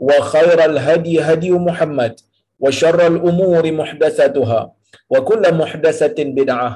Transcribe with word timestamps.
وخير 0.00 0.58
الهدي 0.64 1.20
هدي 1.20 1.50
محمد 1.52 2.14
وشر 2.60 3.00
الأمور 3.06 3.64
محدثاتها 3.72 4.60
وكل 5.10 5.44
محدثة 5.54 6.18
بدعة 6.18 6.70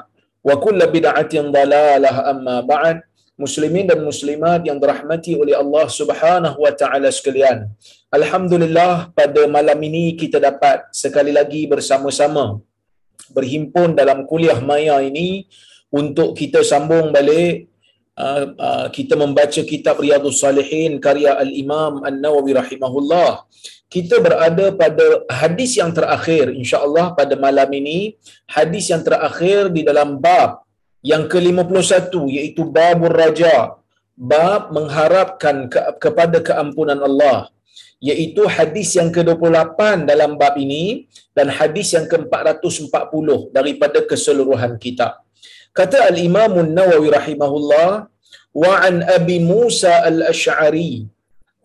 وكل 0.45 0.81
بدعة 0.87 1.35
ضلالة 1.35 2.13
أما 2.31 2.57
بعد 2.61 2.97
muslimin 3.35 3.91
dan 3.91 3.99
muslimat 3.99 4.63
yang 4.63 4.79
dirahmati 4.79 5.35
oleh 5.35 5.59
Allah 5.59 5.87
Subhanahu 5.91 6.55
wa 6.55 6.71
taala 6.71 7.11
sekalian. 7.11 7.67
Alhamdulillah 8.15 9.11
pada 9.11 9.43
malam 9.51 9.75
ini 9.83 10.15
kita 10.15 10.39
dapat 10.39 10.87
sekali 10.95 11.35
lagi 11.35 11.67
bersama-sama 11.67 12.63
berhimpun 13.35 13.99
dalam 13.99 14.23
kuliah 14.23 14.59
maya 14.63 15.03
ini 15.03 15.51
untuk 15.91 16.39
kita 16.39 16.63
sambung 16.63 17.11
balik 17.11 17.68
Uh, 18.20 18.52
uh, 18.60 18.88
kita 18.92 19.16
membaca 19.16 19.64
kitab 19.64 20.04
Riyadhus 20.04 20.44
Salihin 20.44 21.00
karya 21.00 21.40
Al-Imam 21.40 22.04
An-Nawawi 22.04 22.52
rahimahullah. 22.52 23.48
Kita 23.88 24.20
berada 24.20 24.76
pada 24.76 25.24
hadis 25.32 25.80
yang 25.80 25.96
terakhir 25.96 26.52
insya-Allah 26.52 27.16
pada 27.16 27.40
malam 27.40 27.72
ini, 27.72 28.20
hadis 28.44 28.92
yang 28.92 29.08
terakhir 29.08 29.72
di 29.72 29.88
dalam 29.88 30.20
bab 30.20 30.68
yang 31.00 31.32
ke-51 31.32 32.12
iaitu 32.12 32.68
babur 32.68 33.16
raja, 33.16 33.80
bab 34.20 34.76
mengharapkan 34.76 35.72
ke, 35.72 35.80
kepada 36.04 36.44
keampunan 36.44 37.00
Allah. 37.00 37.48
Iaitu 38.04 38.52
hadis 38.52 39.00
yang 39.00 39.16
ke-28 39.16 39.80
dalam 40.04 40.36
bab 40.36 40.60
ini 40.60 41.08
dan 41.32 41.48
hadis 41.48 41.96
yang 41.96 42.04
ke-440 42.04 43.56
daripada 43.56 44.04
keseluruhan 44.04 44.76
kitab. 44.76 45.24
Kata 45.74 46.10
Al-Imam 46.12 46.54
An-Nawawi 46.60 47.10
rahimahullah 47.14 48.08
wa 48.54 48.68
an 48.82 49.04
Abi 49.04 49.40
Musa 49.40 50.04
Al-Asy'ari 50.06 51.08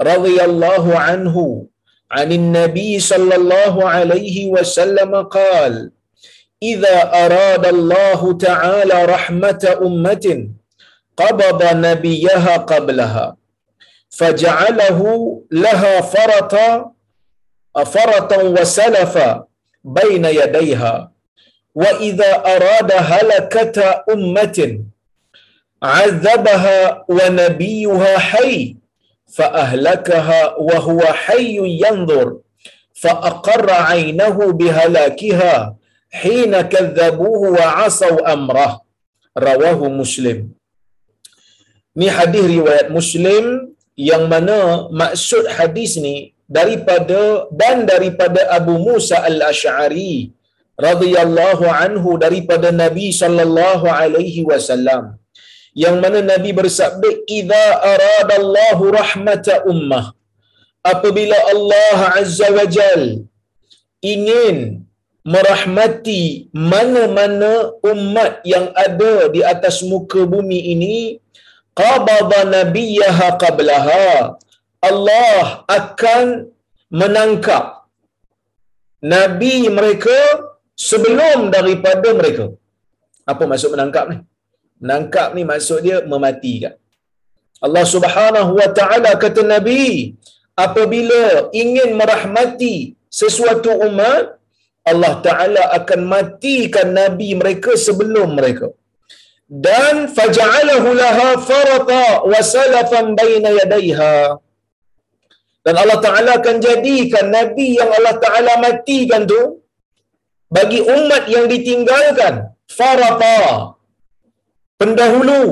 radhiyallahu 0.01 0.93
anhu 0.97 1.69
عن 2.15 2.33
النبي 2.33 3.01
صلى 3.01 3.35
الله 3.37 3.75
عليه 3.89 4.47
وسلم 4.55 5.23
قال 5.23 5.91
إذا 6.63 6.97
أراد 7.27 7.67
الله 7.67 8.21
تعالى 8.39 9.05
رحمة 9.05 9.63
أمة 9.83 10.49
قبض 11.17 11.61
نبيها 11.75 12.57
قبلها 12.57 13.37
فجعله 14.11 15.01
لها 15.51 16.01
فرطا 16.01 16.93
فرطا 17.85 18.43
وسلفا 18.43 19.45
بين 19.85 20.25
يديها 20.25 21.11
wa 21.75 21.91
idza 22.09 22.31
arada 22.55 23.03
halakata 23.11 24.05
ummatin 24.15 24.73
azabaha 25.81 27.05
wa 27.09 27.31
nabiyuha 27.41 28.19
hayy 28.31 28.77
fa 29.37 29.53
ahlakaha 29.65 30.55
wa 30.69 30.79
huwa 30.87 31.13
hayy 31.25 31.59
yanzur 31.83 32.29
fa 33.03 33.13
aqarra 33.31 33.89
aynahu 33.95 34.53
bihalakiha 34.61 35.75
hina 36.23 36.65
kadzabuhu 36.75 37.59
wa 37.59 37.67
asaw 37.87 38.15
amrah. 38.35 38.73
Rawahu 39.35 39.91
muslim. 39.91 40.55
Ni 41.99 42.07
hadis 42.07 42.47
riwayat 42.55 42.87
muslim 42.97 43.75
yang 43.99 44.31
mana 44.31 44.87
maksud 45.01 45.51
hadis 45.59 45.99
ni 45.99 46.15
daripada 46.47 47.51
dan 47.51 47.83
daripada 47.83 48.47
Abu 48.59 48.79
Musa 48.79 49.19
al-Ash'ari 49.27 50.31
radhiyallahu 50.79 51.65
anhu 51.71 52.19
daripada 52.25 52.69
Nabi 52.75 53.09
sallallahu 53.15 53.87
alaihi 53.87 54.47
wasallam 54.51 55.19
yang 55.75 55.99
mana 56.03 56.23
Nabi 56.23 56.51
bersabda 56.55 57.09
idza 57.39 57.65
aradallahu 57.93 58.91
rahmata 59.01 59.63
ummah 59.73 60.15
apabila 60.93 61.37
Allah 61.53 61.99
azza 62.21 62.49
wajal 62.59 63.27
ingin 64.13 64.85
merahmati 65.25 66.53
mana-mana 66.53 67.73
umat 67.81 68.45
yang 68.45 68.69
ada 68.77 69.33
di 69.35 69.41
atas 69.41 69.81
muka 69.81 70.29
bumi 70.29 70.77
ini 70.77 70.97
qabada 71.73 72.45
nabiyaha 72.45 73.41
qablaha 73.41 74.37
Allah 74.85 75.65
akan 75.79 76.53
menangkap 76.93 77.89
nabi 79.01 79.73
mereka 79.73 80.13
sebelum 80.77 81.49
daripada 81.57 82.09
mereka. 82.21 82.53
Apa 83.33 83.45
maksud 83.51 83.73
menangkap 83.75 84.05
ni? 84.13 84.19
Menangkap 84.83 85.29
ni 85.37 85.43
maksud 85.49 85.79
dia 85.87 85.99
mematikan. 86.05 86.75
Allah 87.65 87.85
Subhanahu 87.89 88.53
wa 88.61 88.69
taala 88.79 89.11
kata 89.17 89.41
Nabi, 89.41 90.13
apabila 90.53 91.49
ingin 91.63 91.97
merahmati 92.01 92.77
sesuatu 93.09 93.73
umat, 93.89 94.37
Allah 94.85 95.13
Taala 95.25 95.63
akan 95.81 96.01
matikan 96.15 96.93
nabi 96.93 97.33
mereka 97.41 97.73
sebelum 97.73 98.37
mereka. 98.39 98.69
Dan 99.49 100.13
faja'alahu 100.17 100.89
laha 100.93 101.29
farata 101.49 102.05
wa 102.29 102.41
salafan 102.55 103.17
baina 103.17 103.49
yadayha. 103.61 104.37
Dan 105.65 105.75
Allah 105.81 105.99
Taala 106.05 106.31
akan 106.41 106.57
jadikan 106.61 107.33
nabi 107.33 107.81
yang 107.81 107.89
Allah 107.89 108.17
Taala 108.21 108.61
matikan 108.61 109.25
tu 109.25 109.64
bagi 110.57 110.81
umat 110.97 111.25
yang 111.35 111.47
ditinggalkan 111.53 112.35
farata 112.79 113.41
pendahulu 114.81 115.43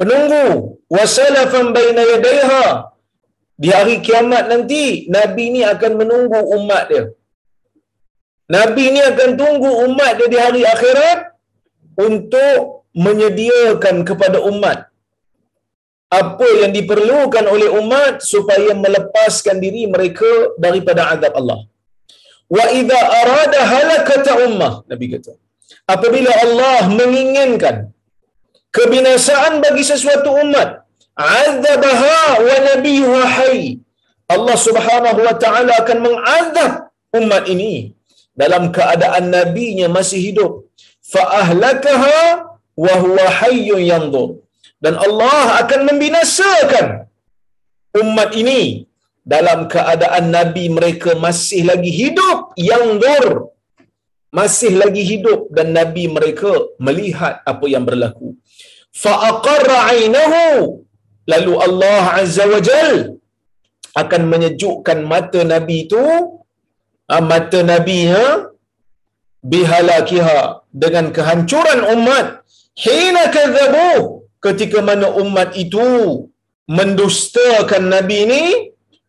penunggu 0.00 0.46
wasalafan 0.96 1.66
baina 1.76 2.02
yadayha 2.12 2.66
di 3.62 3.68
hari 3.76 3.96
kiamat 4.06 4.44
nanti 4.52 4.84
nabi 5.16 5.44
ni 5.54 5.60
akan 5.72 5.92
menunggu 6.00 6.40
umat 6.56 6.84
dia. 6.90 7.04
Nabi 8.56 8.84
ni 8.94 9.00
akan 9.10 9.30
tunggu 9.40 9.70
umat 9.86 10.12
dia 10.18 10.28
di 10.34 10.38
hari 10.44 10.62
akhirat 10.74 11.18
untuk 12.06 12.88
menyediakan 13.06 13.96
kepada 14.08 14.38
umat 14.50 14.78
apa 16.10 16.48
yang 16.60 16.72
diperlukan 16.74 17.44
oleh 17.54 17.68
umat 17.80 18.14
supaya 18.32 18.74
melepaskan 18.84 19.62
diri 19.64 19.82
mereka 19.94 20.30
daripada 20.64 21.02
azab 21.14 21.34
Allah 21.40 21.60
wa 22.56 22.64
idza 22.80 23.00
arada 23.20 23.60
halakata 23.72 24.32
ummah. 24.46 24.72
Nabi 24.90 25.06
kata 25.12 25.32
apabila 25.94 26.32
Allah 26.44 26.80
menginginkan 27.00 27.76
kebinasaan 28.76 29.62
bagi 29.64 29.84
sesuatu 29.90 30.30
umat 30.42 30.68
azabaha 31.14 32.18
wa 32.46 32.56
nabiyuha 32.68 33.24
hayy 33.38 33.62
Allah 34.34 34.56
Subhanahu 34.66 35.20
wa 35.26 35.34
taala 35.42 35.72
akan 35.82 35.98
mengazab 36.06 36.72
umat 37.18 37.44
ini 37.54 37.74
dalam 38.40 38.70
keadaan 38.76 39.24
nabinya 39.34 39.86
masih 39.96 40.20
hidup. 40.30 40.52
Fa 41.12 41.22
ahlakaha 41.42 42.18
wa 42.84 42.94
huwa 43.02 43.24
hayyun 43.42 43.82
yanzur. 43.90 44.30
Dan 44.84 44.94
Allah 45.06 45.60
akan 45.66 45.80
membinasakan 45.90 46.86
umat 48.00 48.30
ini 48.42 48.86
dalam 49.24 49.68
keadaan 49.72 50.32
nabi 50.36 50.64
mereka 50.72 51.14
masih 51.24 51.62
lagi 51.70 51.92
hidup 51.92 52.56
yang 52.70 52.98
dur. 53.02 53.54
Masih 54.30 54.78
lagi 54.78 55.02
hidup 55.02 55.50
dan 55.50 55.74
nabi 55.74 56.06
mereka 56.06 56.50
melihat 56.78 57.42
apa 57.42 57.66
yang 57.66 57.82
berlaku. 57.82 58.38
Fa 59.02 59.12
aqarra 59.30 59.90
ainahu 59.90 60.86
lalu 61.26 61.52
Allah 61.66 62.04
azza 62.22 62.46
wa 62.46 62.60
jal 62.62 63.18
akan 64.02 64.22
menyejukkan 64.32 64.98
mata 65.12 65.42
nabi 65.42 65.86
itu. 65.86 66.04
Ah, 67.10 67.18
mata 67.18 67.60
nabinya 67.66 68.54
bihalakiha. 69.42 70.62
Dengan 70.82 71.10
kehancuran 71.10 71.80
umat. 71.98 72.46
Hina 72.78 73.34
kadzabu 73.34 74.22
ketika 74.38 74.78
mana 74.88 75.10
umat 75.22 75.58
itu 75.58 75.86
mendustakan 76.70 77.90
nabi 77.94 78.16
ini 78.26 78.44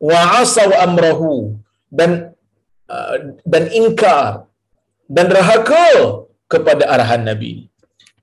wa 0.09 0.19
asaw 0.42 0.69
amrahu. 0.86 1.33
Dan 2.00 2.12
uh, 2.94 3.15
dan 3.53 3.63
ingkar 3.81 4.48
dan 5.15 5.27
rahaka 5.38 5.88
kepada 6.53 6.83
arahan 6.94 7.24
nabi. 7.31 7.53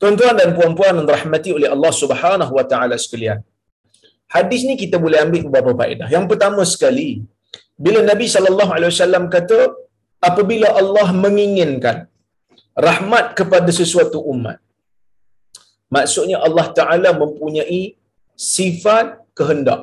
Tuan-tuan 0.00 0.34
dan 0.40 0.50
puan-puan 0.56 0.92
yang 0.98 1.06
dirahmati 1.10 1.50
oleh 1.58 1.68
Allah 1.74 1.92
Subhanahu 2.02 2.52
wa 2.58 2.64
taala 2.70 2.96
sekalian. 3.04 3.40
Hadis 4.34 4.60
ni 4.68 4.74
kita 4.82 4.96
boleh 5.04 5.18
ambil 5.24 5.42
beberapa 5.48 5.72
faedah. 5.80 6.08
Yang 6.16 6.24
pertama 6.30 6.62
sekali 6.74 7.10
bila 7.84 8.00
nabi 8.10 8.26
sallallahu 8.34 8.72
alaihi 8.76 8.90
wasallam 8.92 9.24
kata 9.34 9.58
apabila 10.28 10.68
Allah 10.80 11.08
menginginkan 11.24 11.98
rahmat 12.88 13.26
kepada 13.38 13.70
sesuatu 13.80 14.18
umat 14.32 14.58
maksudnya 15.96 16.38
Allah 16.46 16.66
taala 16.78 17.10
mempunyai 17.22 17.82
sifat 18.56 19.06
kehendak 19.38 19.82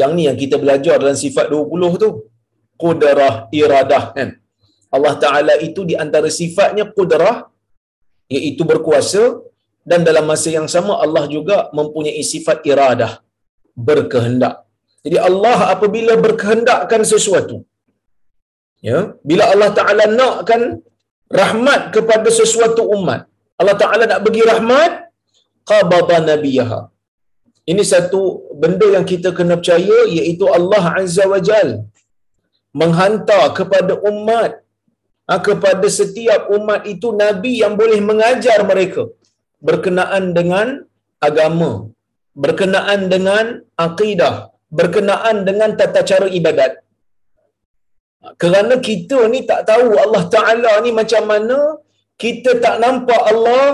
yang 0.00 0.12
ni 0.16 0.22
yang 0.28 0.38
kita 0.42 0.56
belajar 0.62 0.96
dalam 1.02 1.18
sifat 1.24 1.46
20 1.52 2.02
tu. 2.02 2.10
Qudrah 2.82 3.34
iradah 3.60 4.04
kan? 4.16 4.28
Allah 4.96 5.14
taala 5.22 5.54
itu 5.68 5.80
di 5.90 5.94
antara 6.04 6.28
sifatnya 6.40 6.84
qudrah 6.96 7.36
iaitu 8.36 8.62
berkuasa. 8.72 9.24
Dan 9.90 10.02
dalam 10.08 10.24
masa 10.30 10.48
yang 10.50 10.66
sama 10.74 10.92
Allah 11.04 11.24
juga 11.34 11.56
mempunyai 11.78 12.22
sifat 12.32 12.66
iradah 12.70 13.12
berkehendak. 13.88 14.54
Jadi 15.06 15.16
Allah 15.28 15.58
apabila 15.74 16.12
berkehendakkan 16.24 17.02
sesuatu 17.12 17.56
ya 18.88 18.98
bila 19.28 19.44
Allah 19.52 19.70
taala 19.78 20.04
nakkan 20.20 20.62
rahmat 21.40 21.80
kepada 21.94 22.28
sesuatu 22.40 22.82
umat 22.96 23.22
Allah 23.60 23.76
taala 23.82 24.04
nak 24.10 24.20
bagi 24.26 24.42
rahmat 24.52 24.92
qabada 25.70 26.18
nabiyaha 26.30 26.80
ini 27.72 27.82
satu 27.92 28.20
benda 28.62 28.86
yang 28.96 29.06
kita 29.12 29.30
kena 29.38 29.54
percaya 29.60 29.98
iaitu 30.16 30.46
Allah 30.58 30.84
Azza 31.00 31.24
wa 31.32 31.40
Jal 31.48 31.70
menghantar 32.80 33.44
kepada 33.58 33.94
umat 34.10 34.52
ha, 35.28 35.38
kepada 35.48 35.86
setiap 35.98 36.42
umat 36.56 36.82
itu 36.94 37.10
nabi 37.22 37.52
yang 37.62 37.74
boleh 37.80 38.00
mengajar 38.10 38.58
mereka 38.70 39.04
berkenaan 39.68 40.24
dengan 40.38 40.68
agama 41.28 41.70
berkenaan 42.44 43.00
dengan 43.14 43.44
akidah 43.86 44.34
berkenaan 44.78 45.36
dengan 45.48 45.70
tata 45.80 46.00
cara 46.10 46.28
ibadat. 46.38 46.72
Kerana 48.42 48.74
kita 48.88 49.18
ni 49.32 49.40
tak 49.50 49.60
tahu 49.70 49.88
Allah 50.04 50.22
Taala 50.34 50.72
ni 50.84 50.90
macam 51.00 51.24
mana 51.30 51.58
kita 52.22 52.50
tak 52.64 52.76
nampak 52.82 53.20
Allah 53.32 53.70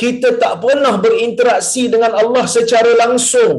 kita 0.00 0.28
tak 0.42 0.54
pernah 0.64 0.94
berinteraksi 1.04 1.82
dengan 1.92 2.12
Allah 2.22 2.44
secara 2.56 2.90
langsung. 3.02 3.56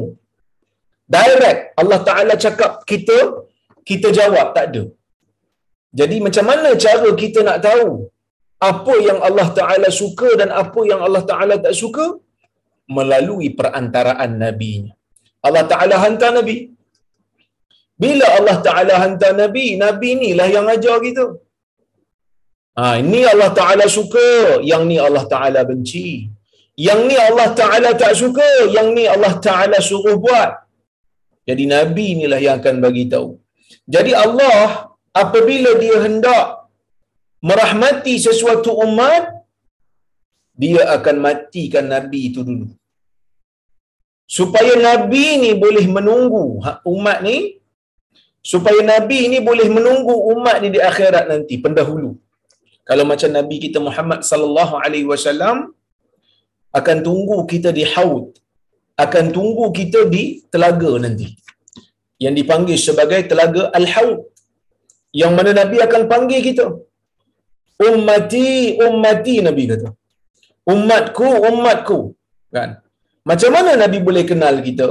Direct. 1.16 1.60
Allah 1.80 2.00
Taala 2.08 2.34
cakap 2.44 2.72
kita 2.90 3.18
kita 3.88 4.08
jawab. 4.18 4.46
Tak 4.56 4.66
ada. 4.70 4.84
Jadi 5.98 6.16
macam 6.26 6.44
mana 6.50 6.70
cara 6.84 7.10
kita 7.22 7.40
nak 7.48 7.58
tahu 7.68 7.88
apa 8.70 8.94
yang 9.08 9.18
Allah 9.28 9.48
Taala 9.58 9.88
suka 10.00 10.30
dan 10.40 10.50
apa 10.62 10.80
yang 10.90 11.00
Allah 11.06 11.22
Taala 11.30 11.54
tak 11.66 11.74
suka? 11.82 12.06
Melalui 12.96 13.48
perantaraan 13.58 14.30
nabinya. 14.44 14.92
Allah 15.46 15.64
Taala 15.72 15.96
hantar 16.04 16.30
nabi. 16.38 16.56
Bila 18.02 18.26
Allah 18.38 18.56
Taala 18.66 18.94
hantar 19.02 19.32
nabi 19.42 19.66
nabi 19.84 20.08
inilah 20.16 20.48
yang 20.56 20.66
ajar 20.74 20.96
kita 21.06 21.24
Ha, 22.78 22.84
ini 23.02 23.20
Allah 23.32 23.50
Ta'ala 23.58 23.84
suka, 23.98 24.28
yang 24.70 24.82
ni 24.90 24.96
Allah 25.06 25.24
Ta'ala 25.32 25.60
benci. 25.70 26.08
Yang 26.86 27.00
ni 27.10 27.16
Allah 27.28 27.48
Ta'ala 27.60 27.90
tak 28.02 28.12
suka, 28.20 28.50
yang 28.76 28.88
ni 28.96 29.04
Allah 29.14 29.34
Ta'ala 29.46 29.78
suruh 29.88 30.14
buat. 30.24 30.50
Jadi 31.48 31.64
Nabi 31.74 32.04
inilah 32.14 32.38
yang 32.44 32.56
akan 32.60 32.76
bagi 32.84 33.04
tahu. 33.14 33.28
Jadi 33.94 34.12
Allah 34.24 34.94
apabila 35.22 35.70
dia 35.82 35.96
hendak 36.04 36.44
merahmati 37.48 38.14
sesuatu 38.26 38.70
umat, 38.86 39.26
dia 40.62 40.86
akan 40.96 41.16
matikan 41.26 41.86
Nabi 41.94 42.30
itu 42.30 42.46
dulu. 42.46 42.68
Supaya 44.38 44.72
Nabi 44.88 45.26
ni 45.42 45.50
boleh 45.64 45.86
menunggu 45.96 46.62
umat 46.94 47.18
ni, 47.26 47.58
supaya 48.52 48.80
Nabi 48.92 49.18
ni 49.34 49.38
boleh 49.50 49.66
menunggu 49.76 50.14
umat 50.36 50.62
ni 50.62 50.68
di 50.78 50.80
akhirat 50.90 51.26
nanti, 51.32 51.56
pendahulu 51.66 52.12
kalau 52.88 53.04
macam 53.12 53.30
Nabi 53.38 53.56
kita 53.64 53.78
Muhammad 53.86 54.20
sallallahu 54.28 54.74
alaihi 54.84 55.08
wasallam 55.12 55.56
akan 56.78 56.96
tunggu 57.08 57.38
kita 57.52 57.70
di 57.78 57.84
haud 57.92 58.26
akan 59.04 59.24
tunggu 59.36 59.66
kita 59.78 60.00
di 60.14 60.22
telaga 60.52 60.92
nanti. 61.04 61.28
Yang 62.24 62.34
dipanggil 62.38 62.78
sebagai 62.86 63.20
telaga 63.30 63.62
al-haud 63.78 64.18
yang 65.20 65.32
mana 65.38 65.50
Nabi 65.60 65.76
akan 65.86 66.02
panggil 66.12 66.40
kita. 66.48 66.66
Ummati 67.88 68.48
ummati 68.86 69.34
Nabi 69.48 69.64
kata. 69.70 69.88
Umatku 70.72 71.28
umatku 71.50 71.98
kan? 72.56 72.70
Macam 73.30 73.50
mana 73.56 73.70
Nabi 73.82 73.98
boleh 74.08 74.24
kenal 74.30 74.56
kita? 74.66 74.88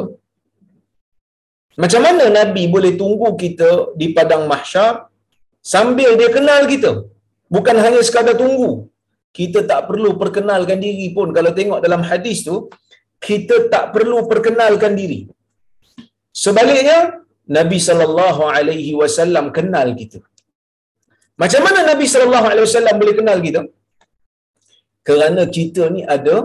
Macam 1.81 2.01
mana 2.05 2.25
Nabi 2.39 2.63
boleh 2.75 2.93
tunggu 3.01 3.29
kita 3.43 3.69
di 3.99 4.07
padang 4.15 4.43
mahsyar 4.51 4.93
sambil 5.73 6.09
dia 6.19 6.29
kenal 6.37 6.61
kita 6.73 6.91
bukan 7.55 7.75
hanya 7.83 8.01
sekadar 8.07 8.35
tunggu. 8.41 8.71
Kita 9.37 9.59
tak 9.71 9.81
perlu 9.89 10.11
perkenalkan 10.21 10.79
diri 10.85 11.07
pun. 11.15 11.27
Kalau 11.37 11.51
tengok 11.57 11.79
dalam 11.85 12.01
hadis 12.09 12.39
tu 12.47 12.57
kita 13.27 13.55
tak 13.73 13.85
perlu 13.95 14.17
perkenalkan 14.31 14.93
diri. 14.99 15.19
Sebaliknya 16.43 16.99
Nabi 17.57 17.77
sallallahu 17.87 18.41
alaihi 18.57 18.91
wasallam 19.01 19.45
kenal 19.57 19.89
kita. 20.01 20.19
Macam 21.41 21.61
mana 21.65 21.79
Nabi 21.91 22.05
sallallahu 22.13 22.47
alaihi 22.51 22.65
wasallam 22.67 22.95
boleh 23.01 23.15
kenal 23.19 23.39
kita? 23.47 23.61
Kerana 25.07 25.41
kita 25.57 25.83
ni 25.95 26.01
ada 26.15 26.37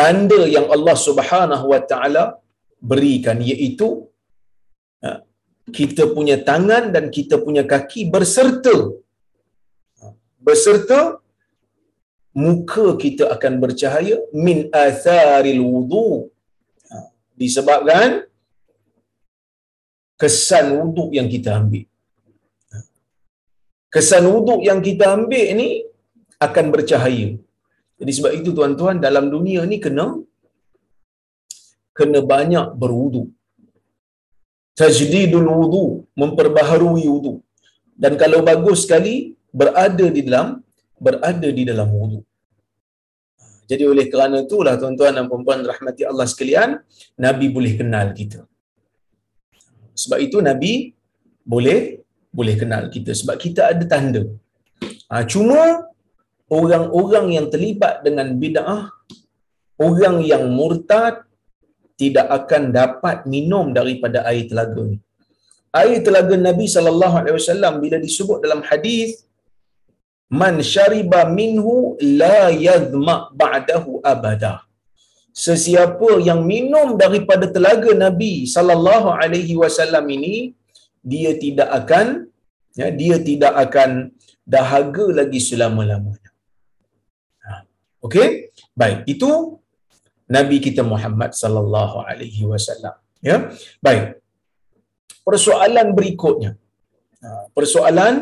tanda 0.00 0.40
yang 0.56 0.66
Allah 0.74 0.96
Subhanahu 1.06 1.66
wa 1.72 1.80
taala 1.90 2.24
berikan 2.90 3.38
iaitu 3.50 3.88
kita 5.70 6.10
punya 6.14 6.36
tangan 6.48 6.90
dan 6.94 7.04
kita 7.16 7.38
punya 7.44 7.62
kaki 7.72 8.10
berserta. 8.14 8.74
Berserta 10.46 11.22
muka 12.34 12.86
kita 13.04 13.30
akan 13.34 13.62
bercahaya 13.62 14.16
min 14.46 14.66
atharil 14.86 15.62
wudu. 15.62 16.08
Ha, 16.90 16.96
disebabkan 17.38 18.26
kesan 20.18 20.66
wudu 20.74 21.14
yang 21.18 21.30
kita 21.34 21.50
ambil. 21.60 21.86
Ha. 22.72 22.78
kesan 23.94 24.26
wudu 24.32 24.56
yang 24.66 24.82
kita 24.82 25.14
ambil 25.14 25.46
ni 25.60 25.68
akan 26.46 26.66
bercahaya. 26.74 27.28
Jadi 28.02 28.12
sebab 28.18 28.32
itu 28.34 28.50
tuan-tuan 28.50 28.98
dalam 28.98 29.30
dunia 29.30 29.62
ni 29.72 29.78
kena 29.78 30.06
kena 31.98 32.18
banyak 32.32 32.66
berwudu 32.82 33.30
tajdidul 34.80 35.48
wudu 35.58 35.84
memperbaharui 36.20 37.04
wudu. 37.12 37.34
Dan 38.02 38.12
kalau 38.22 38.40
bagus 38.50 38.84
sekali 38.84 39.36
berada 39.60 40.06
di 40.16 40.20
dalam 40.26 40.48
berada 41.06 41.48
di 41.58 41.62
dalam 41.70 41.88
wudu. 41.92 42.20
Jadi 43.70 43.84
oleh 43.92 44.06
kerana 44.12 44.36
itulah 44.44 44.74
tuan-tuan 44.80 45.12
dan 45.16 45.24
puan-puan 45.30 45.60
rahmati 45.72 46.02
Allah 46.10 46.26
sekalian 46.32 46.70
nabi 47.26 47.46
boleh 47.56 47.72
kenal 47.80 48.06
kita. 48.18 48.40
Sebab 50.02 50.18
itu 50.26 50.38
nabi 50.48 50.72
boleh 51.52 51.80
boleh 52.38 52.54
kenal 52.60 52.84
kita. 52.94 53.12
Sebab 53.20 53.36
kita 53.44 53.62
ada 53.72 53.84
tanda. 53.92 54.22
Ha, 55.12 55.24
cuma 55.32 55.60
orang-orang 56.58 57.26
yang 57.36 57.46
terlibat 57.52 58.04
dengan 58.06 58.28
bid'ah 58.42 58.88
orang 59.86 60.16
yang 60.30 60.44
murtad 60.58 61.24
tidak 62.02 62.26
akan 62.38 62.62
dapat 62.80 63.18
minum 63.34 63.66
daripada 63.78 64.20
air 64.30 64.44
telaga 64.50 64.82
ni. 64.92 64.98
Air 65.82 65.98
telaga 66.06 66.34
Nabi 66.48 66.66
sallallahu 66.74 67.18
alaihi 67.20 67.36
wasallam 67.40 67.74
bila 67.84 67.96
disebut 68.06 68.38
dalam 68.44 68.60
hadis 68.70 69.10
man 70.40 70.56
syariba 70.72 71.20
minhu 71.38 71.74
la 72.22 72.38
yadhma 72.66 73.14
ba'dahu 73.42 74.00
abada. 74.12 74.54
Sesiapa 75.44 76.10
yang 76.28 76.40
minum 76.52 76.88
daripada 77.02 77.46
telaga 77.56 77.90
nabi 78.04 78.34
sallallahu 78.54 79.08
alaihi 79.20 79.54
wasallam 79.62 80.04
ini 80.16 80.36
dia 81.12 81.32
tidak 81.44 81.68
akan 81.78 82.06
ya 82.80 82.88
dia 83.00 83.16
tidak 83.28 83.54
akan 83.64 83.90
dahaga 84.54 85.06
lagi 85.18 85.40
selama-lamanya. 85.48 86.30
Ha, 87.44 87.64
okey? 88.06 88.28
Baik 88.80 89.00
itu 89.14 89.30
nabi 90.36 90.56
kita 90.66 90.82
Muhammad 90.92 91.30
sallallahu 91.42 91.96
alaihi 92.10 92.42
wasallam. 92.52 92.94
Ya? 93.28 93.36
Baik. 93.86 94.04
Persoalan 95.28 95.88
berikutnya. 95.98 96.50
Ha, 97.22 97.28
persoalan 97.56 98.14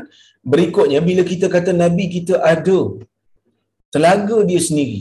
berikutnya 0.52 0.98
bila 1.08 1.22
kita 1.32 1.46
kata 1.54 1.72
nabi 1.84 2.04
kita 2.16 2.34
ada 2.52 2.80
telaga 3.94 4.36
dia 4.50 4.60
sendiri 4.68 5.00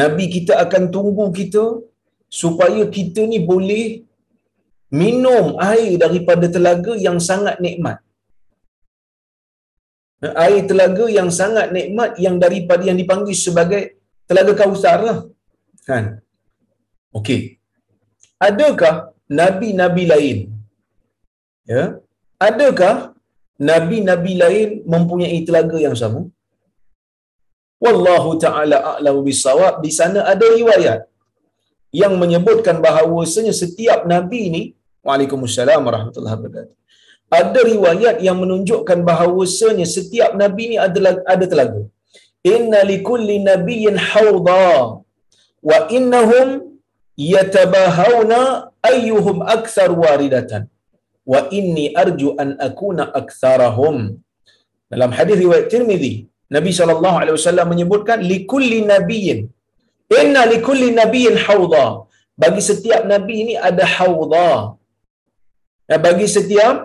nabi 0.00 0.24
kita 0.34 0.52
akan 0.64 0.84
tunggu 0.94 1.26
kita 1.38 1.64
supaya 2.40 2.82
kita 2.96 3.22
ni 3.32 3.38
boleh 3.50 3.86
minum 5.00 5.46
air 5.72 5.90
daripada 6.04 6.46
telaga 6.54 6.92
yang 7.06 7.18
sangat 7.28 7.56
nikmat. 7.64 7.98
Ha, 10.22 10.28
air 10.44 10.60
telaga 10.70 11.04
yang 11.18 11.28
sangat 11.40 11.68
nikmat 11.76 12.10
yang 12.24 12.36
daripada 12.44 12.82
yang 12.88 12.98
dipanggil 13.02 13.36
sebagai 13.46 13.82
telaga 14.28 14.52
kausar 14.60 14.98
lah 15.08 15.18
kan? 15.88 16.04
Okey. 17.18 17.40
Adakah 18.48 18.94
nabi-nabi 19.40 20.04
lain? 20.12 20.38
Ya? 21.72 21.82
Adakah 22.48 22.94
nabi-nabi 23.70 24.32
lain 24.42 24.68
mempunyai 24.92 25.38
telaga 25.48 25.78
yang 25.86 25.96
sama? 26.02 26.22
Wallahu 27.84 28.30
taala 28.44 28.76
a'lamu 28.90 29.20
bisawab 29.28 29.82
di 29.84 29.90
sana 29.98 30.20
ada 30.32 30.46
riwayat 30.58 31.00
yang 32.00 32.14
menyebutkan 32.22 32.76
bahawasanya 32.86 33.54
setiap 33.62 34.06
nabi 34.14 34.42
ni 34.54 34.62
Waalaikumsalam 35.06 35.80
warahmatullahi 35.86 36.36
wabarakatuh. 36.38 36.76
Ada 37.40 37.60
riwayat 37.72 38.16
yang 38.26 38.38
menunjukkan 38.42 38.98
bahawasanya 39.08 39.86
setiap 39.96 40.30
nabi 40.42 40.64
ni 40.72 40.76
adalah 40.86 41.12
ada 41.34 41.44
telaga. 41.52 41.82
Inna 42.54 42.80
likulli 42.90 43.36
nabiyyin 43.50 43.96
hawdha 44.10 45.01
wa 45.70 45.78
innahum 45.96 46.48
yatabahawna 47.34 48.40
ayyuhum 48.90 49.38
akthar 49.56 49.90
waridatan. 50.04 50.62
Wa 51.32 51.40
inni 51.58 51.86
arju 52.02 52.28
an 52.42 52.48
akuna 52.68 53.04
aktsarahum 53.20 53.96
dalam 54.92 55.10
hadis 55.18 55.38
riwayat 55.42 55.70
Tirmizi 55.72 56.14
Nabi 56.56 56.70
sallallahu 56.78 57.16
alaihi 57.20 57.36
wasallam 57.38 57.66
menyebutkan 57.72 58.18
likulli 58.32 58.78
nabiyyin. 58.92 59.40
Inna 60.20 60.40
likulli 60.52 60.88
nabiyyin 61.00 61.36
hawdha. 61.44 61.86
Bagi 62.42 62.62
setiap 62.70 63.02
nabi 63.12 63.34
ini 63.42 63.54
ada 63.68 63.84
hawdha. 63.96 64.50
Ya, 65.90 65.96
bagi 66.06 66.26
setiap 66.36 66.76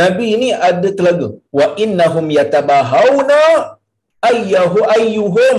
nabi 0.00 0.26
ini 0.36 0.48
ada 0.68 0.88
telaga. 0.98 1.28
Wa 1.58 1.66
innahum 1.84 2.26
yatabahawna 2.38 3.40
ayyahu 4.30 4.80
ayyuhum 4.96 5.58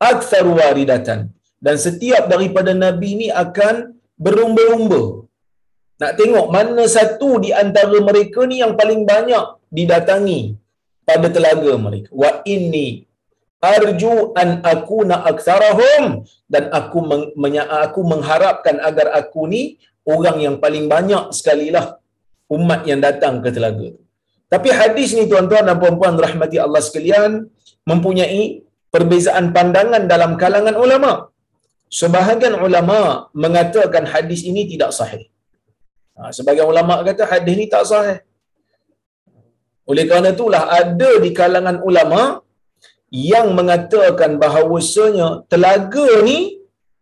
aktsar 0.00 0.46
waridatan. 0.46 1.30
Dan 1.58 1.76
setiap 1.86 2.30
daripada 2.30 2.70
nabi 2.70 3.18
ini 3.18 3.28
akan 3.34 3.98
berlumba-lumba 4.14 5.26
nak 5.98 6.12
tengok 6.14 6.46
mana 6.54 6.86
satu 6.86 7.42
di 7.42 7.50
antara 7.50 7.98
mereka 7.98 8.46
ni 8.46 8.62
yang 8.62 8.78
paling 8.78 9.02
banyak 9.02 9.44
didatangi 9.76 10.54
pada 11.02 11.26
telaga 11.26 11.74
mereka. 11.74 12.10
Wa 12.14 12.46
inni 12.46 13.02
arju 13.58 14.30
an 14.38 14.62
akuna 14.62 15.26
aktsarahum 15.26 16.22
dan 16.46 16.70
aku 16.70 16.98
meng, 17.02 17.24
aku 17.86 18.00
mengharapkan 18.06 18.78
agar 18.78 19.10
aku 19.18 19.50
ni 19.50 19.62
orang 20.06 20.38
yang 20.38 20.56
paling 20.62 20.86
banyak 20.86 21.34
sekali 21.34 21.74
lah 21.74 21.98
umat 22.48 22.86
yang 22.88 23.02
datang 23.02 23.42
ke 23.44 23.50
telaga 23.50 23.92
Tapi 24.48 24.68
hadis 24.72 25.12
ni 25.12 25.26
tuan-tuan 25.28 25.66
dan 25.66 25.76
puan-puan 25.76 26.16
rahmati 26.16 26.56
Allah 26.56 26.80
sekalian 26.80 27.50
mempunyai 27.84 28.64
perbezaan 28.98 29.48
pandangan 29.56 30.04
dalam 30.12 30.34
kalangan 30.42 30.76
ulama. 30.84 31.12
Sebahagian 31.98 32.54
ulama 32.66 32.98
mengatakan 33.44 34.04
hadis 34.12 34.40
ini 34.50 34.62
tidak 34.72 34.90
sahih. 34.98 35.24
Ha, 36.18 36.30
sebagian 36.36 36.66
ulama 36.72 36.94
kata 37.08 37.24
hadis 37.32 37.54
ni 37.60 37.66
tak 37.74 37.84
sahih. 37.90 38.18
Oleh 39.90 40.04
kerana 40.08 40.30
itulah 40.36 40.62
ada 40.80 41.10
di 41.24 41.30
kalangan 41.40 41.78
ulama 41.88 42.22
yang 43.32 43.56
mengatakan 43.58 44.36
bahawasanya 44.42 45.28
telaga 45.52 46.08
ni 46.28 46.38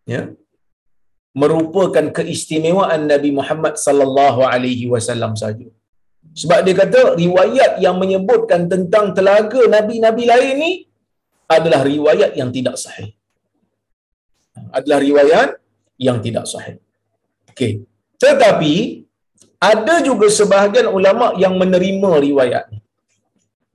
ya 0.07 0.23
merupakan 1.43 2.07
keistimewaan 2.17 3.11
Nabi 3.13 3.31
Muhammad 3.39 3.75
sallallahu 3.87 4.41
alaihi 4.53 4.87
wasallam 4.93 5.35
saja. 5.43 5.67
Sebab 6.41 6.59
dia 6.67 6.77
kata 6.83 7.01
riwayat 7.19 7.73
yang 7.85 7.97
menyebutkan 8.03 8.69
tentang 8.73 9.13
telaga 9.17 9.61
nabi-nabi 9.75 10.25
lain 10.33 10.55
ni 10.65 10.73
adalah 11.47 11.81
riwayat 11.87 12.35
yang 12.41 12.51
tidak 12.57 12.77
sahih. 12.85 13.11
Adalah 14.73 14.99
riwayat 15.07 15.49
yang 16.07 16.19
tidak 16.25 16.45
sahih. 16.53 16.77
Okey. 17.51 17.73
Tetapi 18.23 18.75
ada 19.61 19.95
juga 20.09 20.27
sebahagian 20.39 20.89
ulama 20.99 21.27
yang 21.43 21.55
menerima 21.63 22.11
riwayat 22.27 22.65
ni. 22.73 22.79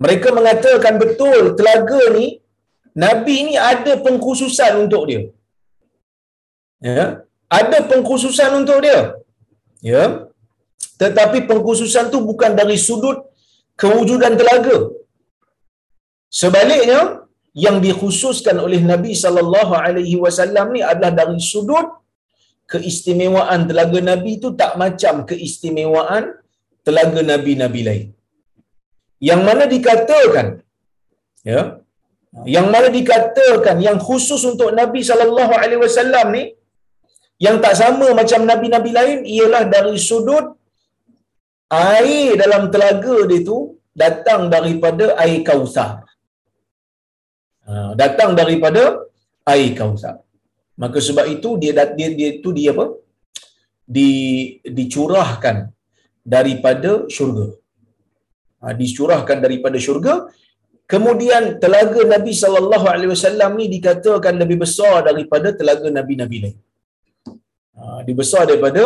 Mereka 0.04 0.28
mengatakan 0.38 0.98
betul 1.02 1.54
telaga 1.58 2.02
ni 2.18 2.42
Nabi 3.04 3.36
ni 3.48 3.56
ada 3.72 3.94
pengkhususan 4.06 4.72
untuk 4.84 5.04
dia. 5.10 5.22
Ya, 6.82 7.04
ada 7.60 7.78
pengkhususan 7.92 8.52
untuk 8.62 8.82
dia. 8.86 9.00
Ya. 9.92 10.04
Tetapi 11.02 11.46
pengkhususan 11.50 12.10
tu 12.14 12.20
bukan 12.30 12.52
dari 12.60 12.78
sudut 12.88 13.18
kewujudan 13.82 14.34
telaga. 14.40 14.78
Sebaliknya, 16.42 17.00
yang 17.64 17.78
dikhususkan 17.86 18.58
oleh 18.66 18.82
Nabi 18.92 19.12
sallallahu 19.24 19.74
alaihi 19.86 20.18
wasallam 20.24 20.68
ni 20.76 20.82
adalah 20.92 21.12
dari 21.20 21.40
sudut 21.52 21.88
keistimewaan 22.72 23.68
telaga 23.70 24.00
Nabi 24.12 24.32
itu 24.40 24.50
tak 24.62 24.74
macam 24.84 25.28
keistimewaan 25.30 26.24
telaga 26.88 27.22
Nabi-Nabi 27.32 27.82
lain. 27.90 28.08
Yang 29.30 29.42
mana 29.48 29.64
dikatakan, 29.74 30.48
ya, 31.50 31.62
yang 32.56 32.68
mana 32.74 32.88
dikatakan 32.98 33.78
yang 33.88 34.00
khusus 34.08 34.42
untuk 34.52 34.72
Nabi 34.80 35.02
sallallahu 35.10 35.54
alaihi 35.62 35.82
wasallam 35.86 36.26
ni 36.38 36.44
yang 37.46 37.58
tak 37.64 37.76
sama 37.82 38.08
macam 38.20 38.42
Nabi-Nabi 38.52 38.92
lain 39.00 39.20
ialah 39.36 39.64
dari 39.76 39.96
sudut 40.10 40.46
air 41.72 42.40
dalam 42.42 42.64
telaga 42.74 43.18
dia 43.30 43.44
tu 43.50 43.58
datang 44.04 44.42
daripada 44.56 45.06
air 45.24 45.40
kausar. 45.50 45.92
Ha, 47.72 47.92
datang 48.02 48.32
daripada 48.40 48.82
air 49.52 49.72
kausar. 49.80 50.16
Maka 50.82 50.98
sebab 51.08 51.26
itu 51.36 51.50
dia 51.62 51.72
dia 51.98 52.10
dia 52.20 52.30
itu 52.38 52.50
dia 52.58 52.72
apa? 52.76 52.86
Di 53.96 54.10
dicurahkan 54.78 55.58
daripada 56.36 56.92
syurga. 57.16 57.48
Ha, 58.62 58.74
dicurahkan 58.82 59.38
daripada 59.46 59.78
syurga. 59.86 60.16
Kemudian 60.94 61.44
telaga 61.64 62.02
Nabi 62.14 62.34
sallallahu 62.42 62.86
alaihi 62.94 63.12
wasallam 63.16 63.52
ni 63.60 63.66
dikatakan 63.76 64.34
lebih 64.42 64.58
besar 64.64 64.96
daripada 65.08 65.56
telaga 65.60 65.88
nabi-nabi 66.00 66.38
lain. 66.44 66.58
Ha, 67.78 68.04
dia 68.06 68.16
besar 68.22 68.44
daripada 68.50 68.84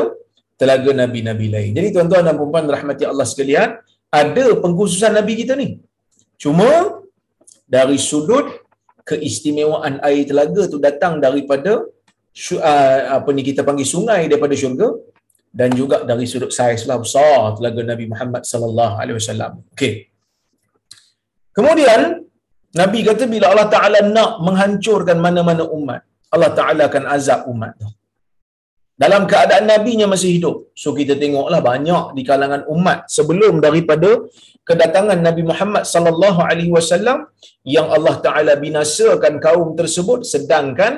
telaga 0.61 0.91
nabi-nabi 1.01 1.47
lain. 1.55 1.71
Jadi 1.77 1.87
tuan-tuan 1.95 2.23
dan 2.27 2.37
puan-puan 2.39 2.69
rahmati 2.75 3.03
Allah 3.11 3.25
sekalian, 3.31 3.69
ada 4.21 4.45
pengkhususan 4.63 5.11
nabi 5.17 5.33
kita 5.41 5.57
ni. 5.61 5.69
Cuma 6.43 6.69
dari 7.75 7.97
sudut 8.09 8.64
keistimewaan 9.09 9.95
air 10.07 10.23
telaga 10.29 10.61
tu 10.73 10.77
datang 10.87 11.13
daripada 11.25 11.73
uh, 12.69 12.99
apa 13.17 13.29
ni 13.35 13.41
kita 13.49 13.61
panggil 13.67 13.87
sungai 13.95 14.21
daripada 14.31 14.55
syurga 14.61 14.89
dan 15.59 15.69
juga 15.79 15.97
dari 16.09 16.25
sudut 16.31 16.51
saiz 16.57 16.83
lah 16.89 16.97
besar 17.03 17.55
telaga 17.57 17.81
Nabi 17.91 18.05
Muhammad 18.11 18.43
sallallahu 18.51 18.95
alaihi 19.01 19.17
wasallam. 19.19 19.51
Okey. 19.73 19.93
Kemudian 21.55 22.01
Nabi 22.81 22.99
kata 23.07 23.23
bila 23.33 23.45
Allah 23.55 23.69
Taala 23.75 23.99
nak 24.17 24.31
menghancurkan 24.47 25.17
mana-mana 25.25 25.63
umat, 25.77 26.01
Allah 26.35 26.51
Taala 26.59 26.91
akan 26.91 27.03
azab 27.15 27.47
umat 27.53 27.71
tu. 27.79 27.87
Dalam 29.03 29.23
keadaan 29.31 29.65
nabinya 29.71 30.07
masih 30.13 30.29
hidup. 30.35 30.55
So 30.81 30.89
kita 30.99 31.13
tengoklah 31.21 31.59
banyak 31.69 32.03
di 32.17 32.23
kalangan 32.29 32.61
umat 32.75 32.99
sebelum 33.15 33.59
daripada 33.65 34.09
kedatangan 34.69 35.19
Nabi 35.27 35.43
Muhammad 35.51 35.83
sallallahu 35.93 36.39
alaihi 36.49 36.71
wasallam 36.77 37.17
yang 37.75 37.87
Allah 37.95 38.15
Taala 38.25 38.53
binasakan 38.65 39.33
kaum 39.45 39.69
tersebut 39.79 40.23
sedangkan 40.31 40.93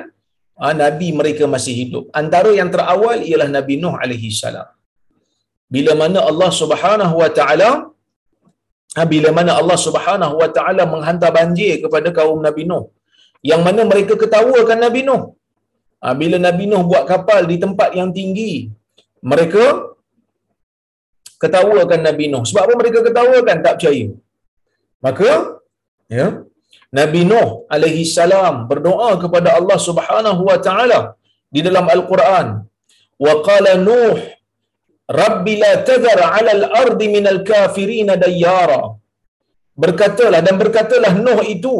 uh, 0.62 0.74
nabi 0.82 1.10
mereka 1.20 1.44
masih 1.54 1.74
hidup. 1.80 2.04
Antara 2.20 2.52
yang 2.60 2.70
terawal 2.74 3.18
ialah 3.28 3.50
Nabi 3.58 3.76
Nuh 3.82 3.94
alaihi 4.02 4.30
salam. 4.42 4.68
Bila 5.74 5.92
mana 6.02 6.18
Allah 6.30 6.50
Subhanahu 6.62 7.14
wa 7.22 7.30
taala 7.38 7.70
Ha, 8.96 9.04
bila 9.12 9.28
mana 9.38 9.52
Allah 9.60 9.78
Subhanahu 9.86 10.34
Wa 10.42 10.48
Taala 10.56 10.82
menghantar 10.92 11.30
banjir 11.38 11.72
kepada 11.84 12.08
kaum 12.18 12.38
Nabi 12.46 12.62
Nuh, 12.70 12.84
yang 13.50 13.60
mana 13.66 13.82
mereka 13.90 14.14
ketawakan 14.22 14.78
Nabi 14.84 15.00
Nuh. 15.08 15.22
Ha, 16.02 16.14
bila 16.20 16.36
Nabi 16.46 16.64
Nuh 16.70 16.82
buat 16.90 17.04
kapal 17.12 17.40
di 17.50 17.56
tempat 17.64 17.90
yang 17.98 18.10
tinggi, 18.18 18.52
mereka 19.30 19.64
ketawakan 21.42 22.00
Nabi 22.08 22.24
Nuh. 22.32 22.42
Sebab 22.48 22.62
apa 22.66 22.74
mereka 22.82 22.98
ketawakan? 23.08 23.56
Tak 23.66 23.74
percaya. 23.78 24.06
Maka, 25.06 25.30
ya, 26.16 26.26
Nabi 26.98 27.20
Nuh 27.30 27.48
alaihi 27.74 28.08
salam 28.16 28.54
berdoa 28.70 29.10
kepada 29.22 29.48
Allah 29.58 29.78
Subhanahu 29.88 30.42
wa 30.50 30.58
taala 30.66 31.00
di 31.54 31.60
dalam 31.66 31.86
Al-Quran. 31.96 32.46
Wa 33.24 33.34
qala 33.48 33.72
Nuh 33.88 34.18
Rabbi 35.20 35.54
la 35.62 35.72
tadhar 35.88 36.20
'ala 36.20 36.50
al-ardi 36.58 37.06
min 37.16 37.24
al-kafirin 37.34 38.10
dayyara. 38.24 38.82
Berkatalah 39.82 40.40
dan 40.46 40.56
berkatalah 40.62 41.12
Nuh 41.26 41.40
itu. 41.54 41.76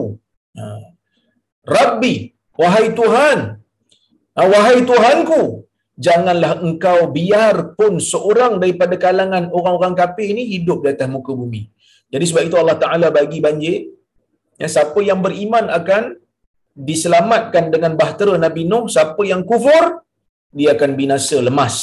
Rabbi, 1.76 2.14
wahai 2.60 2.86
Tuhan, 3.00 3.38
ha, 3.40 3.57
wahai 4.46 4.86
Tuhanku, 4.86 5.66
janganlah 5.98 6.62
engkau 6.62 7.10
biar 7.10 7.74
pun 7.74 7.98
seorang 7.98 8.62
daripada 8.62 8.94
kalangan 8.94 9.50
orang-orang 9.50 9.94
kafir 9.98 10.30
ini 10.30 10.46
hidup 10.54 10.86
di 10.86 10.94
atas 10.94 11.10
muka 11.10 11.34
bumi. 11.34 11.66
Jadi 12.12 12.24
sebab 12.28 12.42
itu 12.46 12.56
Allah 12.62 12.78
Taala 12.78 13.08
bagi 13.10 13.42
banjir. 13.42 13.90
Ya, 14.58 14.66
siapa 14.66 14.98
yang 15.02 15.22
beriman 15.22 15.70
akan 15.70 16.18
diselamatkan 16.78 17.74
dengan 17.74 17.98
bahtera 18.00 18.34
Nabi 18.38 18.62
Nuh, 18.70 18.86
siapa 18.86 19.22
yang 19.26 19.42
kufur 19.42 20.06
dia 20.54 20.74
akan 20.74 20.90
binasa 20.98 21.36
lemas. 21.42 21.76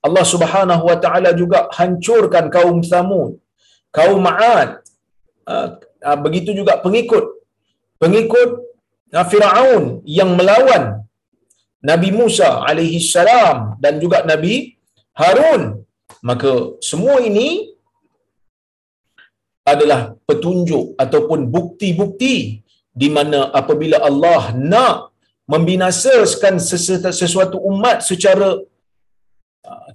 Allah 0.00 0.24
Subhanahu 0.24 0.84
wa 0.88 0.96
taala 1.04 1.30
juga 1.36 1.68
hancurkan 1.76 2.48
kaum 2.48 2.80
Samud, 2.80 3.36
kaum 3.92 4.20
Ma'ad. 4.28 4.80
Ah, 5.44 5.76
ah, 6.04 6.18
begitu 6.24 6.56
juga 6.56 6.80
pengikut 6.84 7.24
pengikut 8.00 8.50
ah, 9.12 9.26
Firaun 9.28 10.00
yang 10.18 10.32
melawan 10.38 11.04
Nabi 11.80 12.08
Musa 12.12 12.48
alaihi 12.68 13.00
salam 13.14 13.58
dan 13.82 13.96
juga 14.02 14.20
Nabi 14.32 14.76
Harun. 15.20 15.62
Maka 16.28 16.52
semua 16.88 17.16
ini 17.28 17.48
adalah 19.72 20.00
petunjuk 20.28 20.84
ataupun 21.04 21.40
bukti-bukti 21.54 22.36
di 23.00 23.08
mana 23.16 23.48
apabila 23.60 23.98
Allah 24.08 24.42
nak 24.72 24.96
membinasakan 25.52 26.54
sesuatu 27.20 27.56
umat 27.70 27.98
secara 28.10 28.48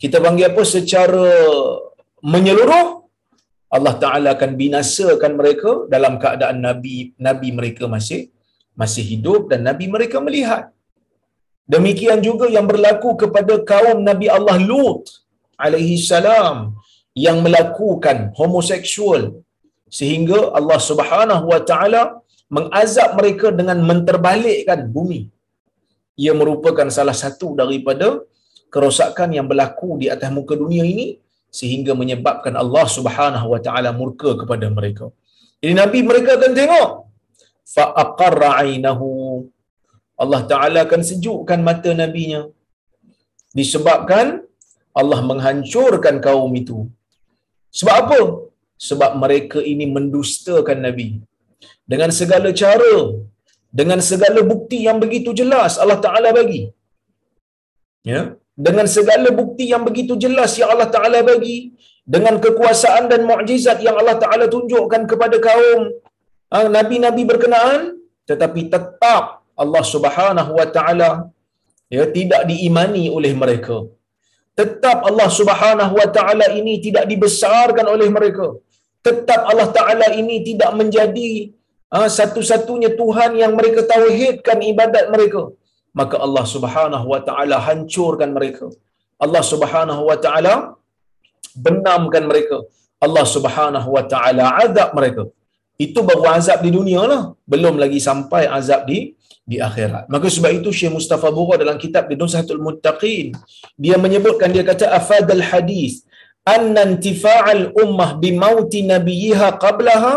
kita 0.02 0.18
panggil 0.26 0.48
apa 0.52 0.64
secara 0.76 1.28
menyeluruh 2.34 2.88
Allah 3.76 3.94
Taala 4.04 4.30
akan 4.36 4.52
binasakan 4.62 5.34
mereka 5.40 5.72
dalam 5.94 6.14
keadaan 6.24 6.60
nabi 6.68 6.96
nabi 7.28 7.50
mereka 7.60 7.84
masih 7.96 8.22
masih 8.82 9.04
hidup 9.12 9.42
dan 9.52 9.64
nabi 9.70 9.86
mereka 9.96 10.20
melihat 10.28 10.75
demikian 11.74 12.20
juga 12.28 12.46
yang 12.56 12.66
berlaku 12.72 13.10
kepada 13.22 13.54
kaum 13.72 14.00
Nabi 14.10 14.28
Allah 14.38 14.58
Lut 14.70 15.04
alaihi 15.66 16.02
salam 16.12 16.58
yang 17.26 17.38
melakukan 17.46 18.18
homoseksual 18.40 19.24
sehingga 20.00 20.40
Allah 20.58 20.80
Subhanahu 20.90 21.46
wa 21.54 21.62
taala 21.70 22.02
mengazab 22.56 23.10
mereka 23.20 23.48
dengan 23.60 23.80
menterbalikkan 23.90 24.82
bumi 24.96 25.22
ia 26.24 26.34
merupakan 26.42 26.88
salah 26.98 27.16
satu 27.24 27.48
daripada 27.62 28.08
kerosakan 28.74 29.30
yang 29.38 29.48
berlaku 29.52 29.90
di 30.02 30.08
atas 30.14 30.30
muka 30.38 30.56
dunia 30.64 30.84
ini 30.94 31.08
sehingga 31.60 31.92
menyebabkan 32.02 32.54
Allah 32.64 32.86
Subhanahu 32.98 33.48
wa 33.54 33.60
taala 33.66 33.90
murka 34.00 34.32
kepada 34.42 34.68
mereka. 34.78 35.06
Jadi 35.60 35.74
nabi 35.82 36.00
mereka 36.10 36.36
akan 36.38 36.52
tengok 36.60 36.90
fa 37.76 37.86
aqarra 38.04 38.50
ainahu 38.64 39.08
Allah 40.24 40.42
taala 40.52 40.80
akan 40.88 41.02
sejukkan 41.10 41.60
mata 41.68 41.92
nabinya 42.02 42.42
disebabkan 43.60 44.28
Allah 45.00 45.20
menghancurkan 45.30 46.18
kaum 46.26 46.52
itu. 46.62 46.78
Sebab 47.80 47.96
apa? 48.04 48.20
Sebab 48.88 49.12
mereka 49.24 49.60
ini 49.72 49.86
mendustakan 49.96 50.80
nabi. 50.88 51.10
Dengan 51.92 52.12
segala 52.20 52.50
cara, 52.62 52.96
dengan 53.80 54.00
segala 54.10 54.40
bukti 54.52 54.78
yang 54.88 54.98
begitu 55.04 55.32
jelas 55.40 55.76
Allah 55.84 56.00
Taala 56.06 56.30
bagi. 56.40 56.62
Ya, 58.12 58.22
dengan 58.66 58.88
segala 58.96 59.30
bukti 59.40 59.66
yang 59.74 59.84
begitu 59.88 60.16
jelas 60.24 60.52
yang 60.60 60.72
Allah 60.74 60.90
Taala 60.96 61.20
bagi 61.30 61.58
dengan 62.16 62.36
kekuasaan 62.44 63.06
dan 63.12 63.22
mukjizat 63.30 63.80
yang 63.88 63.98
Allah 64.02 64.16
Taala 64.24 64.46
tunjukkan 64.56 65.04
kepada 65.12 65.38
kaum 65.48 65.82
ha, 66.54 66.58
nabi-nabi 66.78 67.24
berkenaan 67.32 67.82
tetapi 68.30 68.62
tetap 68.76 69.45
Allah 69.64 69.84
Subhanahu 69.94 70.52
wa 70.60 70.68
taala 70.78 71.10
ya 71.98 72.06
tidak 72.18 72.42
diimani 72.52 73.04
oleh 73.18 73.34
mereka 73.42 73.78
tetap 74.60 74.98
Allah 75.10 75.30
Subhanahu 75.40 75.94
wa 76.00 76.08
taala 76.18 76.48
ini 76.60 76.74
tidak 76.86 77.06
dibesarkan 77.12 77.88
oleh 77.96 78.10
mereka 78.18 78.48
tetap 79.08 79.42
Allah 79.52 79.68
taala 79.78 80.08
ini 80.22 80.38
tidak 80.50 80.72
menjadi 80.80 81.30
ha, 81.94 82.08
satu-satunya 82.20 82.92
Tuhan 83.02 83.32
yang 83.44 83.54
mereka 83.60 83.82
tauhidkan 83.94 84.60
ibadat 84.72 85.08
mereka 85.14 85.44
maka 86.00 86.16
Allah 86.26 86.46
Subhanahu 86.54 87.06
wa 87.14 87.20
taala 87.28 87.58
hancurkan 87.68 88.30
mereka. 88.38 88.68
Allah 89.26 89.44
Subhanahu 89.52 90.02
wa 90.10 90.18
taala 90.26 90.54
benamkan 91.66 92.24
mereka. 92.32 92.58
Allah 93.06 93.26
Subhanahu 93.36 93.90
wa 93.96 94.04
taala 94.14 94.46
azab 94.64 94.90
mereka. 94.98 95.24
Itu 95.86 96.00
baru 96.10 96.24
azab 96.38 96.60
di 96.66 96.72
dunia 96.78 97.02
lah. 97.12 97.22
Belum 97.54 97.76
lagi 97.84 98.00
sampai 98.10 98.44
azab 98.60 98.84
di 98.92 99.15
di 99.46 99.58
akhirat. 99.68 100.10
Maka 100.14 100.28
sebab 100.36 100.52
itu 100.60 100.70
Syekh 100.74 100.94
Mustafa 100.98 101.30
Bura 101.30 101.56
dalam 101.62 101.78
kitab 101.78 102.10
di 102.10 102.18
Muttaqin 102.66 103.38
dia 103.78 103.96
menyebutkan 104.02 104.50
dia 104.50 104.66
kata 104.66 104.90
afadal 105.00 105.44
hadis 105.52 106.02
anna 106.56 106.82
intifa'al 106.90 107.64
ummah 107.84 108.10
bi 108.22 108.30
mauti 108.44 108.82
nabiyha 108.94 109.48
qablaha 109.66 110.14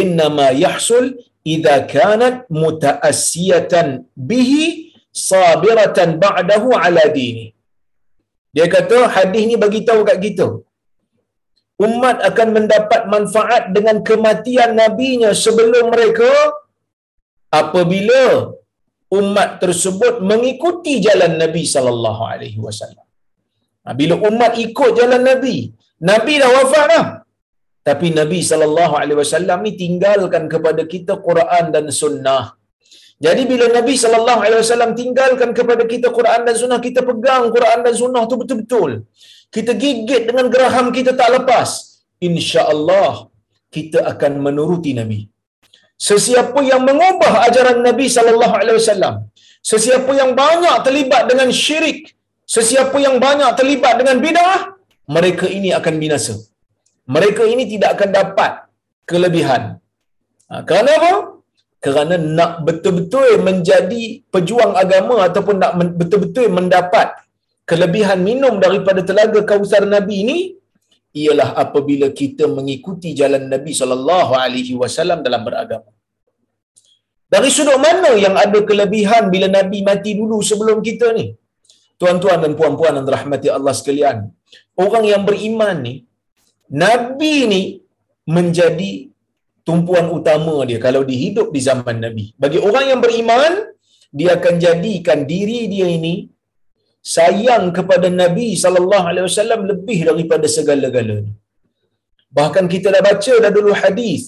inma 0.00 0.48
yahsul 0.64 1.06
idza 1.52 1.76
kanat 1.94 2.48
mutaassiyatan 2.62 4.08
bihi 4.30 4.64
sabiratan 5.12 6.16
ba'dahu 6.24 6.72
ala 6.72 7.04
dini. 7.16 7.46
Dia 8.56 8.68
kata 8.68 8.98
hadis 9.14 9.42
ni 9.48 9.56
bagi 9.64 9.80
tahu 9.88 10.00
kat 10.08 10.18
kita. 10.24 10.48
Umat 11.86 12.20
akan 12.28 12.48
mendapat 12.56 13.02
manfaat 13.14 13.62
dengan 13.76 13.96
kematian 14.08 14.76
nabinya 14.80 15.30
sebelum 15.44 15.88
mereka 15.92 16.30
apabila 17.60 18.22
umat 19.18 19.50
tersebut 19.62 20.14
mengikuti 20.30 20.94
jalan 21.06 21.32
Nabi 21.42 21.62
sallallahu 21.74 22.22
alaihi 22.32 22.60
wasallam. 22.66 23.06
Ha, 23.84 23.94
bila 24.00 24.14
umat 24.28 24.52
ikut 24.66 24.90
jalan 25.00 25.22
Nabi, 25.30 25.56
Nabi 26.10 26.34
dah 26.42 26.50
wafat 26.56 26.86
dah. 26.92 27.04
Tapi 27.88 28.08
Nabi 28.20 28.40
sallallahu 28.50 28.94
alaihi 29.00 29.18
wasallam 29.22 29.58
ni 29.66 29.72
tinggalkan 29.84 30.44
kepada 30.52 30.82
kita 30.92 31.14
Quran 31.28 31.64
dan 31.74 31.86
sunnah. 32.00 32.44
Jadi 33.24 33.42
bila 33.50 33.66
Nabi 33.78 33.94
sallallahu 34.02 34.40
alaihi 34.46 34.60
wasallam 34.62 34.92
tinggalkan 35.00 35.50
kepada 35.58 35.84
kita 35.92 36.08
Quran 36.18 36.40
dan 36.46 36.54
Sunnah, 36.58 36.80
kita 36.86 37.00
pegang 37.06 37.44
Quran 37.56 37.78
dan 37.86 37.94
Sunnah 37.94 38.22
tu 38.30 38.34
betul-betul. 38.40 39.06
Kita 39.54 39.72
gigit 39.82 40.22
dengan 40.28 40.46
geraham 40.54 40.86
kita 40.96 41.14
tak 41.20 41.30
lepas. 41.36 41.70
Insya-Allah 42.28 43.30
kita 43.70 43.98
akan 44.10 44.32
menuruti 44.46 44.90
Nabi. 45.00 45.20
Sesiapa 46.08 46.60
yang 46.70 46.82
mengubah 46.88 47.32
ajaran 47.46 47.78
Nabi 47.88 48.06
sallallahu 48.14 48.54
alaihi 48.60 48.76
wasallam, 48.80 49.14
sesiapa 49.70 50.12
yang 50.20 50.30
banyak 50.42 50.76
terlibat 50.86 51.22
dengan 51.30 51.48
syirik, 51.64 52.00
sesiapa 52.54 52.96
yang 53.06 53.16
banyak 53.26 53.50
terlibat 53.58 53.94
dengan 54.00 54.16
bidah, 54.24 54.56
mereka 55.16 55.46
ini 55.58 55.70
akan 55.78 55.94
binasa. 56.02 56.34
Mereka 57.14 57.42
ini 57.52 57.64
tidak 57.72 57.90
akan 57.96 58.10
dapat 58.20 58.52
kelebihan. 59.10 59.62
Ha, 60.50 60.62
kerana 60.68 60.90
apa? 61.00 61.12
kerana 61.84 62.14
nak 62.38 62.52
betul-betul 62.66 63.42
menjadi 63.46 64.02
pejuang 64.34 64.72
agama 64.82 65.14
ataupun 65.26 65.56
nak 65.62 65.72
betul-betul 66.00 66.46
mendapat 66.58 67.08
kelebihan 67.70 68.22
minum 68.28 68.62
daripada 68.64 69.02
telaga 69.08 69.42
kausar 69.50 69.82
Nabi 69.94 70.14
ini 70.24 70.38
ialah 71.20 71.48
apabila 71.62 72.08
kita 72.20 72.44
mengikuti 72.56 73.10
jalan 73.20 73.44
Nabi 73.52 73.72
sallallahu 73.80 74.32
alaihi 74.44 74.74
wasallam 74.82 75.20
dalam 75.26 75.42
beragama. 75.48 75.90
Dari 77.32 77.50
sudut 77.56 77.78
mana 77.86 78.10
yang 78.24 78.34
ada 78.44 78.60
kelebihan 78.70 79.32
bila 79.34 79.46
Nabi 79.58 79.78
mati 79.88 80.12
dulu 80.20 80.38
sebelum 80.50 80.78
kita 80.88 81.08
ni? 81.18 81.26
Tuan-tuan 82.00 82.38
dan 82.44 82.52
puan-puan 82.58 82.96
yang 82.96 83.06
dirahmati 83.08 83.48
Allah 83.56 83.74
sekalian, 83.78 84.16
orang 84.84 85.04
yang 85.12 85.22
beriman 85.28 85.76
ni 85.86 85.94
Nabi 86.84 87.34
ni 87.52 87.62
menjadi 88.36 88.90
tumpuan 89.68 90.06
utama 90.18 90.54
dia 90.68 90.78
kalau 90.86 91.02
dihidup 91.10 91.48
di 91.56 91.60
zaman 91.68 91.96
Nabi. 92.04 92.24
Bagi 92.42 92.58
orang 92.68 92.84
yang 92.90 93.00
beriman, 93.04 93.52
dia 94.18 94.30
akan 94.36 94.54
jadikan 94.64 95.24
diri 95.32 95.60
dia 95.72 95.88
ini 95.98 96.14
sayang 97.16 97.64
kepada 97.76 98.08
Nabi 98.22 98.48
sallallahu 98.64 99.08
alaihi 99.10 99.26
wasallam 99.28 99.60
lebih 99.70 99.98
daripada 100.10 100.46
segala-galanya. 100.56 101.34
Bahkan 102.38 102.64
kita 102.74 102.88
dah 102.94 103.02
baca 103.08 103.34
dah 103.44 103.52
dulu 103.56 103.72
hadis 103.82 104.22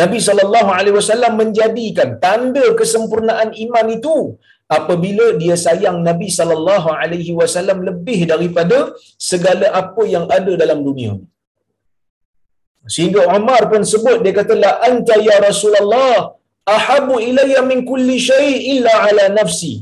Nabi 0.00 0.18
sallallahu 0.26 0.70
alaihi 0.78 0.96
wasallam 0.98 1.32
menjadikan 1.40 2.08
tanda 2.24 2.64
kesempurnaan 2.80 3.50
iman 3.64 3.88
itu 3.98 4.16
apabila 4.76 5.26
dia 5.42 5.56
sayang 5.66 5.98
Nabi 6.08 6.28
sallallahu 6.38 6.88
alaihi 7.02 7.32
wasallam 7.40 7.78
lebih 7.88 8.18
daripada 8.32 8.78
segala 9.30 9.66
apa 9.82 10.02
yang 10.14 10.26
ada 10.38 10.52
dalam 10.62 10.80
dunia 10.88 11.14
Sehingga 12.94 13.22
Umar 13.36 13.62
pun 13.72 13.82
sebut 13.92 14.18
dia 14.24 14.34
kata 14.38 14.54
la 14.64 14.72
anta 14.88 15.14
ya 15.28 15.36
Rasulullah 15.48 16.16
ahabu 16.76 17.14
ilayya 17.28 17.60
min 17.70 17.78
kulli 17.90 18.16
syai 18.28 18.52
illa 18.72 18.94
ala 19.06 19.24
nafsi. 19.38 19.74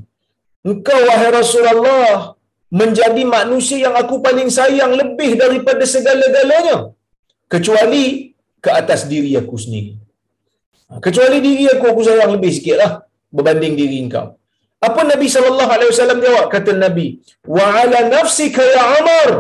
Engkau 0.71 1.01
wahai 1.09 1.31
Rasulullah 1.41 2.39
menjadi 2.81 3.23
manusia 3.37 3.79
yang 3.85 3.95
aku 4.03 4.17
paling 4.27 4.51
sayang 4.59 4.93
lebih 5.01 5.31
daripada 5.43 5.85
segala-galanya 5.95 6.77
kecuali 7.53 8.05
ke 8.65 8.71
atas 8.81 9.01
diri 9.13 9.33
aku 9.41 9.57
sendiri. 9.65 9.93
Kecuali 11.07 11.39
diri 11.47 11.65
aku 11.75 11.85
aku 11.93 12.03
sayang 12.09 12.31
lebih 12.37 12.51
sikitlah 12.57 12.93
berbanding 13.37 13.75
diri 13.81 13.99
engkau. 14.05 14.27
Apa 14.87 15.01
Nabi 15.13 15.27
sallallahu 15.35 15.73
alaihi 15.77 15.91
wasallam 15.93 16.21
jawab? 16.27 16.47
Kata 16.55 16.71
Nabi, 16.85 17.07
"Wa 17.57 17.67
ala 17.81 17.99
nafsika 18.15 18.63
ya 18.77 18.85
Umar." 19.01 19.31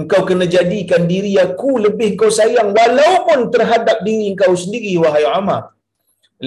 Engkau 0.00 0.22
kena 0.28 0.46
jadikan 0.54 1.02
diri 1.12 1.32
aku 1.46 1.70
lebih 1.86 2.08
kau 2.20 2.30
sayang 2.38 2.70
walaupun 2.78 3.40
terhadap 3.54 4.02
diri 4.06 4.24
engkau 4.32 4.52
sendiri 4.62 4.92
wahai 5.04 5.24
Umar. 5.40 5.62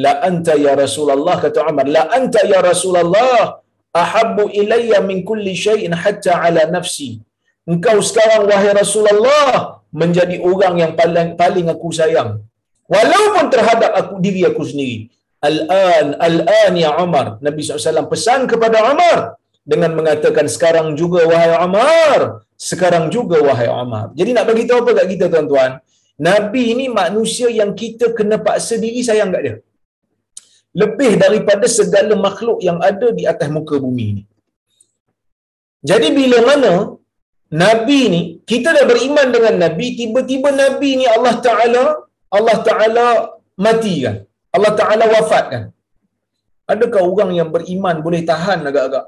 La 0.06 0.14
anta 0.30 0.54
ya 0.66 0.74
Rasulullah 0.84 1.36
kata 1.46 1.60
Umar, 1.72 1.88
la 1.96 2.04
anta 2.18 2.42
ya 2.54 2.60
Rasulullah 2.70 3.64
ahabbu 3.94 4.50
ilayya 4.62 5.00
min 5.10 5.24
kulli 5.30 5.54
syai'in 5.56 5.94
hatta 6.04 6.42
ala 6.46 6.68
nafsi. 6.76 7.22
Engkau 7.68 7.98
sekarang 8.10 8.48
wahai 8.50 8.72
Rasulullah 8.72 9.84
menjadi 9.92 10.40
orang 10.40 10.76
yang 10.84 10.94
paling 11.00 11.36
paling 11.42 11.68
aku 11.74 11.90
sayang 12.00 12.44
walaupun 12.88 13.46
terhadap 13.54 13.92
aku 14.00 14.16
diri 14.24 14.42
aku 14.48 14.64
sendiri. 14.64 15.12
Al-an 15.38 16.18
al-an 16.28 16.74
ya 16.74 16.92
Umar. 17.04 17.38
Nabi 17.46 17.62
SAW 17.62 18.10
pesan 18.10 18.50
kepada 18.52 18.78
Umar 18.92 19.38
dengan 19.62 19.92
mengatakan 20.00 20.48
sekarang 20.56 20.88
juga 21.02 21.28
wahai 21.32 21.52
Umar, 21.68 22.20
sekarang 22.58 23.12
juga 23.16 23.38
wahai 23.48 23.70
Umar. 23.70 24.16
Jadi 24.20 24.32
nak 24.34 24.48
bagi 24.50 24.64
tahu 24.66 24.80
apa 24.88 24.92
kat 25.04 25.08
kita 25.14 25.26
tuan-tuan? 25.34 25.72
Nabi 26.18 26.74
ini 26.74 26.86
manusia 26.90 27.48
yang 27.60 27.72
kita 27.78 28.16
kena 28.18 28.42
paksa 28.42 28.82
diri 28.82 29.06
sayang 29.06 29.30
kat 29.30 29.42
dia. 29.46 29.56
Lebih 30.82 31.12
daripada 31.24 31.66
segala 31.78 32.14
makhluk 32.28 32.60
yang 32.68 32.78
ada 32.90 33.08
di 33.18 33.24
atas 33.32 33.50
muka 33.56 33.76
bumi 33.86 34.06
ini. 34.14 34.24
Jadi 35.90 36.08
bila 36.20 36.38
mana 36.50 36.74
Nabi 37.64 38.00
ni, 38.14 38.22
kita 38.52 38.70
dah 38.78 38.86
beriman 38.92 39.28
dengan 39.36 39.56
Nabi, 39.64 39.88
tiba-tiba 40.00 40.50
Nabi 40.64 40.90
ni 41.00 41.06
Allah 41.16 41.36
Ta'ala, 41.46 41.84
Allah 42.38 42.58
Ta'ala 42.68 43.08
mati 43.66 43.96
kan? 44.06 44.18
Allah 44.56 44.74
Ta'ala 44.80 45.06
wafat 45.16 45.46
kan? 45.54 45.64
Adakah 46.74 47.02
orang 47.12 47.32
yang 47.40 47.50
beriman 47.56 48.04
boleh 48.06 48.22
tahan 48.32 48.60
agak-agak? 48.70 49.06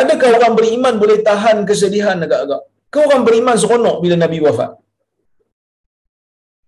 Adakah 0.00 0.28
orang 0.38 0.52
beriman 0.58 0.94
boleh 1.02 1.18
tahan 1.28 1.62
kesedihan 1.68 2.18
agak-agak? 2.26 2.62
Ke 2.92 2.98
orang 3.06 3.22
beriman 3.26 3.56
seronok 3.62 3.96
bila 4.02 4.16
Nabi 4.24 4.38
wafat? 4.46 4.70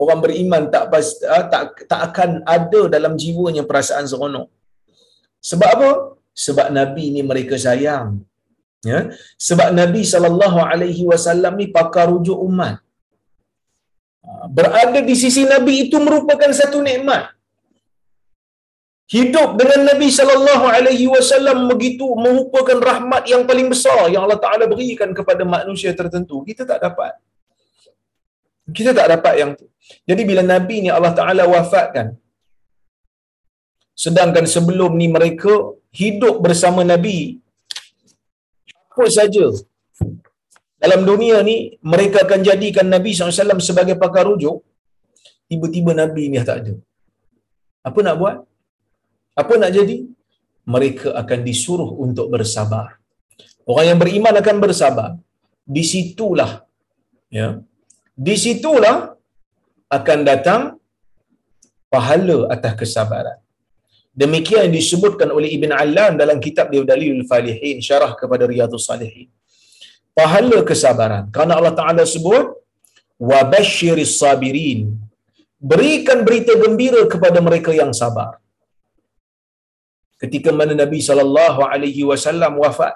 Orang 0.02 0.20
beriman 0.24 0.62
tak 0.74 0.84
pas, 0.92 1.06
ah, 1.34 1.44
tak 1.52 1.84
tak 1.90 2.00
akan 2.08 2.30
ada 2.56 2.80
dalam 2.94 3.14
jiwanya 3.22 3.62
perasaan 3.70 4.04
seronok. 4.12 4.48
Sebab 5.50 5.70
apa? 5.76 5.90
Sebab 6.44 6.66
Nabi 6.78 7.04
ni 7.14 7.22
mereka 7.30 7.56
sayang. 7.66 8.08
Ya. 8.90 9.00
Sebab 9.48 9.68
Nabi 9.80 10.02
sallallahu 10.12 10.58
alaihi 10.72 11.04
wasallam 11.10 11.52
ni 11.60 11.66
pakar 11.76 12.06
rujuk 12.12 12.38
umat. 12.48 12.80
Ah, 14.24 14.46
berada 14.56 15.00
di 15.10 15.16
sisi 15.22 15.44
Nabi 15.54 15.74
itu 15.84 15.96
merupakan 16.06 16.50
satu 16.60 16.80
nikmat 16.88 17.24
hidup 19.14 19.58
dengan 19.60 19.80
Nabi 19.90 20.08
sallallahu 20.18 20.66
alaihi 20.74 21.06
wasallam 21.12 21.66
begitu 21.70 22.06
merupakan 22.24 22.78
rahmat 22.90 23.22
yang 23.32 23.42
paling 23.48 23.66
besar 23.72 24.06
yang 24.12 24.22
Allah 24.26 24.38
Taala 24.44 24.70
berikan 24.72 25.10
kepada 25.18 25.42
manusia 25.54 25.90
tertentu 26.00 26.36
kita 26.48 26.62
tak 26.62 26.78
dapat 26.86 27.12
kita 28.70 28.94
tak 28.98 29.06
dapat 29.14 29.34
yang 29.42 29.50
tu 29.58 29.66
jadi 30.08 30.22
bila 30.30 30.42
nabi 30.54 30.76
ni 30.84 30.90
Allah 30.96 31.12
Taala 31.18 31.44
wafatkan 31.54 32.08
sedangkan 34.04 34.46
sebelum 34.54 34.92
ni 35.00 35.08
mereka 35.16 35.54
hidup 36.02 36.36
bersama 36.46 36.82
nabi 36.92 37.18
apa 38.90 39.06
saja 39.18 39.46
dalam 40.82 41.00
dunia 41.10 41.36
ni 41.48 41.56
mereka 41.92 42.18
akan 42.24 42.40
jadikan 42.46 42.86
Nabi 42.92 43.10
SAW 43.12 43.66
sebagai 43.68 43.94
pakar 44.02 44.24
rujuk 44.28 44.56
tiba-tiba 45.50 45.92
Nabi 46.00 46.22
ni 46.32 46.40
tak 46.48 46.56
ada 46.60 46.74
apa 47.88 47.98
nak 48.06 48.16
buat 48.20 48.36
apa 49.40 49.54
nak 49.60 49.72
jadi? 49.78 49.98
Mereka 50.74 51.08
akan 51.20 51.38
disuruh 51.48 51.90
untuk 52.04 52.26
bersabar. 52.34 52.86
Orang 53.70 53.86
yang 53.90 53.98
beriman 54.02 54.34
akan 54.40 54.56
bersabar. 54.64 55.10
Di 55.74 55.82
situlah 55.92 56.52
ya. 57.38 57.48
Di 58.26 58.34
situlah 58.44 58.96
akan 59.96 60.18
datang 60.30 60.62
pahala 61.92 62.38
atas 62.54 62.72
kesabaran. 62.80 63.38
Demikian 64.22 64.62
yang 64.66 64.74
disebutkan 64.78 65.28
oleh 65.36 65.48
Ibn 65.56 65.70
Allan 65.82 66.12
dalam 66.22 66.38
kitab 66.46 66.66
dia 66.72 66.82
Dalilul 66.90 67.26
Falihin 67.30 67.78
syarah 67.88 68.12
kepada 68.20 68.44
Riyadhus 68.52 68.86
Salihin. 68.90 69.28
Pahala 70.18 70.58
kesabaran. 70.70 71.24
Karena 71.36 71.54
Allah 71.58 71.74
Taala 71.80 72.04
sebut 72.14 72.46
wa 73.30 73.40
basyiris 73.54 74.14
sabirin. 74.22 74.80
Berikan 75.70 76.18
berita 76.26 76.52
gembira 76.62 77.02
kepada 77.12 77.38
mereka 77.48 77.70
yang 77.80 77.92
sabar 78.02 78.30
ketika 80.22 80.50
mana 80.58 80.74
Nabi 80.82 81.00
sallallahu 81.08 81.60
alaihi 81.72 82.02
wasallam 82.10 82.54
wafat 82.62 82.94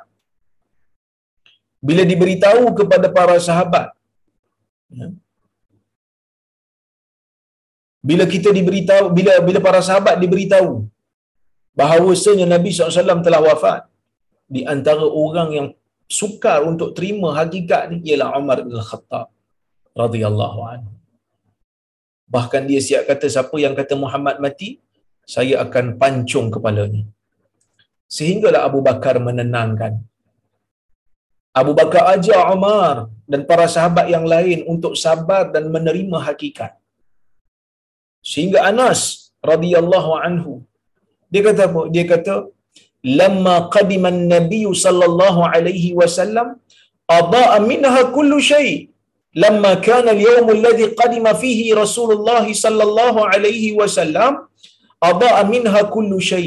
bila 1.89 2.03
diberitahu 2.11 2.65
kepada 2.79 3.09
para 3.19 3.37
sahabat 3.49 3.87
ya, 4.99 5.07
bila 8.09 8.25
kita 8.35 8.49
diberitahu 8.59 9.05
bila 9.17 9.33
bila 9.49 9.59
para 9.67 9.81
sahabat 9.89 10.17
diberitahu 10.25 10.73
bahawasanya 11.81 12.47
Nabi 12.55 12.71
SAW 12.71 13.25
telah 13.27 13.41
wafat 13.49 13.81
di 14.55 14.63
antara 14.75 15.07
orang 15.25 15.49
yang 15.59 15.69
sukar 16.19 16.59
untuk 16.71 16.93
terima 16.97 17.29
hakikat 17.39 17.83
ni 17.91 17.97
ialah 18.09 18.29
Umar 18.41 18.59
bin 18.67 18.77
Khattab 18.89 19.27
radhiyallahu 20.03 20.61
anhu 20.73 20.93
bahkan 22.35 22.63
dia 22.71 22.81
siap 22.87 23.03
kata 23.11 23.27
siapa 23.35 23.57
yang 23.65 23.75
kata 23.81 23.95
Muhammad 24.05 24.37
mati 24.45 24.71
saya 25.25 25.55
akan 25.65 25.97
pancung 26.01 26.49
kepalanya. 26.55 27.05
Sehinggalah 28.17 28.63
Abu 28.69 28.81
Bakar 28.89 29.17
menenangkan. 29.27 29.93
Abu 31.61 31.73
Bakar 31.79 32.03
ajar 32.15 32.41
Umar 32.53 33.09
dan 33.31 33.49
para 33.51 33.67
sahabat 33.75 34.07
yang 34.15 34.27
lain 34.35 34.67
untuk 34.73 34.95
sabar 35.05 35.49
dan 35.55 35.73
menerima 35.75 36.19
hakikat. 36.29 36.73
Sehingga 38.31 38.61
Anas 38.71 39.01
radhiyallahu 39.51 40.13
anhu 40.27 40.53
dia 41.33 41.43
kata 41.47 41.63
apa? 41.69 41.83
Dia 41.95 42.05
kata 42.13 42.35
lamma 43.21 43.55
qadima 43.75 44.09
an-nabiy 44.15 44.67
sallallahu 44.85 45.41
alaihi 45.55 45.89
wasallam 46.01 46.49
adaa 47.19 47.57
minha 47.71 48.03
kullu 48.17 48.39
shay. 48.51 48.69
Lamma 49.43 49.73
kana 49.87 50.11
al-yawm 50.17 50.49
alladhi 50.57 50.93
qadima 51.01 51.31
fihi 51.43 51.67
Rasulullah 51.83 52.45
sallallahu 52.65 53.27
alaihi 53.33 53.71
wasallam 53.81 54.33
adaa 55.11 55.41
minha 55.55 55.83
kullu 55.97 56.19
shay. 56.31 56.47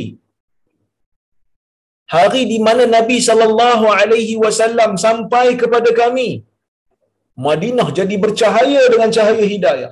Hari 2.15 2.41
di 2.51 2.57
mana 2.65 2.83
Nabi 2.97 3.17
sallallahu 3.29 3.85
alaihi 3.99 4.35
wasallam 4.43 4.91
sampai 5.05 5.47
kepada 5.61 5.89
kami 6.01 6.29
Madinah 7.45 7.87
jadi 7.97 8.15
bercahaya 8.23 8.83
dengan 8.93 9.09
cahaya 9.15 9.45
hidayah 9.53 9.91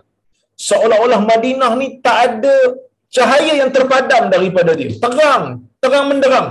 seolah-olah 0.67 1.21
Madinah 1.31 1.71
ni 1.81 1.87
tak 2.05 2.17
ada 2.27 2.57
cahaya 3.15 3.53
yang 3.61 3.71
terpadam 3.75 4.23
daripada 4.35 4.73
dia. 4.79 4.91
Terang 5.05 5.45
terang 5.83 6.07
menderang. 6.11 6.49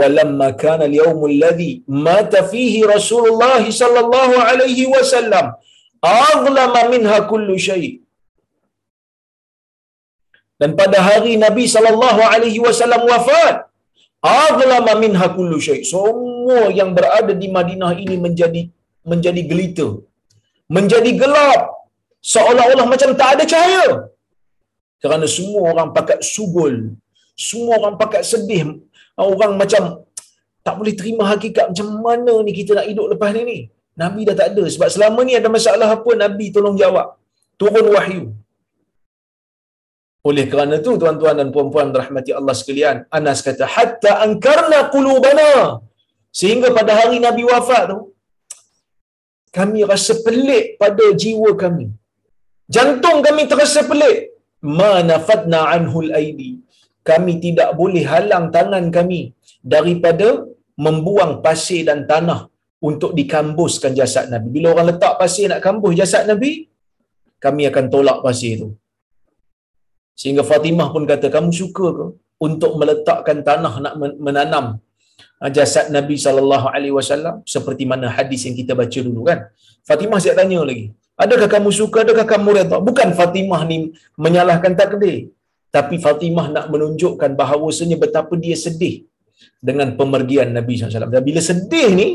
Walamma 0.00 0.48
kana 0.62 0.84
al-yawm 0.90 1.20
alladhi 1.32 1.72
mata 2.08 2.40
fihi 2.52 2.80
Rasulullah 2.94 3.60
sallallahu 3.80 4.36
alaihi 4.50 4.88
wasallam 4.94 5.46
aghlama 6.00 6.80
minha 6.92 7.18
kullu 7.32 7.56
shay' 7.66 8.02
dan 10.62 10.70
pada 10.80 10.98
hari 11.08 11.34
Nabi 11.44 11.64
sallallahu 11.74 12.20
alaihi 12.32 12.62
wasallam 12.64 13.02
wafat 13.12 13.56
aghlama 14.22 14.92
minha 15.04 15.26
kullu 15.36 15.58
syai 15.66 15.80
semua 15.92 16.60
yang 16.80 16.90
berada 16.96 17.34
di 17.42 17.48
Madinah 17.56 17.92
ini 18.04 18.16
menjadi 18.24 18.62
menjadi 19.12 19.42
gelita 19.50 19.88
menjadi 20.76 21.10
gelap 21.22 21.62
seolah-olah 22.32 22.86
macam 22.94 23.10
tak 23.20 23.30
ada 23.34 23.44
cahaya 23.52 23.88
kerana 25.02 25.26
semua 25.36 25.62
orang 25.72 25.88
pakai 25.98 26.18
sugul 26.34 26.74
semua 27.46 27.72
orang 27.80 27.94
pakai 28.02 28.22
sedih 28.30 28.64
orang 29.30 29.54
macam 29.62 29.84
tak 30.66 30.74
boleh 30.78 30.94
terima 30.98 31.24
hakikat 31.32 31.66
macam 31.70 31.88
mana 32.06 32.34
ni 32.46 32.52
kita 32.58 32.72
nak 32.78 32.86
hidup 32.90 33.06
lepas 33.12 33.30
ni 33.36 33.42
ni 33.50 33.58
Nabi 34.00 34.20
dah 34.28 34.36
tak 34.40 34.48
ada. 34.52 34.64
Sebab 34.74 34.88
selama 34.94 35.20
ni 35.28 35.34
ada 35.40 35.48
masalah 35.56 35.88
apa, 35.96 36.10
Nabi 36.24 36.46
tolong 36.56 36.76
jawab. 36.82 37.08
Turun 37.60 37.86
wahyu. 37.94 38.22
Oleh 40.28 40.44
kerana 40.50 40.76
tu 40.86 40.92
tuan-tuan 41.02 41.34
dan 41.40 41.48
puan-puan 41.54 41.88
rahmati 42.00 42.30
Allah 42.38 42.54
sekalian, 42.60 42.96
Anas 43.18 43.40
kata 43.46 43.66
hatta 43.74 44.12
ankarna 44.24 44.78
qulubana 44.94 45.82
sehingga 46.40 46.68
pada 46.76 46.92
hari 46.98 47.16
Nabi 47.24 47.42
wafat 47.52 47.82
tu 47.90 47.98
kami 49.56 49.80
rasa 49.92 50.12
pelik 50.26 50.66
pada 50.82 51.06
jiwa 51.22 51.50
kami. 51.62 51.86
Jantung 52.74 53.18
kami 53.26 53.42
terasa 53.50 53.82
pelik. 53.90 54.18
Ma 54.78 54.92
nafadna 55.10 55.60
anhul 55.74 56.10
aidi. 56.20 56.50
Kami 57.10 57.32
tidak 57.44 57.70
boleh 57.80 58.04
halang 58.12 58.46
tangan 58.56 58.84
kami 58.96 59.20
daripada 59.74 60.28
membuang 60.84 61.32
pasir 61.44 61.82
dan 61.88 62.00
tanah 62.10 62.40
untuk 62.88 63.10
dikambuskan 63.18 63.92
jasad 64.00 64.26
Nabi. 64.34 64.48
Bila 64.56 64.66
orang 64.74 64.86
letak 64.90 65.14
pasir 65.22 65.46
nak 65.50 65.60
kambus 65.66 65.94
jasad 66.00 66.24
Nabi, 66.30 66.50
kami 67.44 67.62
akan 67.70 67.84
tolak 67.94 68.18
pasir 68.26 68.52
itu. 68.58 68.68
Sehingga 70.20 70.42
Fatimah 70.50 70.88
pun 70.94 71.04
kata, 71.10 71.26
kamu 71.34 71.50
suka 71.60 71.86
ke 71.98 72.06
untuk 72.46 72.72
meletakkan 72.80 73.38
tanah 73.48 73.74
nak 73.84 73.94
menanam 74.26 74.64
ah, 75.42 75.50
jasad 75.56 75.86
Nabi 75.96 76.14
wasallam 76.98 77.34
seperti 77.54 77.84
mana 77.92 78.06
hadis 78.16 78.42
yang 78.46 78.56
kita 78.60 78.72
baca 78.80 78.98
dulu 79.08 79.22
kan. 79.30 79.40
Fatimah 79.88 80.18
siap 80.22 80.38
tanya 80.38 80.60
lagi. 80.70 80.86
Adakah 81.18 81.48
kamu 81.54 81.70
suka, 81.80 81.98
adakah 82.04 82.24
kamu 82.24 82.48
redha? 82.58 82.76
Bukan 82.88 83.08
Fatimah 83.18 83.62
ni 83.68 83.92
menyalahkan 84.16 84.72
takdir. 84.80 85.28
Tapi 85.76 85.96
Fatimah 86.04 86.46
nak 86.54 86.66
menunjukkan 86.72 87.30
bahawasanya 87.40 87.96
betapa 88.00 88.34
dia 88.36 88.56
sedih 88.56 89.04
dengan 89.60 89.92
pemergian 90.00 90.52
Nabi 90.56 90.76
SAW. 90.76 91.12
Dan 91.12 91.24
bila 91.24 91.40
sedih 91.40 91.88
ni, 91.92 92.08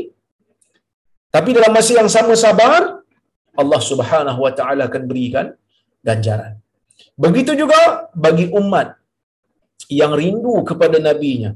tapi 1.30 1.54
dalam 1.56 1.72
masa 1.74 1.92
yang 1.98 2.10
sama 2.10 2.34
sabar, 2.34 3.02
Allah 3.58 3.80
Subhanahu 3.90 4.40
Wa 4.46 4.52
Taala 4.58 4.86
akan 4.90 5.02
berikan 5.10 5.46
ganjaran. 6.02 6.58
Begitu 7.18 7.54
juga 7.58 8.10
bagi 8.14 8.46
umat 8.50 8.94
yang 9.90 10.14
rindu 10.14 10.62
kepada 10.66 10.98
nabinya. 10.98 11.54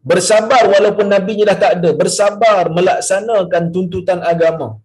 Bersabar 0.00 0.62
walaupun 0.70 1.06
nabinya 1.10 1.52
dah 1.52 1.58
tak 1.58 1.72
ada, 1.80 1.90
bersabar 2.00 2.70
melaksanakan 2.70 3.62
tuntutan 3.74 4.20
agama 4.22 4.78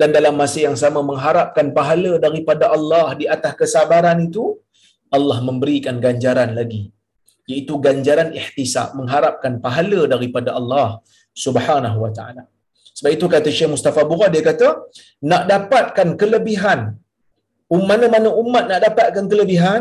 dan 0.00 0.08
dalam 0.16 0.34
masa 0.40 0.58
yang 0.66 0.76
sama 0.82 1.00
mengharapkan 1.10 1.66
pahala 1.78 2.12
daripada 2.26 2.64
Allah 2.76 3.06
di 3.20 3.26
atas 3.34 3.52
kesabaran 3.60 4.18
itu, 4.28 4.44
Allah 5.16 5.38
memberikan 5.48 5.96
ganjaran 6.04 6.50
lagi. 6.58 6.82
Iaitu 7.50 7.74
ganjaran 7.86 8.28
ihtisab, 8.40 8.88
mengharapkan 8.98 9.54
pahala 9.64 10.00
daripada 10.14 10.50
Allah 10.58 10.88
Subhanahu 11.44 11.98
wa 12.04 12.12
taala. 12.18 12.42
Sebab 12.96 13.10
itu 13.16 13.26
kata 13.34 13.48
Syekh 13.56 13.70
Mustafa 13.74 14.02
Bura 14.10 14.26
dia 14.34 14.42
kata 14.48 14.68
nak 15.30 15.42
dapatkan 15.52 16.08
kelebihan 16.20 16.80
um, 17.72 17.82
mana-mana 17.90 18.28
umat 18.42 18.64
nak 18.70 18.80
dapatkan 18.86 19.24
kelebihan 19.32 19.80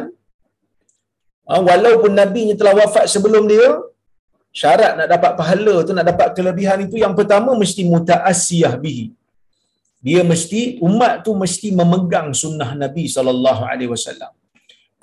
ha, 1.49 1.59
walaupun 1.69 2.11
Nabi 2.21 2.41
nya 2.49 2.55
telah 2.61 2.73
wafat 2.81 3.05
sebelum 3.13 3.45
dia 3.51 3.67
syarat 4.61 4.91
nak 4.99 5.07
dapat 5.13 5.31
pahala 5.39 5.75
tu 5.87 5.93
nak 5.97 6.07
dapat 6.11 6.29
kelebihan 6.37 6.79
itu 6.87 6.95
yang 7.03 7.13
pertama 7.19 7.51
mesti 7.61 7.83
mutaassiyah 7.93 8.73
bihi 8.83 9.05
dia 10.07 10.21
mesti 10.31 10.61
umat 10.87 11.13
tu 11.25 11.31
mesti 11.43 11.69
memegang 11.79 12.29
sunnah 12.41 12.69
Nabi 12.83 13.05
sallallahu 13.15 13.63
alaihi 13.71 13.91
wasallam 13.93 14.31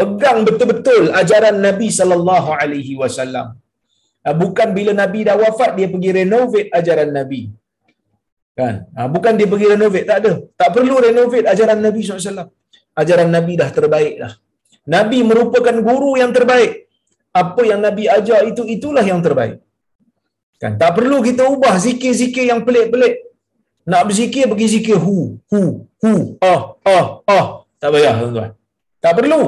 pegang 0.01 0.41
betul-betul 0.49 1.05
ajaran 1.21 1.57
Nabi 1.69 1.89
sallallahu 1.99 2.51
alaihi 2.61 2.95
wasallam 3.03 3.47
ha, 4.25 4.35
bukan 4.43 4.69
bila 4.79 4.93
Nabi 5.03 5.23
dah 5.29 5.37
wafat 5.45 5.71
dia 5.79 5.89
pergi 5.95 6.11
renovate 6.21 6.71
ajaran 6.81 7.11
Nabi 7.19 7.43
kan 8.59 8.75
ha, 8.97 9.09
bukan 9.15 9.33
dia 9.41 9.49
pergi 9.53 9.67
renovate 9.75 10.07
tak 10.11 10.19
ada 10.23 10.33
tak 10.61 10.71
perlu 10.77 10.97
renovate 11.09 11.47
ajaran 11.55 11.81
Nabi 11.89 12.03
SAW 12.07 12.49
ajaran 13.03 13.31
Nabi 13.37 13.53
dah 13.63 13.71
terbaik 13.79 14.15
dah. 14.23 14.33
Nabi 14.95 15.19
merupakan 15.31 15.77
guru 15.89 16.13
yang 16.23 16.33
terbaik. 16.37 16.73
Apa 17.43 17.63
yang 17.71 17.81
Nabi 17.87 18.05
ajar 18.19 18.41
itu, 18.51 18.63
itulah 18.77 19.05
yang 19.11 19.21
terbaik. 19.27 19.57
Kan? 20.63 20.75
Tak 20.83 20.91
perlu 20.99 21.19
kita 21.29 21.43
ubah 21.55 21.75
zikir-zikir 21.87 22.45
yang 22.51 22.61
pelik-pelik. 22.67 23.15
Nak 23.90 24.03
berzikir, 24.09 24.44
pergi 24.51 24.66
zikir 24.74 24.98
hu, 25.07 25.18
hu, 25.53 25.62
hu, 26.03 26.12
ah, 26.53 26.62
ah, 26.96 27.07
ah. 27.37 27.46
Tak 27.81 27.90
payah, 27.94 28.14
tuan-tuan. 28.20 28.51
Tak 29.05 29.12
perlu. 29.18 29.42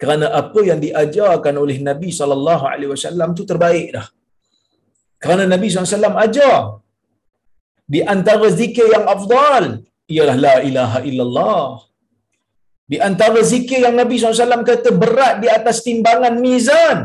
Kerana 0.00 0.26
apa 0.40 0.60
yang 0.68 0.80
diajarkan 0.84 1.54
oleh 1.64 1.76
Nabi 1.88 2.08
SAW 2.12 3.32
itu 3.34 3.44
terbaik 3.50 3.88
dah. 3.96 4.06
Kerana 5.22 5.44
Nabi 5.52 5.66
SAW 5.68 6.20
ajar. 6.24 6.56
Di 7.94 8.00
antara 8.14 8.46
zikir 8.60 8.86
yang 8.94 9.06
afdal, 9.14 9.64
ialah 10.14 10.36
la 10.46 10.56
ilaha 10.68 10.98
illallah. 11.08 11.66
Di 12.92 12.98
antara 13.08 13.40
zikir 13.52 13.80
yang 13.86 13.96
Nabi 14.00 14.14
SAW 14.18 14.66
kata 14.70 14.90
berat 15.02 15.34
di 15.42 15.48
atas 15.58 15.82
timbangan 15.86 16.34
mizan. 16.44 16.98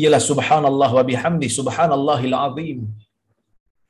Ialah 0.00 0.22
subhanallah 0.30 0.90
wa 0.98 1.04
bihamdi 1.10 1.48
subhanallahil 1.58 2.36
azim. 2.46 2.78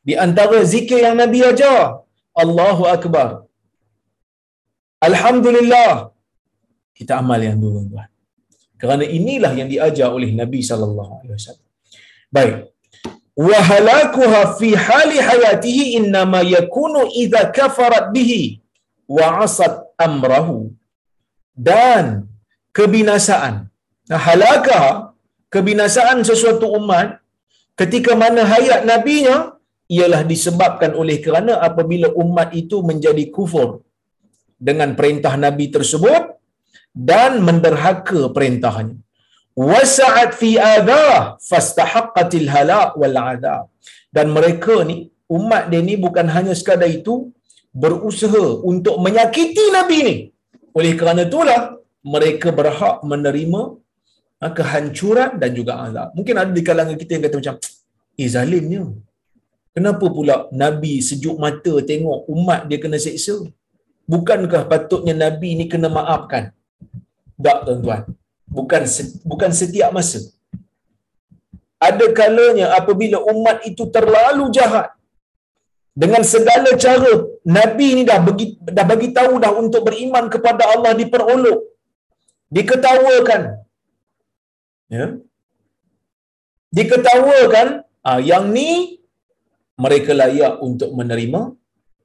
Di 0.09 0.15
antara 0.25 0.59
zikir 0.73 0.99
yang 1.07 1.17
Nabi 1.23 1.41
ajar. 1.51 1.81
Allahu 2.43 2.85
Akbar. 2.97 3.29
Alhamdulillah. 5.09 5.93
Kita 6.99 7.13
amal 7.23 7.41
yang 7.49 7.59
dulu 7.65 7.81
tuan. 7.91 8.09
Kerana 8.81 9.05
inilah 9.19 9.53
yang 9.61 9.69
diajar 9.73 10.09
oleh 10.17 10.31
Nabi 10.41 10.61
sallallahu 10.71 11.13
alaihi 11.21 11.37
wasallam. 11.37 11.69
Baik. 12.37 12.57
Wa 13.49 13.59
halakuha 13.71 14.41
fi 14.59 14.69
hali 14.87 15.19
hayatihi 15.29 15.85
inna 15.99 16.23
ma 16.35 16.41
yakunu 16.57 17.09
idza 17.23 17.43
kafarat 17.59 18.09
bihi 18.17 18.43
wa 19.17 19.45
asat 19.45 19.75
amrahu 20.07 20.59
dan 21.69 22.29
kebinasaan. 22.77 23.55
Nah, 24.11 24.21
halakah 24.29 24.85
kebinasaan 25.55 26.21
sesuatu 26.31 26.69
umat 26.79 27.21
ketika 27.81 28.13
mana 28.23 28.43
hayat 28.53 28.81
nabinya 28.89 29.60
ialah 29.96 30.22
disebabkan 30.33 30.92
oleh 31.03 31.16
kerana 31.24 31.53
apabila 31.68 32.09
umat 32.22 32.50
itu 32.62 32.76
menjadi 32.90 33.24
kufur 33.37 33.68
dengan 34.68 34.90
perintah 34.98 35.35
nabi 35.44 35.66
tersebut 35.76 36.22
dan 37.11 37.33
menderhaka 37.48 38.20
perintahnya 38.37 38.96
wasa'at 39.70 40.33
fi 40.40 40.50
adha 40.74 41.07
fastahaqqatil 41.50 42.48
halak 42.55 42.92
wal 43.00 43.18
adab 43.33 43.64
dan 44.16 44.26
mereka 44.37 44.76
ni 44.90 44.96
umat 45.38 45.64
dia 45.72 45.83
ni 45.88 45.94
bukan 46.05 46.26
hanya 46.37 46.55
sekadar 46.61 46.90
itu 46.98 47.14
berusaha 47.83 48.44
untuk 48.70 48.96
menyakiti 49.07 49.66
nabi 49.79 49.98
ni 50.09 50.16
oleh 50.79 50.92
kerana 51.00 51.22
itulah 51.29 51.61
mereka 52.14 52.48
berhak 52.59 52.96
menerima 53.11 53.62
ha, 54.40 54.46
kehancuran 54.59 55.31
dan 55.42 55.50
juga 55.59 55.72
azab. 55.85 56.09
Mungkin 56.16 56.35
ada 56.42 56.53
di 56.59 56.62
kalangan 56.68 56.96
kita 56.96 57.11
yang 57.16 57.24
kata 57.26 57.37
macam, 57.40 57.57
eh 58.22 58.29
zalimnya. 58.35 58.83
Kenapa 59.77 60.07
pula 60.17 60.37
Nabi 60.63 60.93
sejuk 61.09 61.37
mata 61.45 61.75
tengok 61.91 62.27
umat 62.35 62.61
dia 62.69 62.79
kena 62.83 62.99
seksa? 63.07 63.37
Bukankah 64.13 64.63
patutnya 64.71 65.15
Nabi 65.15 65.55
ni 65.59 65.65
kena 65.73 65.89
maafkan? 65.97 66.45
Tak 67.45 67.59
tuan-tuan. 67.67 68.03
Bukan 68.57 68.83
bukan 69.31 69.51
setiap 69.55 69.91
masa. 69.95 70.21
Ada 71.89 72.07
kalanya 72.19 72.67
apabila 72.79 73.19
umat 73.33 73.63
itu 73.71 73.87
terlalu 73.95 74.51
jahat, 74.57 74.91
dengan 76.01 76.23
segala 76.33 76.71
cara 76.85 77.13
nabi 77.57 77.89
ni 77.99 78.03
dah 78.11 78.19
bagi 78.27 78.47
dah 78.77 78.87
bagi 78.87 79.09
tahu 79.19 79.43
dah 79.43 79.53
untuk 79.63 79.83
beriman 79.89 80.31
kepada 80.35 80.63
Allah 80.73 80.93
diperolok 81.01 81.59
diketawakan 82.57 83.43
ya 84.97 85.07
diketawakan 86.79 87.69
ah 88.07 88.21
yang 88.31 88.47
ni 88.55 89.00
mereka 89.85 90.12
layak 90.23 90.55
untuk 90.69 90.90
menerima 90.99 91.40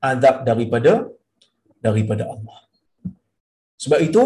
azab 0.09 0.35
daripada 0.49 0.93
daripada 1.85 2.23
Allah 2.33 2.57
sebab 3.83 3.99
itu 4.07 4.23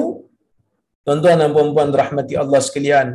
tuan-tuan 1.03 1.41
dan 1.41 1.49
puan-puan 1.55 1.89
rahmati 2.01 2.33
Allah 2.43 2.61
sekalian 2.67 3.07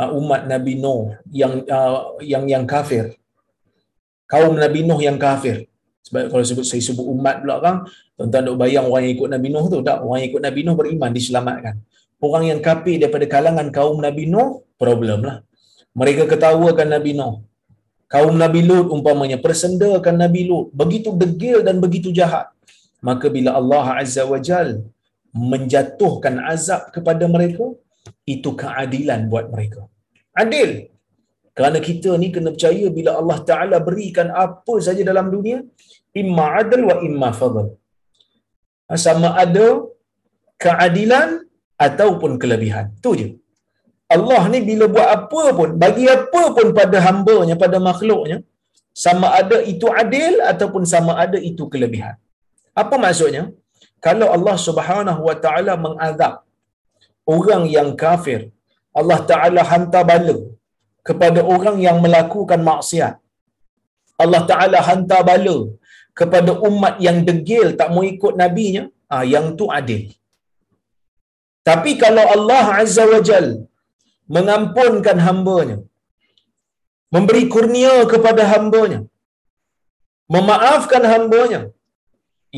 ah, 0.00 0.10
umat 0.20 0.46
Nabi 0.52 0.78
Nuh 0.82 1.18
yang 1.42 1.66
uh, 1.66 2.16
yang 2.32 2.44
yang 2.52 2.64
kafir 2.74 3.20
kaum 4.30 4.54
Nabi 4.54 4.86
Nuh 4.86 5.02
yang 5.02 5.18
kafir. 5.18 5.66
Sebab 6.06 6.30
kalau 6.30 6.44
sebut 6.46 6.64
saya 6.64 6.80
sebut 6.80 7.04
umat 7.12 7.42
pula 7.42 7.58
kan, 7.60 7.76
tuan-tuan 8.16 8.42
nak 8.46 8.56
bayang 8.62 8.86
orang 8.88 9.02
yang 9.04 9.14
ikut 9.18 9.28
Nabi 9.34 9.48
Nuh 9.52 9.66
tu 9.66 9.78
tak? 9.82 9.98
Orang 10.06 10.18
yang 10.22 10.28
ikut 10.30 10.42
Nabi 10.46 10.60
Nuh 10.64 10.74
beriman 10.78 11.10
diselamatkan. 11.18 11.74
Orang 12.22 12.44
yang 12.46 12.60
kafir 12.62 12.96
daripada 13.02 13.26
kalangan 13.26 13.66
kaum 13.74 13.98
Nabi 13.98 14.24
Nuh, 14.30 14.64
problem 14.80 15.26
lah. 15.28 15.36
Mereka 15.98 16.30
ketawakan 16.30 16.88
Nabi 16.94 17.12
Nuh. 17.18 17.42
Kaum 18.12 18.34
Nabi 18.42 18.60
Lut 18.68 18.86
umpamanya 18.94 19.38
persendakan 19.44 20.16
Nabi 20.24 20.42
Lut. 20.50 20.66
Begitu 20.80 21.10
degil 21.22 21.58
dan 21.66 21.76
begitu 21.84 22.10
jahat. 22.18 22.46
Maka 23.08 23.26
bila 23.36 23.50
Allah 23.60 23.86
Azza 24.02 24.22
wa 24.32 24.40
Jal 24.48 24.70
menjatuhkan 25.50 26.34
azab 26.52 26.82
kepada 26.94 27.24
mereka, 27.34 27.66
itu 28.34 28.50
keadilan 28.62 29.20
buat 29.32 29.46
mereka. 29.54 29.86
Adil. 30.42 30.70
Kerana 31.56 31.78
kita 31.88 32.10
ni 32.22 32.28
kena 32.34 32.50
percaya 32.54 32.86
bila 32.98 33.10
Allah 33.20 33.38
Ta'ala 33.48 33.76
berikan 33.88 34.28
apa 34.44 34.74
saja 34.86 35.02
dalam 35.10 35.26
dunia, 35.34 35.58
imma 36.22 36.46
adl 36.60 36.82
wa 36.90 36.96
imma 37.08 37.28
fadl. 37.40 37.66
Ha, 38.88 38.98
sama 39.06 39.28
ada 39.44 39.66
keadilan 40.64 41.28
ataupun 41.86 42.32
kelebihan. 42.42 42.86
Tu 43.04 43.10
je. 43.20 43.28
Allah 44.14 44.42
ni 44.52 44.58
bila 44.68 44.84
buat 44.94 45.08
apa 45.16 45.42
pun, 45.58 45.70
bagi 45.82 46.06
apa 46.16 46.42
pun 46.56 46.68
pada 46.78 46.98
hamba-Nya, 47.06 47.54
pada 47.64 47.78
makhluknya, 47.88 48.38
sama 49.04 49.26
ada 49.40 49.56
itu 49.72 49.86
adil 50.02 50.34
ataupun 50.52 50.82
sama 50.92 51.12
ada 51.24 51.38
itu 51.50 51.64
kelebihan. 51.72 52.16
Apa 52.82 52.94
maksudnya? 53.04 53.44
Kalau 54.06 54.26
Allah 54.36 54.56
Subhanahu 54.66 55.22
Wa 55.28 55.36
Taala 55.44 55.72
mengazab 55.86 56.34
orang 57.34 57.62
yang 57.76 57.88
kafir, 58.02 58.40
Allah 59.00 59.20
Taala 59.30 59.62
hantar 59.72 60.02
bala 60.10 60.36
kepada 61.08 61.40
orang 61.54 61.76
yang 61.86 61.98
melakukan 62.04 62.60
maksiat. 62.70 63.14
Allah 64.22 64.42
Taala 64.50 64.78
hantar 64.88 65.20
bala 65.30 65.56
kepada 66.20 66.52
umat 66.68 66.94
yang 67.06 67.18
degil 67.28 67.68
tak 67.80 67.88
mau 67.94 68.04
ikut 68.14 68.34
nabinya, 68.42 68.84
ah 69.14 69.24
yang 69.34 69.46
tu 69.58 69.66
adil. 69.78 70.02
Tapi 71.68 71.90
kalau 72.02 72.24
Allah 72.34 72.64
Azza 72.82 73.04
wa 73.12 73.20
Jal 73.28 73.46
mengampunkan 74.34 75.18
hambanya, 75.26 75.76
memberi 77.14 77.44
kurnia 77.54 77.94
kepada 78.12 78.42
hambanya, 78.52 79.00
memaafkan 80.34 81.04
hambanya, 81.12 81.60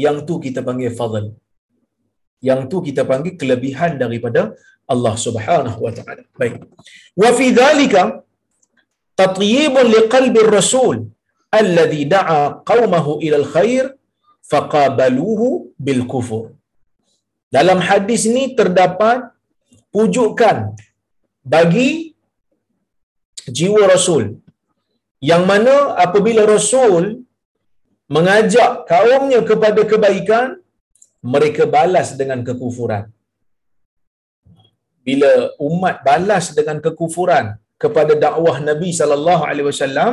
yang 0.05 0.19
tu 0.29 0.35
kita 0.45 0.61
panggil 0.69 0.93
fadl. 1.01 1.27
Yang 2.49 2.61
tu 2.71 2.77
kita 2.87 3.03
panggil 3.11 3.35
kelebihan 3.41 3.93
daripada 4.03 4.41
Allah 4.93 5.15
Subhanahu 5.25 5.79
wa 5.87 5.93
taala. 5.97 6.23
Baik. 6.41 6.55
Wa 7.23 7.31
fi 7.39 7.47
dhalika 7.61 8.03
tatyibun 9.21 9.87
liqalbi 9.97 10.41
rasul 10.57 10.97
alladhi 11.61 12.03
da'a 12.15 12.41
qaumahu 12.71 13.13
ila 13.27 13.37
al-khair 13.43 13.85
faqabaluhu 14.51 15.49
bil 15.87 16.03
kufur. 16.13 16.45
Dalam 17.57 17.79
hadis 17.89 18.23
ini 18.31 18.45
terdapat 18.59 19.19
pujukan 19.95 20.57
bagi 21.43 21.91
jiwa 23.59 23.83
Rasul. 23.95 24.25
Yang 25.31 25.43
mana 25.51 25.75
apabila 26.05 26.43
Rasul 26.55 27.23
mengajak 28.11 28.87
kaumnya 28.91 29.41
kepada 29.51 29.83
kebaikan, 29.93 30.59
mereka 31.23 31.63
balas 31.77 32.19
dengan 32.21 32.43
kekufuran. 32.49 33.07
Bila 35.07 35.31
umat 35.69 36.03
balas 36.07 36.55
dengan 36.59 36.79
kekufuran 36.83 37.59
kepada 37.83 38.15
dakwah 38.25 38.57
Nabi 38.63 38.91
sallallahu 38.95 39.43
alaihi 39.47 39.67
wasallam, 39.71 40.13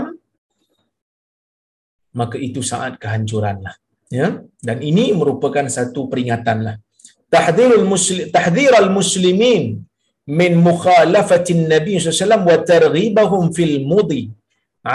maka 2.20 2.38
itu 2.48 2.62
saat 2.72 2.98
kehancuranlah. 3.02 3.76
Ya, 4.10 4.42
dan 4.68 4.78
ini 4.82 5.14
merupakan 5.14 5.66
satu 5.70 6.10
peringatanlah. 6.10 6.82
Tahdhirul 7.30 7.86
muslim 7.86 8.26
tahdhirul 8.34 8.90
muslimin 8.90 9.86
min 10.30 10.54
mukhalafatin 10.68 11.66
Nabi 11.74 11.98
sallallahu 11.98 12.50
wa 12.52 12.60
targhibahum 12.72 13.44
fil 13.58 13.76
mudi 13.92 14.24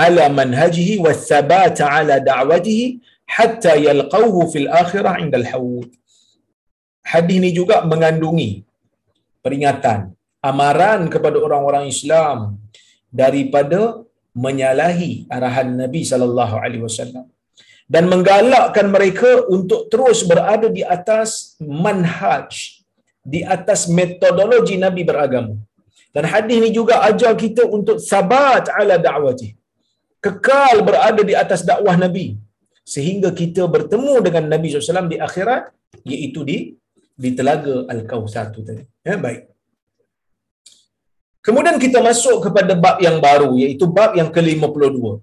ala 0.02 0.24
manhajihi 0.38 1.02
wa 1.04 1.10
thabat 1.30 1.78
ala 1.96 2.16
da'watihi 2.30 2.86
hatta 3.36 3.74
yalqawhu 3.86 4.48
fil 4.52 4.68
akhirah 4.82 5.14
inda 5.24 5.38
al-hawd. 5.42 5.90
Hadis 7.12 7.36
ini 7.40 7.50
juga 7.58 7.76
mengandungi 7.92 8.50
peringatan, 9.44 10.00
amaran 10.50 11.02
kepada 11.14 11.36
orang-orang 11.46 11.84
Islam 11.94 12.38
daripada 13.22 13.80
menyalahi 14.44 15.12
arahan 15.36 15.68
Nabi 15.82 16.02
sallallahu 16.10 16.54
alaihi 16.64 16.84
wasallam 16.88 17.26
dan 17.94 18.04
menggalakkan 18.12 18.88
mereka 18.88 19.44
untuk 19.56 19.92
terus 19.92 20.24
berada 20.30 20.68
di 20.76 20.82
atas 20.96 21.54
manhaj 21.60 22.83
di 23.32 23.40
atas 23.56 23.80
metodologi 23.98 24.76
Nabi 24.84 25.02
beragama. 25.10 25.54
Dan 26.14 26.24
hadis 26.32 26.56
ini 26.60 26.70
juga 26.78 26.94
ajar 27.08 27.32
kita 27.44 27.62
untuk 27.76 27.98
sabat 28.10 28.70
ala 28.78 28.96
da'wati. 29.06 29.48
Kekal 30.24 30.76
berada 30.88 31.22
di 31.30 31.34
atas 31.42 31.60
dakwah 31.68 31.96
Nabi 32.04 32.26
sehingga 32.94 33.28
kita 33.40 33.64
bertemu 33.74 34.14
dengan 34.26 34.44
Nabi 34.52 34.66
SAW 34.68 35.10
di 35.12 35.18
akhirat 35.26 35.72
iaitu 36.12 36.40
di 36.48 36.58
di 37.22 37.30
telaga 37.38 37.74
Al-Kautsar 37.92 38.46
tu 38.54 38.60
tadi. 38.68 38.84
Ya, 39.08 39.16
baik. 39.26 39.42
Kemudian 41.44 41.76
kita 41.84 41.98
masuk 42.08 42.36
kepada 42.48 42.72
bab 42.84 42.96
yang 43.06 43.20
baru 43.20 43.52
iaitu 43.62 43.84
bab 43.96 44.16
yang 44.20 44.32
ke-52. 44.32 45.20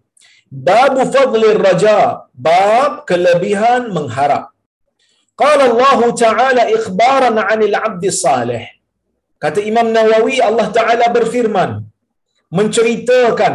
Bab 0.51 0.95
fadlir 1.13 1.57
raja, 1.57 2.27
bab 2.47 3.07
kelebihan 3.09 3.89
mengharap. 3.95 4.53
Qala 5.41 5.63
Allah 5.71 5.99
Ta'ala 6.23 6.63
ikhbaran 6.77 7.37
'anil 7.43 7.75
'abdi 7.79 8.09
salih. 8.25 8.63
Kata 9.43 9.59
Imam 9.71 9.87
Nawawi 9.97 10.37
Allah 10.49 10.67
Ta'ala 10.77 11.05
berfirman 11.17 11.71
menceritakan 12.57 13.53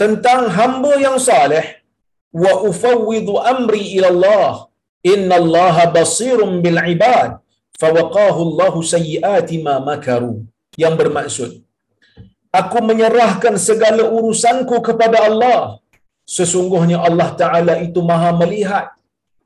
tentang 0.00 0.42
hamba 0.56 0.92
yang 1.06 1.18
saleh 1.28 1.64
wa 2.42 2.52
ufawwidu 2.68 3.34
amri 3.54 3.82
ila 3.98 4.08
Allah. 4.14 4.52
Inna 5.12 5.36
Allah 5.42 5.76
basirun 5.96 6.60
bil 6.64 6.78
ibad. 6.94 7.30
Fawaqahu 7.80 8.40
Allah 8.48 8.74
sayyiati 8.94 9.64
ma 9.66 9.74
makaru. 9.90 10.32
Yang 10.82 10.94
bermaksud 11.00 11.50
aku 12.58 12.78
menyerahkan 12.90 13.54
segala 13.68 14.02
urusanku 14.16 14.76
kepada 14.88 15.18
Allah. 15.28 15.60
Sesungguhnya 16.36 16.98
Allah 17.08 17.28
Ta'ala 17.40 17.74
itu 17.86 18.00
maha 18.10 18.30
melihat 18.42 18.94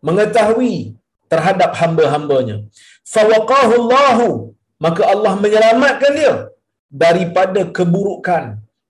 mengetahui 0.04 0.92
terhadap 1.34 1.70
hamba-hambanya. 1.80 2.56
Allahu 3.80 4.28
maka 4.84 5.02
Allah 5.12 5.32
menyelamatkan 5.44 6.12
dia 6.18 6.34
daripada 7.04 7.60
keburukan, 7.76 8.44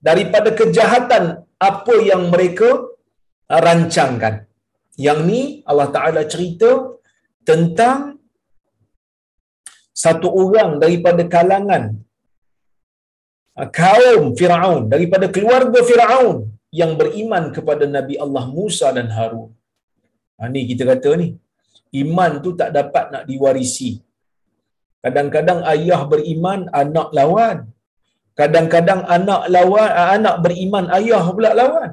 daripada 0.07 0.49
kejahatan 0.59 1.23
apa 1.69 1.95
yang 2.09 2.23
mereka 2.33 2.69
rancangkan. 3.67 4.35
Yang 5.05 5.19
ni 5.29 5.41
Allah 5.69 5.87
Taala 5.95 6.21
cerita 6.33 6.69
tentang 7.49 7.99
satu 10.03 10.27
orang 10.43 10.71
daripada 10.83 11.23
kalangan 11.35 11.83
kaum 13.79 14.23
Firaun 14.39 14.81
daripada 14.93 15.25
keluarga 15.35 15.79
Firaun 15.89 16.37
yang 16.79 16.91
beriman 16.99 17.43
kepada 17.55 17.87
Nabi 17.97 18.15
Allah 18.23 18.45
Musa 18.57 18.87
dan 18.97 19.07
Harun. 19.17 19.49
Ha, 20.37 20.51
ni 20.53 20.61
kita 20.71 20.83
kata 20.91 21.09
ni 21.21 21.27
iman 22.01 22.31
tu 22.43 22.51
tak 22.59 22.69
dapat 22.77 23.05
nak 23.13 23.23
diwarisi. 23.29 23.91
Kadang-kadang 25.05 25.59
ayah 25.73 26.01
beriman, 26.11 26.65
anak 26.81 27.09
lawan. 27.17 27.57
Kadang-kadang 28.39 29.01
anak 29.15 29.41
lawan, 29.55 29.89
anak 30.17 30.35
beriman, 30.45 30.85
ayah 30.97 31.25
pula 31.35 31.51
lawan. 31.61 31.91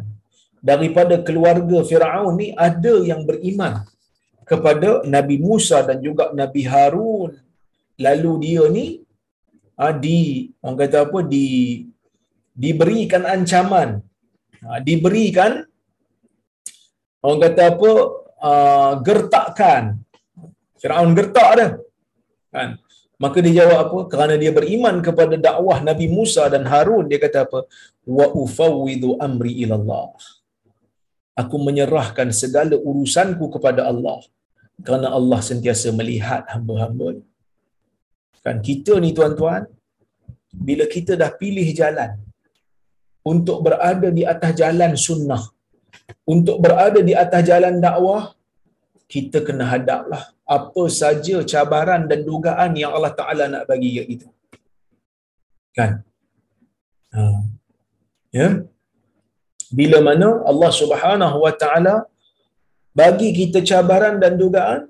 Daripada 0.71 1.15
keluarga 1.27 1.79
Firaun 1.89 2.35
ni 2.41 2.49
ada 2.67 2.95
yang 3.11 3.23
beriman 3.29 3.75
kepada 4.51 4.91
Nabi 5.15 5.37
Musa 5.47 5.79
dan 5.89 5.99
juga 6.07 6.25
Nabi 6.41 6.63
Harun. 6.73 7.33
Lalu 8.05 8.33
dia 8.45 8.65
ni 8.77 8.87
ah, 9.83 9.95
di 10.05 10.49
orang 10.65 10.79
kata 10.83 10.99
apa 11.07 11.19
di 11.35 11.47
diberikan 12.63 13.29
ancaman. 13.35 14.01
Ah, 14.65 14.81
diberikan 14.89 15.53
orang 17.21 17.41
kata 17.45 17.63
apa 17.75 17.91
uh, 18.51 18.93
gertakkan. 19.07 19.83
Firaun 20.81 21.15
gertak 21.19 21.51
dia. 21.59 21.69
Kan? 22.55 22.71
Maka 23.23 23.39
dia 23.45 23.55
jawab 23.63 23.79
apa? 23.85 23.99
Kerana 24.13 24.35
dia 24.43 24.51
beriman 24.59 24.97
kepada 25.07 25.35
dakwah 25.47 25.79
Nabi 25.89 26.07
Musa 26.17 26.45
dan 26.55 26.67
Harun, 26.73 27.07
dia 27.11 27.23
kata 27.23 27.47
apa? 27.47 27.61
Wa 28.17 28.27
ufawwidu 28.43 29.11
amri 29.27 29.53
ila 29.63 29.75
Allah. 29.81 30.11
Aku 31.43 31.57
menyerahkan 31.67 32.29
segala 32.43 32.75
urusanku 32.89 33.47
kepada 33.55 33.87
Allah. 33.91 34.19
Kerana 34.87 35.15
Allah 35.19 35.41
sentiasa 35.51 35.95
melihat 35.95 36.43
hamba-hamba. 36.53 37.23
Kan 38.43 38.59
kita 38.69 38.99
ni 38.99 39.15
tuan-tuan, 39.19 39.63
bila 40.67 40.85
kita 40.95 41.15
dah 41.23 41.31
pilih 41.41 41.69
jalan 41.81 42.19
untuk 43.23 43.59
berada 43.67 44.09
di 44.19 44.27
atas 44.33 44.53
jalan 44.59 44.93
sunnah, 45.07 45.43
untuk 46.35 46.57
berada 46.65 47.01
di 47.09 47.15
atas 47.23 47.43
jalan 47.51 47.77
dakwah, 47.85 48.23
kita 49.13 49.39
kena 49.47 49.65
hadaplah 49.73 50.23
apa 50.57 50.85
saja 51.01 51.37
cabaran 51.53 52.03
dan 52.11 52.21
dugaan 52.29 52.73
yang 52.83 52.93
Allah 52.97 53.13
Ta'ala 53.21 53.45
nak 53.53 53.65
bagi 53.71 53.91
kat 53.97 54.07
kita. 54.13 54.29
Kan? 55.77 55.93
Ha. 57.17 57.23
Ya? 58.39 58.49
Bila 59.79 59.99
mana 60.09 60.29
Allah 60.51 60.73
Subhanahu 60.81 61.37
Wa 61.45 61.55
Ta'ala 61.61 61.95
bagi 63.03 63.29
kita 63.41 63.61
cabaran 63.71 64.17
dan 64.23 64.37
dugaan 64.43 64.83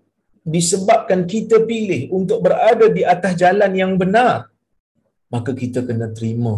disebabkan 0.54 1.20
kita 1.32 1.62
pilih 1.70 2.02
untuk 2.18 2.38
berada 2.46 2.86
di 2.90 3.02
atas 3.14 3.38
jalan 3.42 3.72
yang 3.82 3.92
benar, 4.02 4.50
maka 5.34 5.54
kita 5.62 5.86
kena 5.86 6.10
terima 6.16 6.54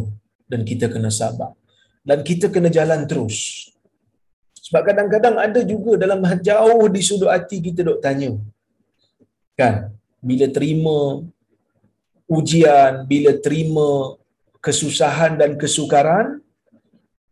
dan 0.49 0.65
kita 0.71 0.89
kena 0.95 1.13
sabar. 1.21 1.53
Dan 2.05 2.21
kita 2.29 2.47
kena 2.55 2.69
jalan 2.69 3.09
terus 3.11 3.37
Sebab 4.65 4.83
kadang-kadang 4.89 5.37
ada 5.47 5.61
juga 5.73 5.93
dalam 6.03 6.21
jauh 6.49 6.85
di 6.95 7.01
sudut 7.09 7.31
hati 7.35 7.61
kita 7.67 7.81
dok 7.89 8.01
tanya. 8.05 8.31
Kan? 9.61 9.93
Bila 10.29 10.47
terima 10.57 10.97
ujian, 12.37 13.05
bila 13.11 13.31
terima 13.45 13.89
kesusahan 14.65 15.37
dan 15.41 15.61
kesukaran, 15.61 16.41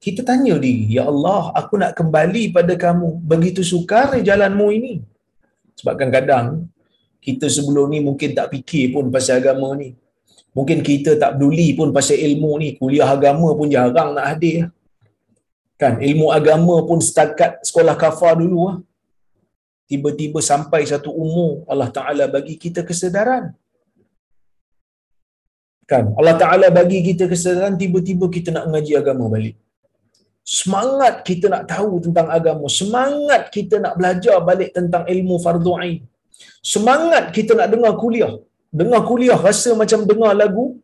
kita 0.03 0.21
tanya 0.29 0.55
diri, 0.59 0.93
Ya 0.99 1.07
Allah, 1.13 1.55
aku 1.61 1.81
nak 1.81 1.93
kembali 1.99 2.53
pada 2.57 2.75
kamu. 2.85 3.11
Begitu 3.33 3.63
sukar 3.73 4.13
jalanmu 4.29 4.69
ini. 4.79 4.95
Sebab 5.79 5.95
kadang-kadang, 5.97 6.47
kita 7.23 7.47
sebelum 7.47 7.87
ni 7.95 7.99
mungkin 8.03 8.35
tak 8.39 8.51
fikir 8.53 8.93
pun 8.95 9.09
pasal 9.15 9.39
agama 9.41 9.69
ni. 9.79 9.95
Mungkin 10.53 10.79
kita 10.89 11.17
tak 11.23 11.39
peduli 11.39 11.73
pun 11.79 11.95
pasal 11.97 12.19
ilmu 12.19 12.53
ni. 12.61 12.69
Kuliah 12.77 13.09
agama 13.09 13.49
pun 13.59 13.71
jarang 13.73 14.11
nak 14.19 14.27
hadir. 14.37 14.69
Kan, 15.83 15.95
ilmu 16.09 16.27
agama 16.39 16.77
pun 16.89 16.99
setakat 17.09 17.53
sekolah 17.69 17.95
kafar 18.03 18.35
dulu. 18.43 18.59
lah. 18.69 18.77
Tiba-tiba 19.91 20.39
sampai 20.51 20.81
satu 20.93 21.11
umur, 21.25 21.51
Allah 21.73 21.89
Ta'ala 21.97 22.25
bagi 22.35 22.55
kita 22.65 22.81
kesedaran. 22.91 23.45
Kan, 25.91 26.05
Allah 26.19 26.37
Ta'ala 26.43 26.67
bagi 26.79 27.01
kita 27.09 27.27
kesedaran, 27.33 27.75
tiba-tiba 27.83 28.27
kita 28.37 28.49
nak 28.57 28.67
mengaji 28.71 28.95
agama 29.03 29.27
balik 29.35 29.57
semangat 30.43 31.15
kita 31.29 31.47
nak 31.53 31.65
tahu 31.73 31.93
tentang 32.05 32.29
agama, 32.37 32.67
semangat 32.81 33.43
kita 33.57 33.79
nak 33.85 33.95
belajar 33.99 34.37
balik 34.49 34.71
tentang 34.77 35.05
ilmu 35.15 35.39
fardu 35.45 35.73
ain. 35.83 36.03
Semangat 36.73 37.31
kita 37.37 37.53
nak 37.59 37.69
dengar 37.75 37.93
kuliah. 38.03 38.35
Dengar 38.81 39.01
kuliah 39.11 39.39
rasa 39.49 39.71
macam 39.83 40.03
dengar 40.11 40.33
lagu 40.43 40.79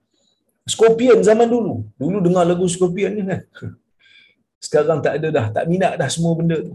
Scorpion 0.72 1.18
zaman 1.28 1.48
dulu. 1.54 1.74
Dulu 2.02 2.18
dengar 2.26 2.44
lagu 2.50 2.66
Scorpion 2.74 3.12
ni 3.16 3.22
kan. 3.30 3.40
Sekarang 4.66 4.98
tak 5.04 5.14
ada 5.18 5.28
dah, 5.36 5.46
tak 5.56 5.64
minat 5.70 5.92
dah 6.00 6.08
semua 6.14 6.32
benda 6.38 6.58
tu. 6.68 6.74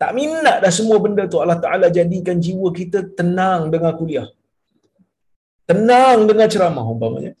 Tak 0.00 0.10
minat 0.18 0.56
dah 0.64 0.72
semua 0.78 0.96
benda 1.04 1.22
tu. 1.32 1.38
Allah 1.42 1.58
Ta'ala 1.64 1.86
jadikan 1.98 2.36
jiwa 2.46 2.68
kita 2.80 2.98
tenang 3.18 3.68
dengar 3.72 3.92
kuliah. 4.00 4.28
Tenang 5.68 6.24
dengar 6.28 6.48
ceramah 6.52 6.86
umpamanya. 6.94 7.32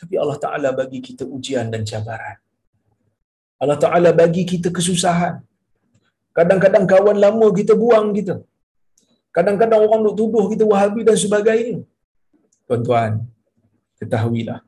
Tapi 0.00 0.14
Allah 0.22 0.38
Ta'ala 0.44 0.68
bagi 0.80 1.00
kita 1.06 1.24
ujian 1.36 1.66
dan 1.72 1.82
cabaran. 1.90 2.36
Allah 3.62 3.78
Ta'ala 3.84 4.10
bagi 4.20 4.42
kita 4.52 4.68
kesusahan. 4.76 5.34
Kadang-kadang 6.36 6.84
kawan 6.86 7.18
lama 7.24 7.46
kita 7.58 7.74
buang 7.82 8.14
kita. 8.18 8.36
Kadang-kadang 9.36 9.80
orang 9.86 10.00
duk 10.06 10.16
tuduh 10.18 10.44
kita 10.52 10.64
wahabi 10.72 11.00
dan 11.08 11.16
sebagainya. 11.24 11.78
Tuan-tuan, 12.66 13.12
ketahuilah. 13.98 14.60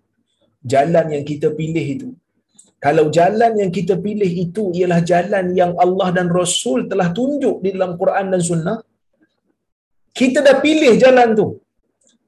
Jalan 0.72 1.06
yang 1.14 1.24
kita 1.30 1.46
pilih 1.58 1.86
itu. 1.94 2.08
Kalau 2.84 3.04
jalan 3.16 3.52
yang 3.60 3.70
kita 3.78 3.94
pilih 4.04 4.30
itu 4.44 4.62
ialah 4.78 5.00
jalan 5.10 5.46
yang 5.60 5.72
Allah 5.84 6.08
dan 6.16 6.28
Rasul 6.38 6.88
telah 6.90 7.08
tunjuk 7.18 7.56
di 7.64 7.70
dalam 7.76 7.92
Quran 8.00 8.26
dan 8.32 8.40
Sunnah, 8.50 8.78
kita 10.20 10.38
dah 10.46 10.56
pilih 10.64 10.92
jalan 11.04 11.28
tu. 11.40 11.46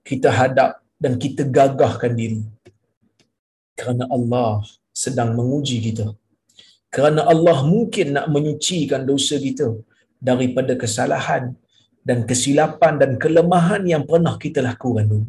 Kita 0.09 0.29
hadap 0.39 0.71
dan 1.03 1.13
kita 1.23 1.43
gagahkan 1.57 2.13
diri. 2.21 2.43
Kerana 3.79 4.05
Allah 4.17 4.61
sedang 5.05 5.31
menguji 5.39 5.79
kita 5.89 6.07
kerana 6.95 7.21
Allah 7.33 7.59
mungkin 7.73 8.07
nak 8.17 8.27
menyucikan 8.35 9.03
dosa 9.11 9.41
kita 9.47 9.67
daripada 10.29 10.73
kesalahan 10.83 11.45
dan 12.09 12.19
kesilapan 12.29 13.01
dan 13.01 13.11
kelemahan 13.23 13.83
yang 13.93 14.05
pernah 14.11 14.35
kita 14.45 14.61
lakukan 14.69 15.09
dulu. 15.13 15.29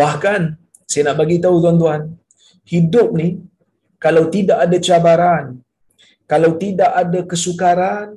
Bahkan 0.00 0.40
saya 0.84 1.02
nak 1.08 1.16
bagi 1.20 1.40
tahu 1.44 1.56
tuan-tuan, 1.64 2.00
hidup 2.66 3.08
ni 3.20 3.28
kalau 4.04 4.26
tidak 4.34 4.58
ada 4.66 4.76
cabaran, 4.88 5.44
kalau 6.26 6.50
tidak 6.58 6.90
ada 7.02 7.20
kesukaran, 7.30 8.08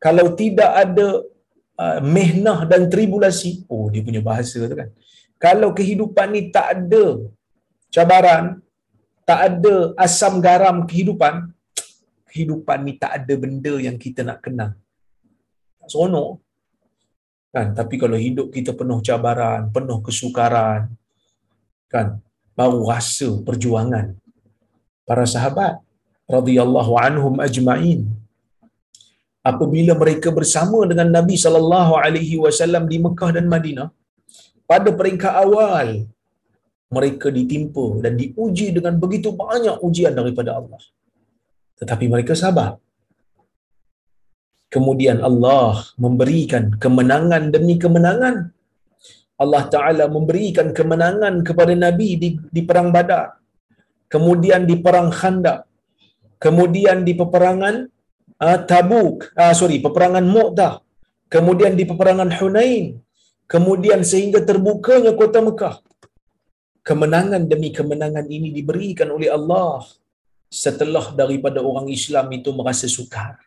kalau 0.00 0.26
tidak 0.32 0.70
ada 0.82 1.08
uh, 1.76 1.98
mehnah 2.00 2.64
dan 2.64 2.88
tribulasi, 2.92 3.68
oh 3.68 3.92
dia 3.92 4.00
punya 4.00 4.24
bahasa 4.24 4.64
tu 4.64 4.76
kan. 4.76 4.88
Kalau 5.40 5.72
kehidupan 5.76 6.28
ni 6.32 6.42
tak 6.48 6.66
ada 6.72 7.04
cabaran, 7.92 8.44
tak 9.28 9.40
ada 9.48 9.74
asam 10.04 10.40
garam 10.40 10.88
kehidupan, 10.88 11.52
kehidupan 12.28 12.78
ni 12.86 12.92
tak 13.02 13.12
ada 13.20 13.34
benda 13.42 13.74
yang 13.86 13.96
kita 14.04 14.24
nak 14.24 14.40
kenal. 14.44 14.72
Tak 15.80 15.88
seronok. 15.92 16.40
Kan? 17.50 17.74
Tapi 17.74 17.94
kalau 17.98 18.16
hidup 18.16 18.48
kita 18.56 18.72
penuh 18.78 19.00
cabaran, 19.02 19.68
penuh 19.74 19.98
kesukaran, 20.06 20.92
kan? 21.92 22.22
Baru 22.60 22.80
rasa 22.92 23.28
perjuangan. 23.48 24.06
Para 25.08 25.24
sahabat, 25.34 25.74
radhiyallahu 26.36 26.92
anhum 27.06 27.34
ajma'in, 27.46 28.00
apabila 29.50 29.92
mereka 30.02 30.28
bersama 30.38 30.80
dengan 30.90 31.08
Nabi 31.16 31.36
sallallahu 31.44 31.92
alaihi 32.04 32.36
wasallam 32.44 32.84
di 32.92 32.98
Mekah 33.04 33.30
dan 33.36 33.46
Madinah 33.54 33.88
pada 34.70 34.90
peringkat 34.98 35.32
awal 35.44 35.88
mereka 36.96 37.26
ditimpa 37.36 37.86
dan 38.04 38.12
diuji 38.20 38.66
dengan 38.76 38.94
begitu 39.02 39.28
banyak 39.42 39.76
ujian 39.86 40.14
daripada 40.20 40.58
Allah. 40.58 40.82
Tetapi 41.80 42.06
mereka 42.12 42.34
sabar. 42.42 42.70
Kemudian 44.74 45.18
Allah 45.28 45.82
memberikan 46.04 46.64
kemenangan 46.82 47.44
demi 47.54 47.74
kemenangan. 47.84 48.36
Allah 49.40 49.64
Ta'ala 49.72 50.04
memberikan 50.06 50.76
kemenangan 50.76 51.40
kepada 51.40 51.72
Nabi 51.72 52.08
di, 52.20 52.28
di 52.36 52.62
Perang 52.68 52.92
Badar. 52.92 53.40
Kemudian 54.12 54.68
di 54.68 54.76
Perang 54.84 55.08
Khandak. 55.08 55.64
Kemudian 56.40 57.04
di 57.08 57.12
peperangan 57.16 57.88
uh, 58.40 58.58
Tabuk. 58.68 59.32
Uh, 59.36 59.52
sorry, 59.56 59.80
peperangan 59.80 60.24
Mu'tah. 60.24 60.84
Kemudian 61.32 61.72
di 61.76 61.84
peperangan 61.88 62.28
Hunain. 62.36 63.00
Kemudian 63.48 64.00
sehingga 64.04 64.40
terbukanya 64.44 65.12
kota 65.16 65.40
Mekah 65.40 65.80
kemenangan 66.80 67.44
demi 67.44 67.70
kemenangan 67.70 68.26
ini 68.26 68.48
diberikan 68.50 69.12
oleh 69.12 69.28
Allah 69.28 69.84
setelah 70.50 71.12
daripada 71.14 71.62
orang 71.62 71.86
Islam 71.92 72.26
itu 72.34 72.50
merasa 72.50 72.90
sukar. 72.90 73.38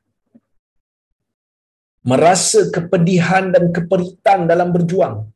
Merasa 2.04 2.68
kepedihan 2.68 3.52
dan 3.52 3.72
keperitan 3.76 4.48
dalam 4.48 4.72
berjuang. 4.76 5.28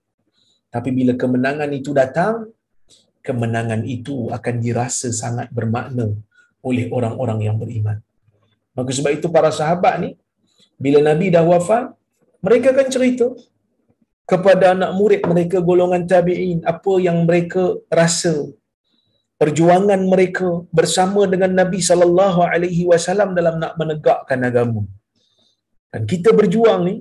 Tapi 0.77 0.89
bila 0.99 1.13
kemenangan 1.21 1.71
itu 1.79 1.91
datang, 2.01 2.53
kemenangan 3.27 3.81
itu 3.95 4.15
akan 4.37 4.55
dirasa 4.65 5.09
sangat 5.21 5.49
bermakna 5.57 6.07
oleh 6.69 6.85
orang-orang 6.97 7.39
yang 7.49 7.57
beriman. 7.61 7.97
Maka 8.77 8.91
sebab 8.97 9.11
itu 9.17 9.27
para 9.35 9.49
sahabat 9.59 9.95
ni, 10.03 10.09
bila 10.83 10.99
Nabi 11.09 11.33
dah 11.35 11.41
wafat, 11.51 11.85
mereka 12.45 12.67
akan 12.77 12.87
cerita, 12.95 13.27
kepada 14.31 14.65
anak 14.75 14.91
murid 14.99 15.21
mereka 15.31 15.57
golongan 15.69 16.03
tabi'in 16.13 16.59
apa 16.73 16.93
yang 17.07 17.17
mereka 17.27 17.63
rasa 17.99 18.33
perjuangan 19.41 20.01
mereka 20.13 20.49
bersama 20.77 21.21
dengan 21.33 21.51
Nabi 21.59 21.79
sallallahu 21.89 22.39
alaihi 22.53 22.83
wasallam 22.91 23.31
dalam 23.39 23.55
nak 23.63 23.73
menegakkan 23.79 24.41
agama. 24.49 24.83
Dan 25.93 26.03
kita 26.11 26.29
berjuang 26.39 26.81
ni 26.89 26.95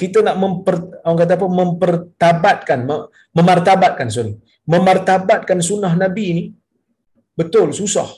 kita 0.00 0.18
nak 0.26 0.36
memper, 0.42 0.76
orang 1.04 1.18
kata 1.22 1.34
apa 1.38 1.46
mempertabatkan 1.60 2.78
memartabatkan 3.36 4.08
sorry 4.16 4.32
memartabatkan 4.72 5.58
sunnah 5.68 5.92
Nabi 6.02 6.26
ni 6.38 6.44
betul 7.38 7.68
susah. 7.80 8.08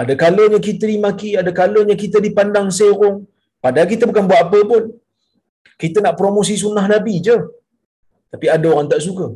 Ada 0.00 0.14
kalanya 0.22 0.58
kita 0.68 0.84
dimaki, 0.92 1.30
ada 1.40 1.50
kalanya 1.60 1.96
kita 2.04 2.18
dipandang 2.26 2.68
serong. 2.78 3.16
Padahal 3.64 3.88
kita 3.92 4.04
bukan 4.10 4.24
buat 4.28 4.40
apa 4.46 4.58
pun. 4.70 4.84
Kita 5.82 5.98
nak 6.04 6.14
promosi 6.20 6.54
sunnah 6.62 6.84
Nabi 6.94 7.14
je. 7.26 7.36
Tapi 8.32 8.46
ada 8.56 8.66
orang 8.72 8.88
tak 8.92 9.00
suka. 9.06 9.26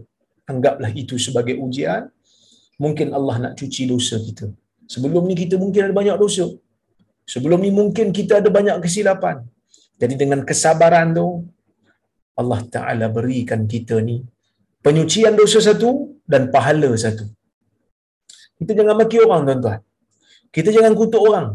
Anggaplah 0.50 0.92
itu 1.02 1.16
sebagai 1.26 1.56
ujian. 1.64 2.02
Mungkin 2.84 3.08
Allah 3.16 3.36
nak 3.44 3.52
cuci 3.60 3.82
dosa 3.92 4.16
kita. 4.26 4.46
Sebelum 4.92 5.24
ni 5.30 5.34
kita 5.42 5.56
mungkin 5.62 5.80
ada 5.86 5.94
banyak 6.00 6.16
dosa. 6.24 6.44
Sebelum 7.32 7.58
ni 7.64 7.70
mungkin 7.80 8.06
kita 8.18 8.32
ada 8.40 8.48
banyak 8.58 8.76
kesilapan. 8.84 9.36
Jadi 10.00 10.14
dengan 10.22 10.40
kesabaran 10.48 11.12
tu, 11.18 11.26
Allah 12.40 12.60
Ta'ala 12.74 13.06
berikan 13.12 13.68
kita 13.72 14.00
ni 14.00 14.16
penyucian 14.84 15.36
dosa 15.40 15.60
satu 15.68 15.90
dan 16.24 16.48
pahala 16.54 16.90
satu. 17.04 17.28
Kita 18.56 18.72
jangan 18.78 18.96
maki 19.00 19.20
orang 19.20 19.42
tuan-tuan. 19.48 19.80
Kita 20.56 20.68
jangan 20.76 20.92
kutuk 21.00 21.22
orang. 21.30 21.48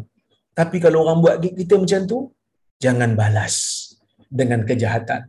Tapi 0.60 0.78
kalau 0.84 1.04
orang 1.04 1.18
buat 1.24 1.36
kita 1.42 1.76
macam 1.82 2.02
tu, 2.12 2.20
jangan 2.84 3.18
balas 3.20 3.56
dengan 4.40 4.62
kejahatan. 4.70 5.22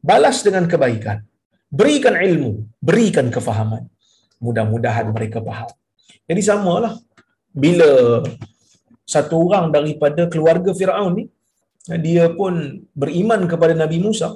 Balas 0.00 0.44
dengan 0.46 0.64
kebaikan. 0.72 1.18
Berikan 1.68 2.16
ilmu, 2.16 2.52
berikan 2.80 3.26
kefahaman. 3.34 3.84
Mudah-mudahan 4.44 5.10
mereka 5.16 5.42
faham. 5.48 5.68
Jadi 6.28 6.40
samalah 6.48 6.94
bila 7.52 8.22
satu 9.04 9.34
orang 9.48 9.72
daripada 9.76 10.28
keluarga 10.32 10.70
Firaun 10.72 11.12
ni 11.18 11.24
dia 11.96 12.24
pun 12.38 12.54
beriman 13.02 13.40
kepada 13.52 13.72
Nabi 13.82 13.98
Musa. 14.06 14.28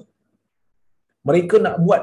Mereka 1.29 1.57
nak 1.65 1.77
buat 1.85 2.03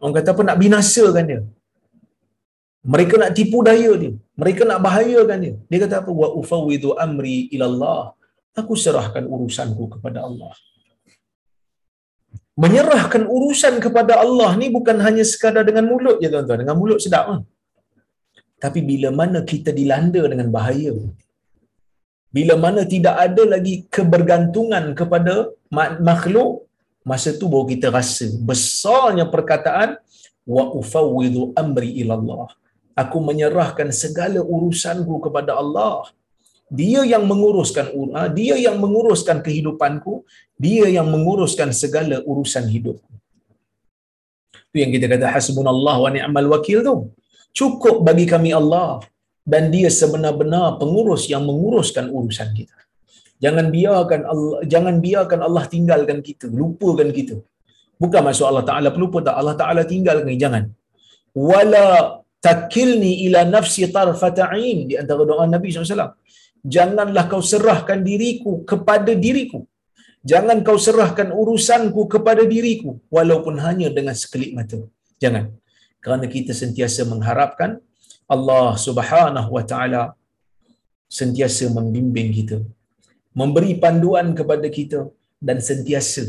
orang 0.00 0.14
kata 0.16 0.30
apa 0.34 0.42
nak 0.48 0.58
binasakan 0.62 1.24
dia. 1.30 1.40
Mereka 2.92 3.14
nak 3.20 3.32
tipu 3.38 3.58
daya 3.68 3.92
dia. 4.02 4.12
Mereka 4.40 4.62
nak 4.68 4.80
bahayakan 4.86 5.38
dia. 5.44 5.54
Dia 5.70 5.78
kata 5.84 5.94
apa? 6.02 6.10
Wa 6.22 6.28
ufawwidu 6.40 6.90
amri 7.04 7.48
ila 7.56 7.66
Allah. 7.72 8.02
Aku 8.60 8.74
serahkan 8.84 9.24
urusanku 9.34 9.84
kepada 9.94 10.18
Allah. 10.28 10.52
Menyerahkan 12.62 13.22
urusan 13.36 13.74
kepada 13.84 14.14
Allah 14.24 14.50
ni 14.60 14.66
bukan 14.76 14.96
hanya 15.06 15.24
sekadar 15.26 15.64
dengan 15.68 15.84
mulut 15.90 16.22
je 16.22 16.28
tuan-tuan. 16.32 16.60
Dengan 16.62 16.76
mulut 16.80 17.00
sedap. 17.04 17.24
Kan? 17.30 17.40
Tapi 18.64 18.80
bila 18.90 19.08
mana 19.20 19.38
kita 19.52 19.70
dilanda 19.78 20.22
dengan 20.32 20.48
bahaya, 20.56 20.94
bila 22.36 22.54
mana 22.64 22.82
tidak 22.94 23.14
ada 23.26 23.42
lagi 23.54 23.74
kebergantungan 23.94 24.84
kepada 24.98 25.34
makhluk, 26.08 26.66
masa 27.10 27.30
tu 27.40 27.46
baru 27.52 27.66
kita 27.72 27.88
rasa 27.96 28.26
besarnya 28.48 29.24
perkataan 29.34 29.90
wa 30.54 30.64
ufawwidu 30.80 31.42
amri 31.62 31.90
ila 32.02 32.14
Allah. 32.18 32.46
Aku 33.02 33.18
menyerahkan 33.28 33.88
segala 34.02 34.40
urusanku 34.54 35.14
kepada 35.24 35.52
Allah. 35.62 35.96
Dia 36.78 37.00
yang 37.12 37.24
menguruskan 37.30 37.86
ah, 38.18 38.30
dia 38.38 38.54
yang 38.66 38.76
menguruskan 38.82 39.38
kehidupanku, 39.46 40.14
dia 40.64 40.86
yang 40.96 41.06
menguruskan 41.14 41.70
segala 41.82 42.18
urusan 42.30 42.66
hidupku. 42.74 43.12
Itu 44.68 44.76
yang 44.82 44.90
kita 44.94 45.06
kata 45.12 45.26
hasbunallah 45.34 45.96
wa 46.04 46.10
ni'mal 46.16 46.50
wakil 46.54 46.78
tu. 46.88 46.96
Cukup 47.58 48.02
bagi 48.06 48.26
kami 48.26 48.50
Allah 48.60 48.88
dan 49.52 49.68
dia 49.74 49.88
sebenar-benar 50.00 50.80
pengurus 50.80 51.28
yang 51.32 51.44
menguruskan 51.48 52.08
urusan 52.08 52.48
kita. 52.58 52.76
Jangan 53.44 53.66
biarkan 53.76 54.20
Allah 54.32 54.58
jangan 54.72 54.94
biarkan 55.04 55.40
Allah 55.46 55.64
tinggalkan 55.74 56.18
kita, 56.28 56.46
lupakan 56.60 57.08
kita. 57.18 57.36
Bukan 58.00 58.20
maksud 58.26 58.44
Allah 58.50 58.64
Taala 58.68 58.88
pelupa 58.96 59.18
tak 59.26 59.36
Allah 59.40 59.56
Taala 59.60 59.82
tinggalkan 59.92 60.32
jangan. 60.44 60.64
Wala 61.36 61.86
takilni 62.46 63.12
ila 63.28 63.40
nafsi 63.54 63.84
tarfata'in 63.96 64.78
di 64.90 64.94
antara 65.00 65.22
doa 65.30 65.44
Nabi 65.54 65.68
SAW. 65.72 66.16
Janganlah 66.74 67.24
kau 67.32 67.42
serahkan 67.52 68.00
diriku 68.08 68.64
kepada 68.70 69.12
diriku. 69.24 69.60
Jangan 70.24 70.64
kau 70.66 70.80
serahkan 70.80 71.28
urusanku 71.40 72.08
kepada 72.08 72.42
diriku 72.48 72.96
walaupun 73.12 73.60
hanya 73.60 73.92
dengan 73.92 74.16
sekelip 74.16 74.56
mata. 74.56 74.80
Jangan. 75.20 75.52
Kerana 76.00 76.24
kita 76.34 76.52
sentiasa 76.56 77.04
mengharapkan 77.12 77.70
Allah 78.34 78.68
Subhanahu 78.86 79.50
wa 79.56 79.64
taala 79.70 80.02
sentiasa 81.18 81.64
membimbing 81.76 82.30
kita, 82.38 82.58
memberi 83.40 83.76
panduan 83.82 84.32
kepada 84.38 84.66
kita 84.78 85.00
dan 85.38 85.58
sentiasa 85.60 86.24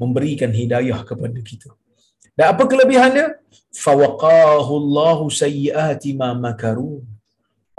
memberikan 0.00 0.50
hidayah 0.60 1.00
kepada 1.04 1.38
kita. 1.50 1.68
Dan 2.32 2.46
apa 2.56 2.64
kelebihannya? 2.64 3.26
Fawaqahu 3.84 4.72
Allahu 4.82 5.24
sayyiati 5.28 6.16
ma 6.20 6.32
makaru. 6.32 7.04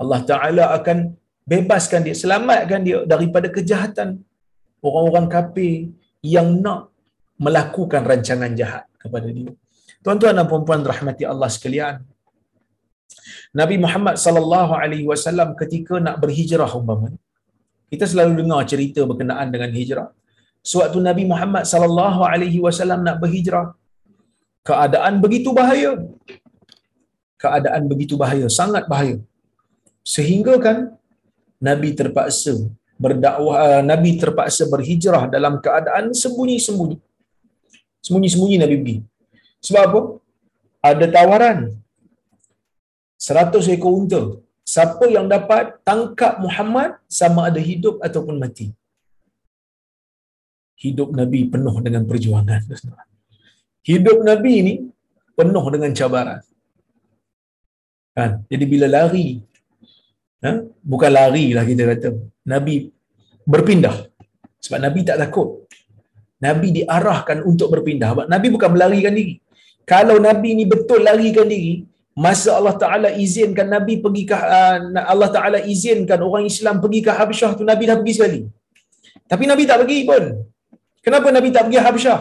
Allah 0.02 0.22
Taala 0.32 0.64
akan 0.78 0.98
bebaskan 1.52 2.06
dia, 2.06 2.14
selamatkan 2.14 2.82
dia 2.88 3.00
daripada 3.14 3.48
kejahatan 3.50 4.22
orang-orang 4.86 5.26
kafir 5.34 5.90
yang 6.22 6.62
nak 6.62 6.94
melakukan 7.42 8.06
rancangan 8.06 8.54
jahat 8.54 8.86
kepada 9.02 9.28
dia. 9.34 9.50
Tuan-tuan 10.06 10.34
dan 10.38 10.46
puan-puan 10.50 10.82
rahmati 10.86 11.24
Allah 11.26 11.50
sekalian, 11.50 12.06
Nabi 13.60 13.76
Muhammad 13.84 14.16
sallallahu 14.26 14.74
alaihi 14.82 15.06
wasallam 15.12 15.50
ketika 15.62 15.96
nak 16.06 16.16
berhijrah 16.24 16.72
umpamanya. 16.80 17.20
Kita 17.92 18.06
selalu 18.12 18.34
dengar 18.40 18.60
cerita 18.72 19.04
berkenaan 19.10 19.48
dengan 19.54 19.72
hijrah. 19.80 20.10
Sewaktu 20.72 20.98
Nabi 21.10 21.24
Muhammad 21.32 21.64
sallallahu 21.72 22.22
alaihi 22.32 22.60
wasallam 22.66 23.00
nak 23.08 23.18
berhijrah, 23.24 23.66
keadaan 24.70 25.20
begitu 25.24 25.52
bahaya. 25.60 25.92
Keadaan 27.44 27.84
begitu 27.92 28.16
bahaya, 28.22 28.48
sangat 28.60 28.86
bahaya. 28.92 29.18
Sehingga 30.14 30.54
kan 30.66 30.78
Nabi 31.70 31.90
terpaksa 32.00 32.54
berdakwah 33.04 33.56
uh, 33.66 33.82
Nabi 33.92 34.12
terpaksa 34.22 34.64
berhijrah 34.74 35.24
dalam 35.36 35.58
keadaan 35.66 36.14
sembunyi-sembunyi. 36.14 36.98
Sembunyi-sembunyi 38.06 38.58
Nabi 38.64 38.76
pergi. 38.82 38.98
Sebab 39.66 39.82
apa? 39.90 40.02
Ada 40.90 41.06
tawaran 41.18 41.58
100 43.22 43.74
ekor 43.76 43.94
unta. 44.02 44.22
Siapa 44.74 45.06
yang 45.16 45.26
dapat 45.30 45.78
tangkap 45.90 46.34
Muhammad 46.46 46.98
sama 47.20 47.50
ada 47.50 47.62
hidup 47.70 47.96
ataupun 48.08 48.36
mati. 48.42 48.68
Hidup 50.82 51.14
Nabi 51.20 51.46
penuh 51.54 51.76
dengan 51.86 52.04
perjuangan. 52.10 52.62
Hidup 53.90 54.18
Nabi 54.30 54.54
ni 54.68 54.74
penuh 55.38 55.66
dengan 55.74 55.92
cabaran. 56.00 56.42
Kan? 58.18 58.32
Jadi 58.52 58.66
bila 58.72 58.88
lari, 58.90 59.28
ha? 60.46 60.52
bukan 60.92 61.12
lari 61.14 61.46
lah 61.58 61.64
kita 61.70 61.84
kata. 61.92 62.10
Nabi 62.54 62.90
berpindah. 63.46 63.96
Sebab 64.62 64.80
Nabi 64.82 65.00
tak 65.06 65.22
takut. 65.22 65.70
Nabi 66.42 66.68
diarahkan 66.82 67.46
untuk 67.46 67.70
berpindah. 67.74 68.26
Nabi 68.26 68.48
bukan 68.50 68.70
melarikan 68.74 69.14
diri. 69.14 69.38
Kalau 69.86 70.18
Nabi 70.18 70.58
ni 70.58 70.66
betul 70.66 71.06
larikan 71.06 71.46
diri, 71.46 71.86
masa 72.16 72.60
Allah 72.60 72.76
Taala 72.76 73.10
izinkan 73.16 73.68
Nabi 73.72 74.04
pergi 74.04 74.24
ke 74.30 74.36
uh, 74.36 74.78
Allah 75.14 75.30
Taala 75.36 75.60
izinkan 75.64 76.20
orang 76.20 76.44
Islam 76.52 76.84
pergi 76.84 77.00
ke 77.08 77.12
Habsyah 77.20 77.52
tu 77.60 77.64
Nabi 77.64 77.84
dah 77.90 77.98
pergi 78.02 78.14
sekali. 78.18 78.40
Tapi 79.32 79.44
Nabi 79.48 79.64
tak 79.64 79.80
pergi 79.84 80.00
pun. 80.04 80.24
Kenapa 81.06 81.28
Nabi 81.32 81.50
tak 81.56 81.64
pergi 81.68 81.80
Habsyah? 81.80 82.20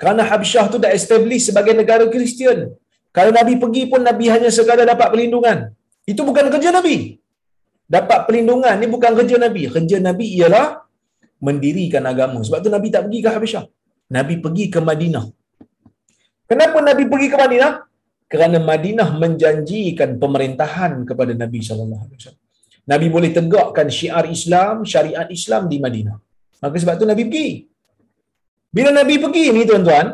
Kerana 0.00 0.22
Habsyah 0.24 0.64
tu 0.72 0.76
dah 0.80 0.92
establish 0.92 1.48
sebagai 1.48 1.72
negara 1.76 2.04
Kristian. 2.08 2.72
Kalau 3.12 3.32
Nabi 3.32 3.56
pergi 3.56 3.82
pun 3.88 4.00
Nabi 4.04 4.28
hanya 4.28 4.48
sekadar 4.52 4.84
dapat 4.84 5.08
perlindungan. 5.12 5.72
Itu 6.04 6.20
bukan 6.28 6.52
kerja 6.52 6.68
Nabi. 6.72 7.16
Dapat 7.86 8.18
perlindungan 8.26 8.74
ni 8.80 8.86
bukan 8.92 9.12
kerja 9.16 9.36
Nabi. 9.40 9.62
Kerja 9.72 9.96
Nabi 10.02 10.26
ialah 10.36 10.84
mendirikan 11.40 12.04
agama. 12.04 12.40
Sebab 12.46 12.60
tu 12.64 12.70
Nabi 12.72 12.88
tak 12.92 13.08
pergi 13.08 13.20
ke 13.24 13.30
Habsyah. 13.36 13.64
Nabi 14.16 14.34
pergi 14.44 14.64
ke 14.74 14.80
Madinah. 14.88 15.24
Kenapa 16.50 16.78
Nabi 16.88 17.04
pergi 17.10 17.28
ke 17.32 17.36
Madinah? 17.42 17.72
Kerana 18.32 18.58
Madinah 18.70 19.08
menjanjikan 19.22 20.18
pemerintahan 20.22 20.92
kepada 21.08 21.32
Nabi 21.42 21.60
sallallahu 21.68 22.02
alaihi 22.06 22.18
wasallam. 22.18 22.44
Nabi 22.86 23.06
boleh 23.10 23.30
tegakkan 23.34 23.86
syiar 23.90 24.24
Islam, 24.36 24.86
syariat 24.86 25.26
Islam 25.38 25.66
di 25.66 25.78
Madinah. 25.82 26.16
Maka 26.62 26.76
sebab 26.82 26.94
tu 27.02 27.06
Nabi 27.12 27.26
pergi. 27.26 27.48
Bila 28.70 28.90
Nabi 28.94 29.14
pergi 29.18 29.44
ni 29.50 29.62
tuan-tuan, 29.66 30.06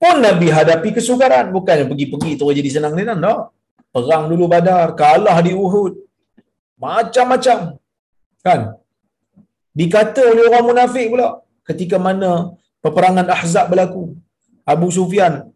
pun 0.00 0.16
Nabi 0.28 0.48
hadapi 0.48 0.88
kesukaran. 0.96 1.52
Bukan 1.52 1.88
pergi-pergi 1.92 2.32
terus 2.40 2.56
jadi 2.56 2.70
senang 2.72 2.96
ni 2.96 3.04
tak. 3.04 3.52
Perang 3.92 4.24
dulu 4.32 4.48
badar, 4.48 4.96
kalah 4.96 5.36
di 5.44 5.52
Uhud. 5.52 5.92
Macam-macam. 6.80 7.76
Kan? 8.40 8.60
Dikata 9.76 10.24
oleh 10.32 10.48
orang 10.48 10.64
munafik 10.64 11.12
pula 11.12 11.44
ketika 11.68 11.96
mana 12.00 12.56
peperangan 12.80 13.28
Ahzab 13.28 13.68
berlaku. 13.68 14.16
Abu 14.64 14.88
Sufyan 14.88 15.51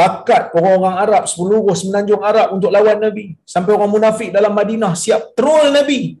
pakat 0.00 0.48
orang-orang 0.56 0.96
Arab 0.96 1.22
seluruh 1.28 1.76
semenanjung 1.76 2.24
Arab 2.24 2.56
untuk 2.56 2.72
lawan 2.72 2.96
Nabi. 2.96 3.36
Sampai 3.44 3.76
orang 3.76 3.92
munafik 3.92 4.32
dalam 4.32 4.56
Madinah 4.56 4.96
siap 4.96 5.36
troll 5.36 5.68
Nabi. 5.76 6.16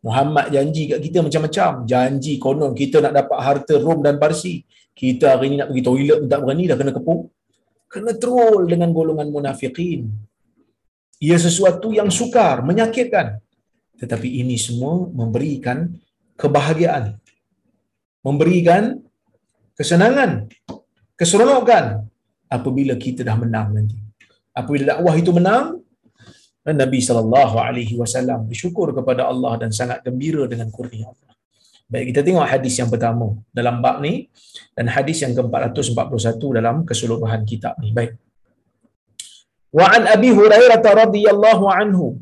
Muhammad 0.00 0.48
janji 0.48 0.88
kat 0.88 1.04
kita 1.04 1.20
macam-macam. 1.20 1.84
Janji 1.84 2.40
konon 2.40 2.72
kita 2.72 3.04
nak 3.04 3.12
dapat 3.12 3.38
harta 3.44 3.76
Rom 3.76 4.00
dan 4.00 4.16
Parsi. 4.16 4.64
Kita 4.96 5.36
hari 5.36 5.52
ni 5.52 5.56
nak 5.60 5.68
pergi 5.68 5.84
toilet 5.84 6.24
tak 6.24 6.40
berani 6.40 6.64
dah 6.72 6.76
kena 6.80 6.92
kepuk. 6.96 7.20
Kena 7.92 8.12
troll 8.16 8.64
dengan 8.64 8.88
golongan 8.96 9.28
munafikin. 9.28 10.08
Ia 11.20 11.36
sesuatu 11.36 11.92
yang 11.92 12.08
sukar 12.08 12.64
menyakitkan. 12.64 13.44
Tetapi 14.00 14.40
ini 14.40 14.56
semua 14.56 15.04
memberikan 15.04 15.84
kebahagiaan. 16.40 17.20
Memberikan 18.24 19.04
kesenangan 19.76 20.48
keseronokan 21.20 22.08
apabila 22.56 22.94
kita 23.04 23.20
dah 23.28 23.36
menang 23.42 23.68
nanti. 23.76 23.98
Apabila 24.60 24.84
dakwah 24.92 25.14
itu 25.22 25.30
menang, 25.38 25.78
Nabi 26.82 27.00
sallallahu 27.00 27.56
alaihi 27.66 27.94
wasallam 28.00 28.44
bersyukur 28.50 28.92
kepada 28.92 29.24
Allah 29.32 29.52
dan 29.62 29.70
sangat 29.72 30.04
gembira 30.06 30.44
dengan 30.52 30.68
kurnia 30.76 31.08
Allah. 31.08 31.32
Baik 31.88 32.12
kita 32.12 32.20
tengok 32.20 32.44
hadis 32.44 32.74
yang 32.80 32.90
pertama 32.92 33.26
dalam 33.58 33.80
bab 33.84 34.04
ni 34.04 34.28
dan 34.76 34.92
hadis 34.92 35.24
yang 35.24 35.32
ke-441 35.32 36.36
dalam 36.58 36.84
keseluruhan 36.84 37.48
kitab 37.48 37.80
ni. 37.80 37.96
Baik. 37.96 38.12
Wa 39.72 39.96
an 39.96 40.04
Abi 40.16 40.30
Hurairah 40.38 40.84
radhiyallahu 40.84 41.64
anhu 41.80 42.20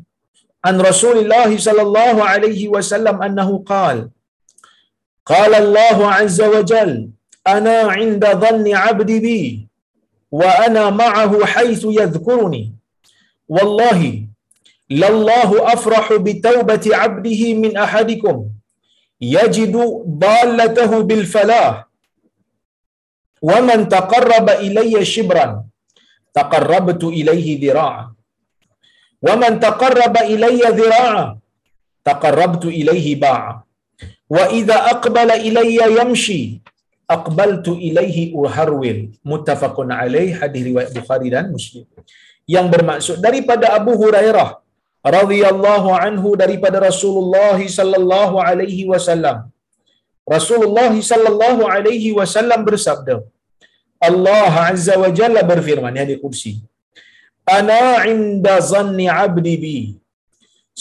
an 0.63 0.75
Rasulullah 0.79 1.51
sallallahu 1.51 2.23
alaihi 2.23 2.71
wasallam 2.75 3.19
annahu 3.27 3.59
qala 3.67 4.07
Qala 5.27 5.59
Allah 5.59 6.23
azza 6.23 6.47
wa 6.47 6.63
jalla, 6.63 7.11
ana 7.43 7.91
'inda 7.99 8.29
dhanni 8.43 8.71
'abdi 8.71 9.15
bi 9.25 9.66
وأنا 10.31 10.89
معه 10.89 11.45
حيث 11.45 11.85
يذكرني. 11.85 12.73
والله 13.49 14.27
لله 14.89 15.73
أفرح 15.73 16.13
بتوبة 16.13 16.85
عبده 17.01 17.53
من 17.53 17.77
أحدكم. 17.77 18.45
يجد 19.21 19.75
ضالته 20.07 21.01
بالفلاح. 21.01 21.87
ومن 23.41 23.87
تقرب 23.89 24.49
إلي 24.49 25.05
شبرا 25.05 25.63
تقربت 26.33 27.03
إليه 27.03 27.47
ذراعا. 27.63 28.13
ومن 29.21 29.59
تقرب 29.59 30.17
إلي 30.17 30.61
ذراعا 30.79 31.39
تقربت 32.05 32.65
إليه 32.65 33.15
باعا. 33.19 33.61
وإذا 34.29 34.75
أقبل 34.75 35.31
إلي 35.31 36.01
يمشي 36.01 36.61
aqbaltu 37.15 37.73
ilaihi 37.87 38.23
uharwil 38.41 39.01
muttafaqun 39.31 39.91
alaih 39.99 40.29
hadis 40.39 40.63
riwayat 40.69 40.91
Bukhari 40.97 41.29
dan 41.35 41.45
Muslim. 41.55 41.85
Yang 42.55 42.67
bermaksud 42.73 43.17
daripada 43.27 43.67
Abu 43.79 43.93
Hurairah 44.01 44.49
radhiyallahu 45.17 45.89
anhu 46.07 46.29
daripada 46.43 46.77
Rasulullah 46.89 47.59
sallallahu 47.79 48.35
alaihi 48.49 48.87
wasallam. 48.91 49.37
Rasulullah 50.35 50.91
sallallahu 51.11 51.63
alaihi 51.75 52.11
wasallam 52.19 52.61
bersabda 52.69 53.15
Allah 54.07 54.53
azza 54.71 54.95
wa 55.03 55.09
jalla 55.19 55.41
berfirman 55.51 55.97
di 56.09 56.15
kursi 56.23 56.53
Ana 57.57 58.03
inda 58.11 58.59
zanni 58.71 59.07
abdi 59.07 59.55
bi 59.63 59.77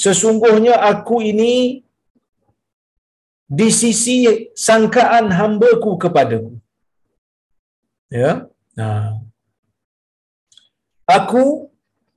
Sesungguhnya 0.04 0.74
aku 0.90 1.16
ini 1.30 1.52
di 3.46 3.68
sisi 3.80 4.16
sangkaan 4.66 5.30
hambaku 5.38 5.94
kepadaku. 6.02 6.52
Ya. 8.10 8.50
Nah. 8.78 9.22
Aku 11.16 11.70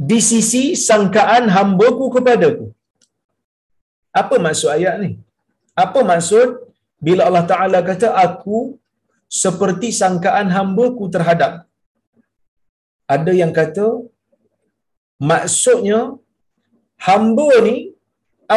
di 0.10 0.20
sisi 0.30 0.64
sangkaan 0.88 1.46
hambaku 1.56 2.06
kepadaku. 2.18 2.68
Apa 4.22 4.36
maksud 4.46 4.70
ayat 4.74 4.96
ni? 5.04 5.12
Apa 5.78 6.02
maksud 6.12 6.48
bila 6.98 7.30
Allah 7.30 7.46
Ta'ala 7.52 7.80
kata 7.90 8.08
aku 8.26 8.60
seperti 9.30 9.90
sangkaan 10.02 10.50
hambaku 10.56 11.06
terhadap 11.16 11.70
ada 13.16 13.32
yang 13.42 13.54
kata 13.60 13.88
maksudnya 15.32 16.00
hamba 17.08 17.50
ni 17.68 17.78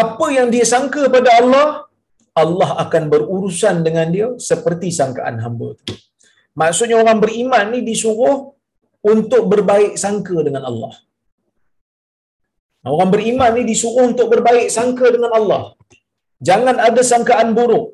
apa 0.03 0.27
yang 0.37 0.49
dia 0.55 0.66
sangka 0.73 1.03
pada 1.16 1.31
Allah 1.41 1.66
Allah 2.33 2.70
akan 2.85 3.05
berurusan 3.12 3.85
dengan 3.87 4.09
dia 4.14 4.28
seperti 4.51 4.89
sangkaan 4.89 5.37
hamba 5.45 5.76
tu. 5.85 5.95
Maksudnya 6.61 6.97
orang 7.03 7.20
beriman 7.24 7.66
ni 7.72 7.80
disuruh 7.85 8.57
untuk 9.12 9.43
berbaik 9.53 9.95
sangka 10.05 10.37
dengan 10.47 10.64
Allah. 10.70 10.95
Orang 12.83 13.11
beriman 13.14 13.51
ni 13.57 13.62
disuruh 13.70 14.07
untuk 14.11 14.26
berbaik 14.33 14.68
sangka 14.76 15.07
dengan 15.14 15.33
Allah. 15.39 15.64
Jangan 16.49 16.76
ada 16.89 17.03
sangkaan 17.11 17.51
buruk. 17.59 17.87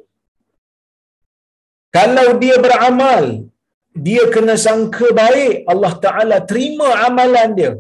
Kalau 1.97 2.29
dia 2.43 2.57
beramal, 2.65 3.25
dia 4.07 4.25
kena 4.35 4.55
sangka 4.67 5.09
baik, 5.23 5.69
Allah 5.73 5.93
Ta'ala 6.05 6.37
terima 6.51 6.89
amalan 7.09 7.51
dia. 7.59 7.73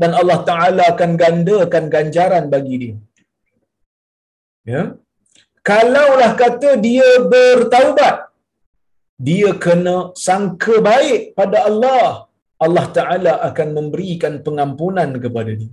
Dan 0.00 0.12
Allah 0.20 0.38
Ta'ala 0.48 0.82
akan 0.92 1.10
gandakan 1.22 1.84
ganjaran 1.94 2.44
bagi 2.52 2.76
dia. 2.82 2.96
Ya. 4.72 4.82
Kalaulah 5.68 6.32
kata 6.42 6.70
dia 6.86 7.08
bertaubat, 7.32 8.16
dia 9.28 9.50
kena 9.64 9.96
sangka 10.26 10.76
baik 10.90 11.20
pada 11.38 11.58
Allah. 11.70 12.04
Allah 12.64 12.86
Ta'ala 12.96 13.32
akan 13.48 13.68
memberikan 13.76 14.34
pengampunan 14.46 15.10
kepada 15.24 15.52
dia. 15.60 15.72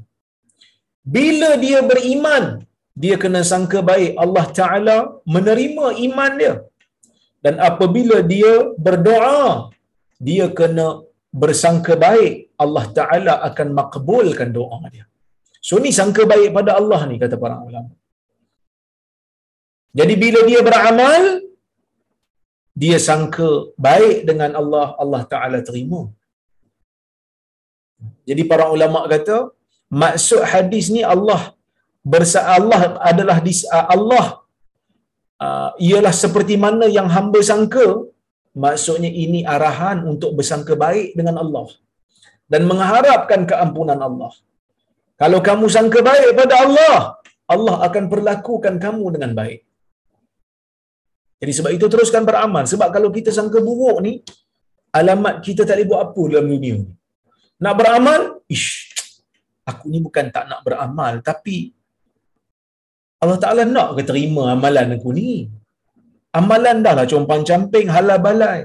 Bila 1.15 1.49
dia 1.63 1.79
beriman, 1.91 2.45
dia 3.01 3.15
kena 3.23 3.41
sangka 3.51 3.79
baik 3.89 4.11
Allah 4.23 4.45
Ta'ala 4.59 4.97
menerima 5.35 5.85
iman 6.07 6.31
dia. 6.41 6.55
Dan 7.45 7.55
apabila 7.69 8.17
dia 8.33 8.53
berdoa, 8.85 9.71
dia 10.27 10.47
kena 10.59 10.87
bersangka 11.41 11.95
baik 12.05 12.33
Allah 12.63 12.85
Ta'ala 12.97 13.33
akan 13.47 13.67
makbulkan 13.79 14.49
doa 14.57 14.79
dia. 14.95 15.05
So 15.67 15.79
ni 15.83 15.91
sangka 15.99 16.23
baik 16.31 16.49
pada 16.57 16.71
Allah 16.79 17.01
ni 17.09 17.15
kata 17.23 17.35
para 17.43 17.55
ulama. 17.69 17.91
Jadi 19.99 20.13
bila 20.23 20.39
dia 20.49 20.61
beramal, 20.67 21.21
dia 22.81 22.97
sangka 23.07 23.49
baik 23.87 24.17
dengan 24.29 24.51
Allah, 24.61 24.87
Allah 25.03 25.21
Ta'ala 25.31 25.59
terima. 25.67 26.01
Jadi 28.29 28.43
para 28.51 28.65
ulama 28.75 28.99
kata, 29.13 29.37
maksud 30.01 30.41
hadis 30.51 30.87
ni 30.95 31.01
Allah 31.13 31.41
bersa 32.13 32.39
Allah 32.57 32.81
adalah 33.11 33.37
di 33.47 33.53
Allah 33.95 34.25
uh, 35.45 35.69
ialah 35.87 36.13
seperti 36.23 36.55
mana 36.65 36.85
yang 36.97 37.09
hamba 37.15 37.41
sangka. 37.51 37.87
Maksudnya 38.65 39.09
ini 39.23 39.39
arahan 39.55 39.97
untuk 40.11 40.31
bersangka 40.37 40.73
baik 40.85 41.09
dengan 41.17 41.35
Allah 41.43 41.67
dan 42.51 42.61
mengharapkan 42.69 43.41
keampunan 43.49 43.99
Allah. 44.07 44.31
Kalau 45.21 45.39
kamu 45.47 45.65
sangka 45.75 45.99
baik 46.09 46.31
pada 46.39 46.55
Allah 46.65 46.95
Allah 47.53 47.75
akan 47.87 48.03
perlakukan 48.13 48.75
kamu 48.85 49.05
dengan 49.15 49.31
baik 49.39 49.66
jadi 51.37 51.51
sebab 51.57 51.71
itu 51.77 51.85
teruskan 51.93 52.23
beramal 52.29 52.63
sebab 52.73 52.89
kalau 52.95 53.09
kita 53.17 53.29
sangka 53.37 53.59
buruk 53.67 53.97
ni 54.05 54.13
alamat 54.99 55.41
kita 55.45 55.61
tak 55.67 55.77
boleh 55.77 55.87
buat 55.89 56.01
apa 56.09 56.21
dalam 56.33 56.47
dunia 56.53 56.75
ni 56.81 56.91
nak 57.63 57.73
beramal 57.79 58.21
ish 58.55 58.69
aku 59.69 59.85
ni 59.93 59.99
bukan 60.05 60.25
tak 60.35 60.45
nak 60.51 60.61
beramal 60.65 61.13
tapi 61.29 61.77
Allah 63.23 63.37
Ta'ala 63.43 63.61
nak 63.65 63.89
ke 63.97 64.03
terima 64.09 64.43
amalan 64.53 64.93
aku 64.95 65.09
ni? 65.19 65.29
Amalan 66.39 66.85
dah 66.85 66.93
lah 66.97 67.05
compang 67.11 67.41
camping, 67.49 67.87
halal 67.95 68.21
balai. 68.25 68.59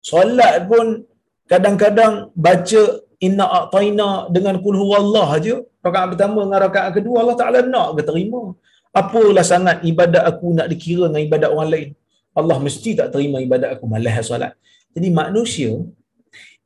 Solat 0.00 0.64
pun 0.70 1.04
kadang-kadang 1.50 2.32
baca 2.32 2.82
inna 3.20 3.46
a'taina 3.58 4.32
dengan 4.32 4.56
kulhu 4.64 4.86
Allah 4.96 5.28
aja. 5.36 5.56
Rakaat 5.84 6.06
pertama 6.12 6.40
dengan 6.44 6.60
rakaat 6.64 6.90
kedua 6.96 7.16
Allah 7.22 7.36
Ta'ala 7.40 7.58
nak 7.74 7.88
ke 8.00 8.02
terima? 8.08 8.42
Apalah 8.90 9.44
sangat 9.52 9.86
ibadat 9.90 10.22
aku 10.30 10.46
nak 10.58 10.66
dikira 10.72 11.06
dengan 11.06 11.22
ibadat 11.28 11.50
orang 11.54 11.70
lain? 11.74 11.88
Allah 12.38 12.56
mesti 12.66 12.90
tak 12.98 13.08
terima 13.14 13.38
ibadat 13.46 13.70
aku 13.74 13.86
malah 13.92 14.16
solat. 14.26 14.52
Jadi 14.94 15.08
manusia 15.14 15.70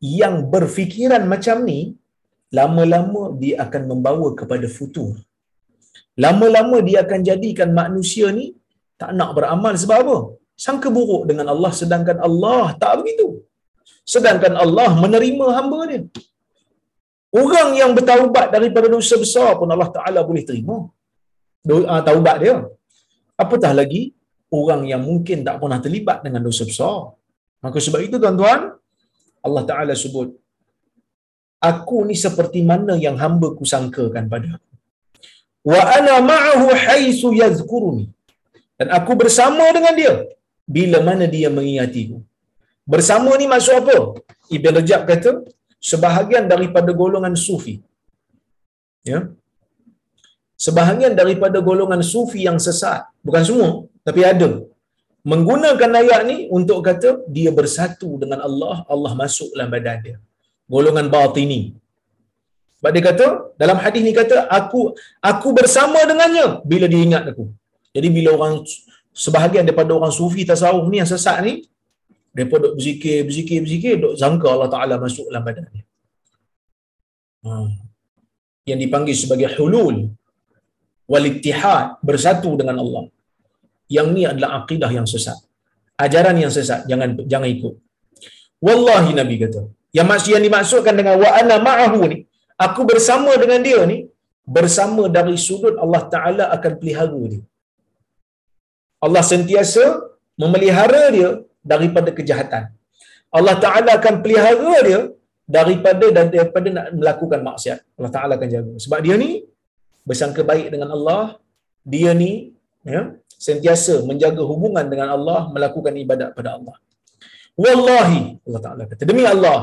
yang 0.01 0.35
berfikiran 0.53 1.22
macam 1.29 1.57
ni, 1.68 1.81
lama-lama 2.59 3.22
dia 3.43 3.55
akan 3.64 3.83
membawa 3.91 4.29
kepada 4.41 4.66
futur 4.79 5.12
lama-lama 6.25 6.79
dia 6.89 6.99
akan 7.05 7.20
jadikan 7.29 7.70
manusia 7.81 8.27
ni 8.39 8.47
tak 9.01 9.11
nak 9.18 9.31
beramal 9.37 9.75
sebab 9.83 9.99
apa? 10.05 10.16
Sangka 10.64 10.89
buruk 10.97 11.22
dengan 11.31 11.47
Allah 11.53 11.72
sedangkan 11.81 12.18
Allah 12.27 12.64
tak 12.83 13.03
begitu. 13.03 13.43
Sedangkan 14.12 14.55
Allah 14.64 14.91
menerima 15.03 15.47
hamba 15.57 15.81
dia. 15.91 16.01
Orang 17.35 17.75
yang 17.81 17.91
bertaubat 17.97 18.55
daripada 18.55 18.87
dosa 18.87 19.18
besar 19.18 19.59
pun 19.59 19.66
Allah 19.75 19.91
Ta'ala 19.97 20.20
boleh 20.22 20.45
terima. 20.47 20.77
Doa, 21.69 21.97
taubat 22.07 22.37
dia. 22.43 22.57
Apatah 23.43 23.73
lagi 23.81 24.03
orang 24.61 24.83
yang 24.93 25.03
mungkin 25.09 25.39
tak 25.47 25.57
pernah 25.61 25.79
terlibat 25.85 26.19
dengan 26.25 26.43
dosa 26.47 26.62
besar. 26.71 26.97
Maka 27.65 27.79
sebab 27.85 28.01
itu 28.07 28.17
tuan-tuan, 28.23 28.61
Allah 29.47 29.62
Ta'ala 29.71 29.95
sebut, 30.05 30.29
Aku 31.71 31.99
ni 32.09 32.17
seperti 32.25 32.61
mana 32.71 32.95
yang 33.05 33.17
hamba 33.23 33.49
ku 33.59 33.65
sangkakan 33.73 34.25
pada 34.33 34.49
aku. 34.57 34.73
Wa 35.73 35.81
ana 35.97 36.15
ma'ahu 36.31 36.67
haitsu 36.85 37.29
yadhkuruni. 37.41 38.05
Dan 38.79 38.89
aku 38.97 39.12
bersama 39.23 39.65
dengan 39.77 39.95
dia 40.01 40.15
bila 40.77 40.99
mana 41.09 41.25
dia 41.35 41.49
mengingatiku. 41.57 42.17
Bersama 42.93 43.31
ni 43.41 43.47
maksud 43.53 43.75
apa? 43.81 43.97
Ibn 44.57 44.69
rajab 44.77 45.01
kata 45.11 45.31
sebahagian 45.91 46.45
daripada 46.53 46.93
golongan 47.01 47.33
sufi. 47.47 47.75
Ya 49.11 49.33
sebahagian 50.65 51.12
daripada 51.21 51.59
golongan 51.69 52.03
sufi 52.12 52.41
yang 52.49 52.59
sesat 52.67 53.01
bukan 53.27 53.43
semua 53.49 53.71
tapi 54.07 54.21
ada 54.33 54.51
menggunakan 55.33 55.91
ayat 56.01 56.21
ni 56.31 56.37
untuk 56.59 56.79
kata 56.89 57.11
dia 57.37 57.51
bersatu 57.59 58.11
dengan 58.23 58.41
Allah 58.49 58.77
Allah 58.95 59.12
masuk 59.23 59.49
dalam 59.55 59.71
badan 59.75 59.99
dia 60.07 60.17
golongan 60.75 61.09
batini 61.15 61.62
sebab 62.85 62.93
dia 63.01 63.05
kata, 63.09 63.27
dalam 63.57 63.81
hadis 63.81 64.05
ni 64.05 64.12
kata, 64.12 64.45
aku 64.45 64.93
aku 65.25 65.49
bersama 65.59 66.05
dengannya 66.05 66.61
bila 66.69 66.85
dia 66.85 67.01
ingat 67.01 67.25
aku. 67.33 67.49
Jadi 67.97 68.09
bila 68.12 68.37
orang, 68.37 68.61
sebahagian 69.09 69.65
daripada 69.65 69.97
orang 69.97 70.12
sufi 70.12 70.45
tasawuf 70.45 70.85
ni 70.93 71.01
yang 71.01 71.09
sesat 71.09 71.41
ni, 71.49 71.65
mereka 72.37 72.61
duk 72.61 72.77
berzikir, 72.77 73.25
berzikir, 73.25 73.59
berzikir, 73.65 73.95
duk 74.05 74.21
sangka 74.21 74.53
Allah 74.53 74.69
Ta'ala 74.69 74.95
masuk 75.01 75.33
dalam 75.33 75.49
dia. 75.49 75.85
Ha. 77.49 77.73
Yang 78.69 78.79
dipanggil 78.85 79.17
sebagai 79.17 79.49
hulul, 79.57 80.12
walittihad, 81.13 81.85
bersatu 82.09 82.51
dengan 82.61 82.77
Allah. 82.85 83.05
Yang 83.97 84.09
ni 84.17 84.23
adalah 84.33 84.51
akidah 84.59 84.91
yang 84.99 85.07
sesat. 85.13 85.39
Ajaran 86.05 86.37
yang 86.43 86.53
sesat, 86.57 86.81
jangan 86.91 87.09
jangan 87.33 87.49
ikut. 87.57 87.75
Wallahi 88.67 89.11
Nabi 89.21 89.35
kata, 89.43 89.63
yang 89.97 90.07
maksud 90.11 90.31
yang 90.35 90.45
dimaksudkan 90.49 90.95
dengan 91.01 91.15
wa 91.23 91.31
ana 91.41 91.57
ma'ahu 91.69 92.01
ni, 92.13 92.19
aku 92.67 92.83
bersama 92.91 93.33
dengan 93.43 93.61
dia 93.67 93.81
ni 93.93 93.99
bersama 94.57 95.03
dari 95.17 95.37
sudut 95.47 95.75
Allah 95.85 96.03
Taala 96.15 96.45
akan 96.57 96.73
pelihara 96.81 97.23
dia. 97.33 97.43
Allah 99.05 99.23
sentiasa 99.33 99.85
memelihara 100.43 101.03
dia 101.17 101.31
daripada 101.73 102.11
kejahatan. 102.19 102.65
Allah 103.39 103.57
Taala 103.65 103.91
akan 103.99 104.15
pelihara 104.25 104.75
dia 104.89 105.01
daripada 105.57 106.07
dan 106.17 106.27
daripada 106.35 106.69
nak 106.77 106.87
melakukan 106.99 107.41
maksiat. 107.49 107.79
Allah 107.99 108.13
Taala 108.17 108.33
akan 108.39 108.49
jaga. 108.55 108.73
Sebab 108.85 108.99
dia 109.07 109.17
ni 109.25 109.31
bersangka 110.09 110.43
baik 110.51 110.67
dengan 110.75 110.89
Allah, 110.97 111.23
dia 111.93 112.13
ni 112.23 112.33
ya, 112.95 113.03
sentiasa 113.47 113.95
menjaga 114.09 114.43
hubungan 114.51 114.87
dengan 114.93 115.09
Allah, 115.17 115.41
melakukan 115.55 115.95
ibadat 116.05 116.31
pada 116.39 116.51
Allah. 116.57 116.77
Wallahi 117.65 118.23
Allah 118.47 118.63
Taala 118.67 118.83
kata 118.91 119.03
demi 119.11 119.25
Allah, 119.35 119.61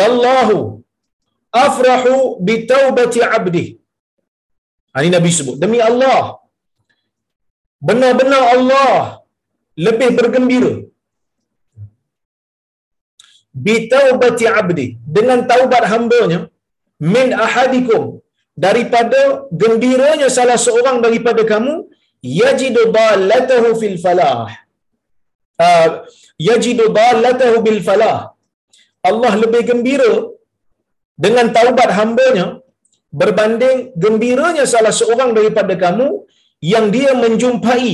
lallahu 0.00 0.58
afrahu 1.64 2.14
bi 2.46 2.54
taubati 2.72 3.20
'abdi. 3.22 3.66
Ini 5.00 5.10
Nabi 5.16 5.30
sebut, 5.38 5.56
demi 5.64 5.78
Allah 5.88 6.20
benar-benar 7.88 8.42
Allah 8.54 8.92
lebih 9.86 10.08
bergembira 10.18 10.72
bi 13.64 13.74
taubati 13.92 14.46
abdi 14.60 14.86
dengan 15.16 15.38
taubat 15.50 15.84
hamba-Nya 15.92 16.40
min 17.14 17.28
ahadikum 17.46 18.19
daripada 18.64 19.20
gembiranya 19.62 20.28
salah 20.36 20.58
seorang 20.66 20.96
daripada 21.06 21.42
kamu 21.52 21.74
yajidu 22.40 22.82
dallatahu 22.96 23.68
fil 23.80 23.96
falah 24.04 24.48
uh, 25.66 25.88
yajidu 26.48 26.86
dallatahu 26.98 27.56
bil 27.66 27.80
falah 27.88 28.18
Allah 29.10 29.32
lebih 29.42 29.62
gembira 29.70 30.12
dengan 31.24 31.46
taubat 31.56 31.90
hamba-Nya 31.98 32.46
berbanding 33.20 33.78
gembiranya 34.04 34.64
salah 34.72 34.94
seorang 35.00 35.30
daripada 35.38 35.74
kamu 35.84 36.08
yang 36.72 36.86
dia 36.94 37.10
menjumpai 37.22 37.92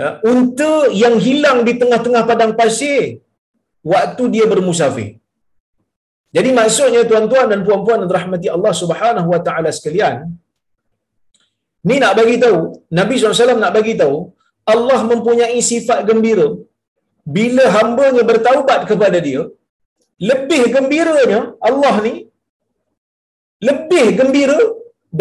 ya, 0.00 0.08
unta 0.32 0.74
yang 1.02 1.16
hilang 1.26 1.58
di 1.68 1.74
tengah-tengah 1.80 2.24
padang 2.30 2.54
pasir 2.60 3.02
waktu 3.92 4.24
dia 4.34 4.46
bermusafir. 4.52 5.21
Jadi 6.36 6.50
maksudnya 6.58 7.00
tuan-tuan 7.10 7.46
dan 7.52 7.60
puan-puan 7.66 7.98
dan 8.02 8.10
rahmati 8.18 8.48
Allah 8.56 8.72
Subhanahu 8.82 9.28
wa 9.34 9.40
taala 9.46 9.70
sekalian, 9.78 10.14
ni 11.88 11.96
nak 12.02 12.14
bagi 12.20 12.36
tahu, 12.44 12.60
Nabi 12.98 13.14
SAW 13.20 13.62
nak 13.64 13.74
bagi 13.78 13.94
tahu, 14.02 14.16
Allah 14.74 15.00
mempunyai 15.12 15.58
sifat 15.70 16.00
gembira 16.08 16.48
bila 17.36 17.64
hamba-Nya 17.76 18.22
bertaubat 18.30 18.80
kepada 18.90 19.18
dia, 19.26 19.42
lebih 20.30 20.62
gembiranya 20.74 21.40
Allah 21.70 21.94
ni 22.06 22.14
lebih 23.68 24.06
gembira 24.18 24.58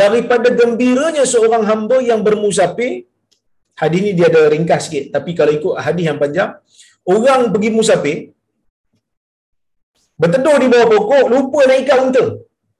daripada 0.01 0.49
gembiranya 0.61 1.23
seorang 1.33 1.63
hamba 1.69 1.97
yang 2.09 2.21
bermusafir. 2.27 2.93
Hadis 3.81 4.01
ni 4.05 4.11
dia 4.17 4.27
ada 4.31 4.41
ringkas 4.53 4.81
sikit, 4.87 5.05
tapi 5.15 5.31
kalau 5.37 5.51
ikut 5.57 5.73
hadis 5.85 6.05
yang 6.09 6.19
panjang, 6.23 6.51
orang 7.15 7.41
pergi 7.53 7.69
musafir, 7.77 8.17
berteduh 10.21 10.57
di 10.63 10.67
bawah 10.73 10.87
pokok, 10.93 11.25
lupa 11.33 11.59
nak 11.69 11.77
ikat 11.83 11.99
unta. 12.05 12.25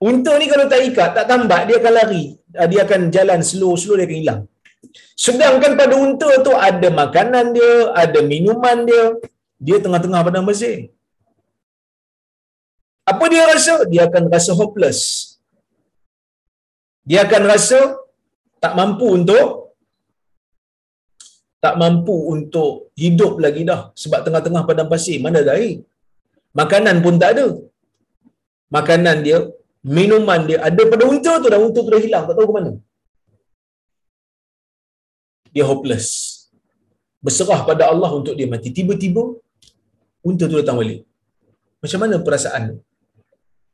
Unta 0.09 0.31
ni 0.41 0.45
kalau 0.51 0.65
tak 0.71 0.81
ikat, 0.89 1.09
tak 1.17 1.25
tambat, 1.31 1.61
dia 1.67 1.75
akan 1.81 1.93
lari. 1.97 2.23
Ah, 2.59 2.67
dia 2.71 2.81
akan 2.85 3.01
jalan 3.15 3.39
slow-slow, 3.49 3.97
dia 3.99 4.05
akan 4.07 4.17
hilang. 4.21 4.41
Sedangkan 5.25 5.73
pada 5.81 5.93
unta 6.05 6.29
tu 6.45 6.53
ada 6.69 6.87
makanan 7.01 7.45
dia, 7.57 7.71
ada 8.03 8.19
minuman 8.31 8.77
dia, 8.89 9.03
dia 9.65 9.77
tengah-tengah 9.83 10.21
padang 10.27 10.47
pasir. 10.49 10.77
Apa 13.11 13.25
dia 13.33 13.43
rasa? 13.53 13.75
Dia 13.91 14.01
akan 14.09 14.23
rasa 14.35 14.51
hopeless. 14.59 14.99
Dia 17.09 17.19
akan 17.25 17.43
rasa 17.53 17.79
tak 18.63 18.73
mampu 18.79 19.07
untuk 19.19 19.47
tak 21.61 21.75
mampu 21.81 22.15
untuk 22.33 22.89
hidup 23.01 23.33
lagi 23.43 23.61
dah 23.69 23.81
sebab 24.01 24.19
tengah-tengah 24.25 24.63
padang 24.69 24.89
pasir 24.93 25.17
mana 25.23 25.45
ada 25.45 25.53
air 25.61 25.85
Makanan 26.59 26.95
pun 27.05 27.15
tak 27.21 27.31
ada. 27.35 27.45
Makanan 28.77 29.17
dia, 29.25 29.39
minuman 29.97 30.41
dia 30.49 30.57
ada 30.67 30.81
pada 30.91 31.03
unta 31.13 31.33
tu 31.43 31.47
dah 31.53 31.59
unta 31.65 31.79
tu 31.85 31.91
dah 31.95 32.01
hilang, 32.05 32.23
tak 32.27 32.35
tahu 32.37 32.47
ke 32.49 32.55
mana. 32.57 32.71
Dia 35.53 35.63
hopeless. 35.69 36.07
Berserah 37.25 37.61
pada 37.69 37.83
Allah 37.91 38.11
untuk 38.19 38.33
dia 38.39 38.47
mati. 38.53 38.69
Tiba-tiba 38.77 39.23
unta 40.27 40.43
tu 40.51 40.57
datang 40.61 40.79
balik. 40.81 41.01
Macam 41.83 41.99
mana 42.03 42.15
perasaan 42.27 42.61
dia? 42.69 42.79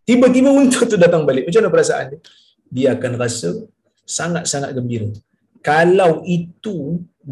Tiba-tiba 0.10 0.50
unta 0.60 0.80
tu 0.92 0.98
datang 1.06 1.24
balik. 1.30 1.46
Macam 1.48 1.60
mana 1.62 1.72
perasaan 1.76 2.06
dia? 2.12 2.20
Dia 2.76 2.88
akan 2.96 3.12
rasa 3.24 3.50
sangat-sangat 4.18 4.72
gembira. 4.78 5.10
Kalau 5.70 6.12
itu 6.38 6.76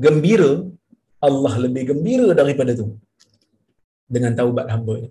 gembira, 0.06 0.52
Allah 1.28 1.54
lebih 1.66 1.84
gembira 1.92 2.28
daripada 2.40 2.72
tu. 2.80 2.88
Dengan 4.16 4.32
taubat 4.40 4.68
hamba 4.74 4.94
ni. 5.04 5.10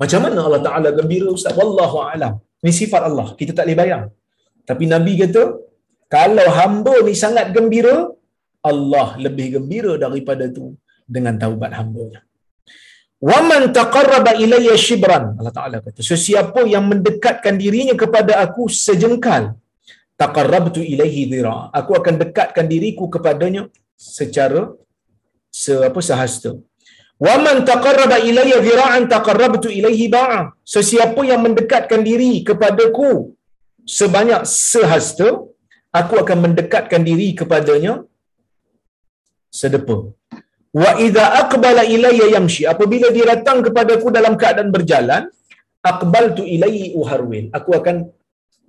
Macam 0.00 0.20
mana 0.24 0.40
Allah 0.46 0.62
Ta'ala 0.66 0.88
gembira 0.98 1.28
Ustaz? 1.36 1.54
Wallahu 1.60 1.96
a'lam. 2.06 2.34
Ini 2.62 2.72
sifat 2.80 3.02
Allah. 3.08 3.26
Kita 3.38 3.52
tak 3.56 3.64
boleh 3.66 3.78
bayang. 3.82 4.04
Tapi 4.68 4.84
Nabi 4.94 5.12
kata, 5.22 5.42
kalau 6.16 6.46
hamba 6.58 6.94
ni 7.06 7.14
sangat 7.24 7.46
gembira, 7.56 7.96
Allah 8.70 9.08
lebih 9.24 9.46
gembira 9.56 9.92
daripada 10.04 10.44
tu 10.56 10.64
dengan 11.16 11.34
taubat 11.42 11.72
hamba-Nya. 11.78 12.20
Waman 13.28 13.62
taqarraba 13.78 14.32
ilayya 14.44 14.74
shibran. 14.86 15.24
Allah 15.40 15.54
Ta'ala 15.58 15.76
kata, 15.86 16.00
sesiapa 16.12 16.60
yang 16.74 16.84
mendekatkan 16.92 17.54
dirinya 17.62 17.94
kepada 18.02 18.32
aku 18.44 18.64
sejengkal, 18.86 19.44
taqarrabtu 20.20 20.80
ilaihi 20.92 21.22
dhira. 21.32 21.56
Aku 21.78 21.92
akan 22.00 22.14
dekatkan 22.22 22.66
diriku 22.72 23.04
kepadanya 23.14 23.62
secara 23.96 24.62
se 25.62 25.72
apa 25.88 26.00
sehasta. 26.08 26.52
Wa 27.24 27.34
man 27.44 27.64
taqarraba 27.70 28.16
ilayya 28.28 28.58
dhira'an 28.66 29.04
taqarrabtu 29.14 29.68
ilayhi 29.78 30.06
ba'a. 30.16 30.40
Sesiapa 30.74 31.20
yang 31.30 31.40
mendekatkan 31.46 32.00
diri 32.08 32.32
kepadaku 32.48 33.10
sebanyak 33.98 34.42
sehasta, 34.44 35.28
aku 36.00 36.14
akan 36.22 36.38
mendekatkan 36.44 37.02
diri 37.08 37.28
kepadanya 37.40 38.04
sedepa. 39.60 39.98
Wa 40.82 40.90
idza 41.06 41.24
aqbala 41.42 41.82
ilayya 41.94 42.26
yamshi. 42.36 42.62
Apabila 42.72 43.08
dia 43.16 43.26
datang 43.32 43.64
kepadaku 43.66 44.12
dalam 44.18 44.36
keadaan 44.40 44.70
berjalan, 44.76 45.22
aqbaltu 45.90 46.42
ilayhi 46.54 46.92
uharwil. 47.00 47.46
Aku 47.58 47.70
akan 47.80 47.96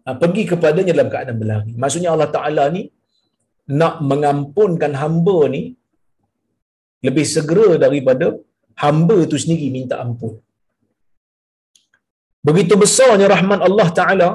uh, 0.07 0.15
pergi 0.21 0.43
kepadanya 0.51 0.91
dalam 0.95 1.09
keadaan 1.13 1.37
berlari. 1.41 1.71
Maksudnya 1.83 2.15
Allah 2.15 2.29
Taala 2.31 2.63
ni 2.75 2.83
nak 3.81 3.99
mengampunkan 4.09 4.95
hamba 5.01 5.39
ni 5.55 5.75
lebih 7.05 7.25
segera 7.35 7.77
daripada 7.85 8.33
hamba 8.83 9.15
itu 9.25 9.37
sendiri 9.43 9.67
minta 9.77 9.95
ampun. 10.03 10.33
Begitu 12.47 12.73
besarnya 12.83 13.27
rahmat 13.27 13.59
Allah 13.67 13.87
Ta'ala, 13.99 14.29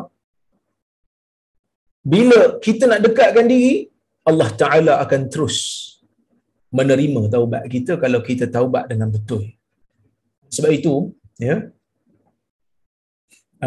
bila 2.02 2.58
kita 2.64 2.84
nak 2.90 3.00
dekatkan 3.06 3.46
diri, 3.52 3.88
Allah 4.30 4.50
Ta'ala 4.60 4.92
akan 5.04 5.20
terus 5.32 5.56
menerima 6.78 7.22
taubat 7.34 7.62
kita 7.74 7.92
kalau 8.02 8.20
kita 8.28 8.46
taubat 8.56 8.84
dengan 8.90 9.08
betul. 9.14 9.42
Sebab 10.52 10.70
itu, 10.78 10.94
ya, 11.40 11.56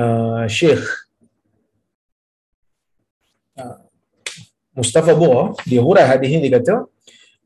uh, 0.02 0.44
Syekh 0.46 0.84
uh, 3.58 3.78
Mustafa 4.78 5.14
Bua, 5.16 5.56
dia 5.70 5.82
hurai 5.86 6.06
hadis 6.06 6.30
ini, 6.30 6.46
dia 6.46 6.60
kata, 6.60 6.76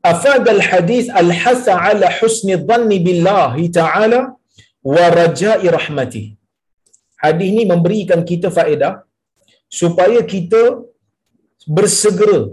أفاد 0.00 0.46
الحديث 0.48 1.06
ala 1.12 2.08
husni 2.18 2.56
حسن 2.56 2.88
billahi 3.06 3.68
ta'ala 3.68 4.32
wa 4.80 5.04
raja'i 5.20 5.68
rahmati. 5.68 6.24
Hadis 7.20 7.50
ni 7.52 7.64
memberikan 7.68 8.24
kita 8.24 8.48
faedah 8.48 9.04
supaya 9.68 10.24
kita 10.24 10.62
bersegera 11.68 12.48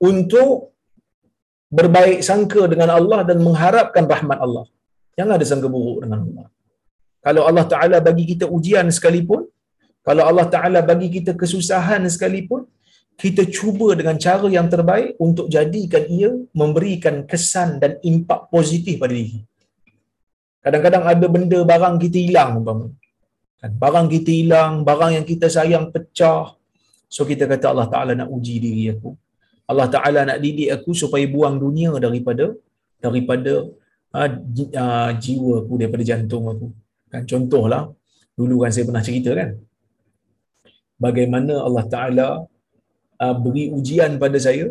untuk 0.00 0.72
berbaik 1.68 2.24
sangka 2.28 2.62
dengan 2.72 2.90
Allah 2.96 3.20
dan 3.28 3.38
mengharapkan 3.46 4.04
rahmat 4.14 4.38
Allah. 4.46 4.64
Jangan 5.16 5.32
ada 5.36 5.46
sangka 5.50 5.68
buruk 5.74 5.98
dengan 6.04 6.20
Allah. 6.26 6.46
Kalau 7.26 7.42
Allah 7.48 7.64
Ta'ala 7.72 7.98
bagi 8.08 8.24
kita 8.32 8.48
ujian 8.56 8.88
sekalipun, 8.96 9.42
kalau 10.06 10.22
Allah 10.30 10.46
Ta'ala 10.54 10.80
bagi 10.90 11.08
kita 11.16 11.32
kesusahan 11.40 12.02
sekalipun, 12.14 12.64
kita 13.14 13.42
cuba 13.56 13.94
dengan 13.98 14.16
cara 14.18 14.46
yang 14.50 14.66
terbaik 14.66 15.14
untuk 15.26 15.46
jadikan 15.46 16.04
ia 16.10 16.30
memberikan 16.60 17.22
kesan 17.30 17.78
dan 17.82 17.92
impak 18.02 18.50
positif 18.54 18.98
pada 19.02 19.14
diri. 19.14 19.38
Kadang-kadang 20.64 21.04
ada 21.12 21.26
benda 21.34 21.58
barang 21.62 21.96
kita 22.02 22.18
hilang 22.26 22.50
umpama. 22.60 22.86
Kan 23.60 23.72
barang 23.82 24.06
kita 24.14 24.30
hilang, 24.40 24.72
barang 24.88 25.10
yang 25.16 25.26
kita 25.30 25.46
sayang 25.56 25.86
pecah. 25.94 26.56
So 27.14 27.22
kita 27.30 27.46
kata 27.52 27.70
Allah 27.72 27.88
Taala 27.92 28.12
nak 28.18 28.28
uji 28.36 28.58
diri 28.64 28.84
aku. 28.94 29.14
Allah 29.70 29.86
Taala 29.94 30.20
nak 30.28 30.38
didik 30.44 30.68
aku 30.76 30.90
supaya 31.02 31.24
buang 31.34 31.56
dunia 31.62 31.92
daripada 32.04 32.50
daripada 32.98 33.52
uh, 34.16 35.10
jiwa 35.24 35.52
aku 35.62 35.74
daripada 35.80 36.02
jantung 36.10 36.44
aku. 36.52 36.66
Kan 37.12 37.22
contohlah 37.30 37.82
dulu 38.34 38.64
kan 38.66 38.70
saya 38.74 38.84
pernah 38.88 39.04
cerita 39.04 39.30
kan. 39.38 39.50
Bagaimana 40.98 41.62
Allah 41.66 41.84
Taala 41.94 42.28
uh, 43.24 43.34
beri 43.44 43.72
ujian 43.72 44.20
pada 44.20 44.36
saya. 44.36 44.68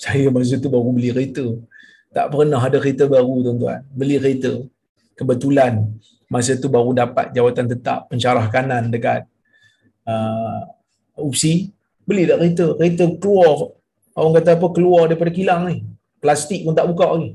Saya 0.00 0.32
masa 0.32 0.56
tu 0.56 0.72
baru 0.72 0.90
beli 0.96 1.12
kereta. 1.12 1.44
Tak 2.16 2.32
pernah 2.32 2.60
ada 2.60 2.80
kereta 2.80 3.04
baru 3.04 3.44
tuan-tuan. 3.44 3.80
Beli 3.92 4.16
kereta. 4.16 4.52
Kebetulan 5.18 5.72
masa 6.32 6.56
tu 6.56 6.72
baru 6.72 6.96
dapat 6.96 7.36
jawatan 7.36 7.66
tetap 7.68 8.08
pencarah 8.08 8.46
kanan 8.48 8.88
dekat 8.88 9.28
uh, 10.08 10.64
UPSI 11.20 11.68
beli 12.08 12.24
tak 12.24 12.38
kereta? 12.40 12.66
Kereta 12.80 13.04
keluar 13.20 13.54
orang 14.16 14.32
kata 14.40 14.50
apa 14.56 14.66
keluar 14.72 15.02
daripada 15.06 15.30
kilang 15.30 15.60
ni. 15.68 15.76
Plastik 16.20 16.64
pun 16.64 16.74
tak 16.76 16.88
buka 16.90 17.06
lagi. 17.12 17.30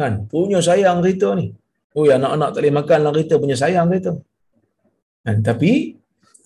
Kan? 0.00 0.12
Punya 0.32 0.58
sayang 0.64 1.04
kereta 1.04 1.36
ni. 1.36 1.52
Oh 1.92 2.08
ya 2.08 2.16
anak-anak 2.16 2.48
tak 2.54 2.60
boleh 2.62 2.74
makan 2.80 2.98
lah 3.04 3.10
kereta 3.12 3.34
punya 3.36 3.56
sayang 3.56 3.86
kereta. 3.92 4.12
Kan? 5.24 5.36
Tapi 5.44 6.00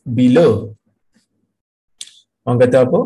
bila 0.04 0.68
orang 2.44 2.58
kata 2.60 2.78
apa? 2.84 3.00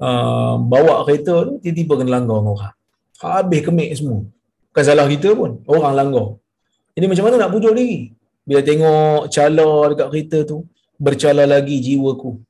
Uh, 0.00 0.54
bawa 0.64 1.04
kereta 1.04 1.44
tu 1.44 1.60
tiba-tiba 1.60 2.00
kena 2.00 2.10
langgar 2.16 2.40
dengan 2.40 2.56
orang. 2.56 2.74
Habis 3.20 3.60
kemik 3.60 3.90
semua. 3.92 4.24
Bukan 4.72 4.82
salah 4.84 5.04
kita 5.04 5.36
pun 5.36 5.60
orang 5.68 5.94
langgar. 5.94 6.26
Jadi 6.96 7.06
macam 7.06 7.24
mana 7.28 7.36
nak 7.36 7.52
pujuk 7.52 7.72
diri? 7.76 8.16
Bila 8.48 8.60
tengok 8.64 9.28
cala 9.28 9.70
dekat 9.92 10.08
kereta 10.08 10.38
tu 10.48 10.64
bercala 11.00 11.48
lagi 11.48 11.80
jiwaku 11.80 12.44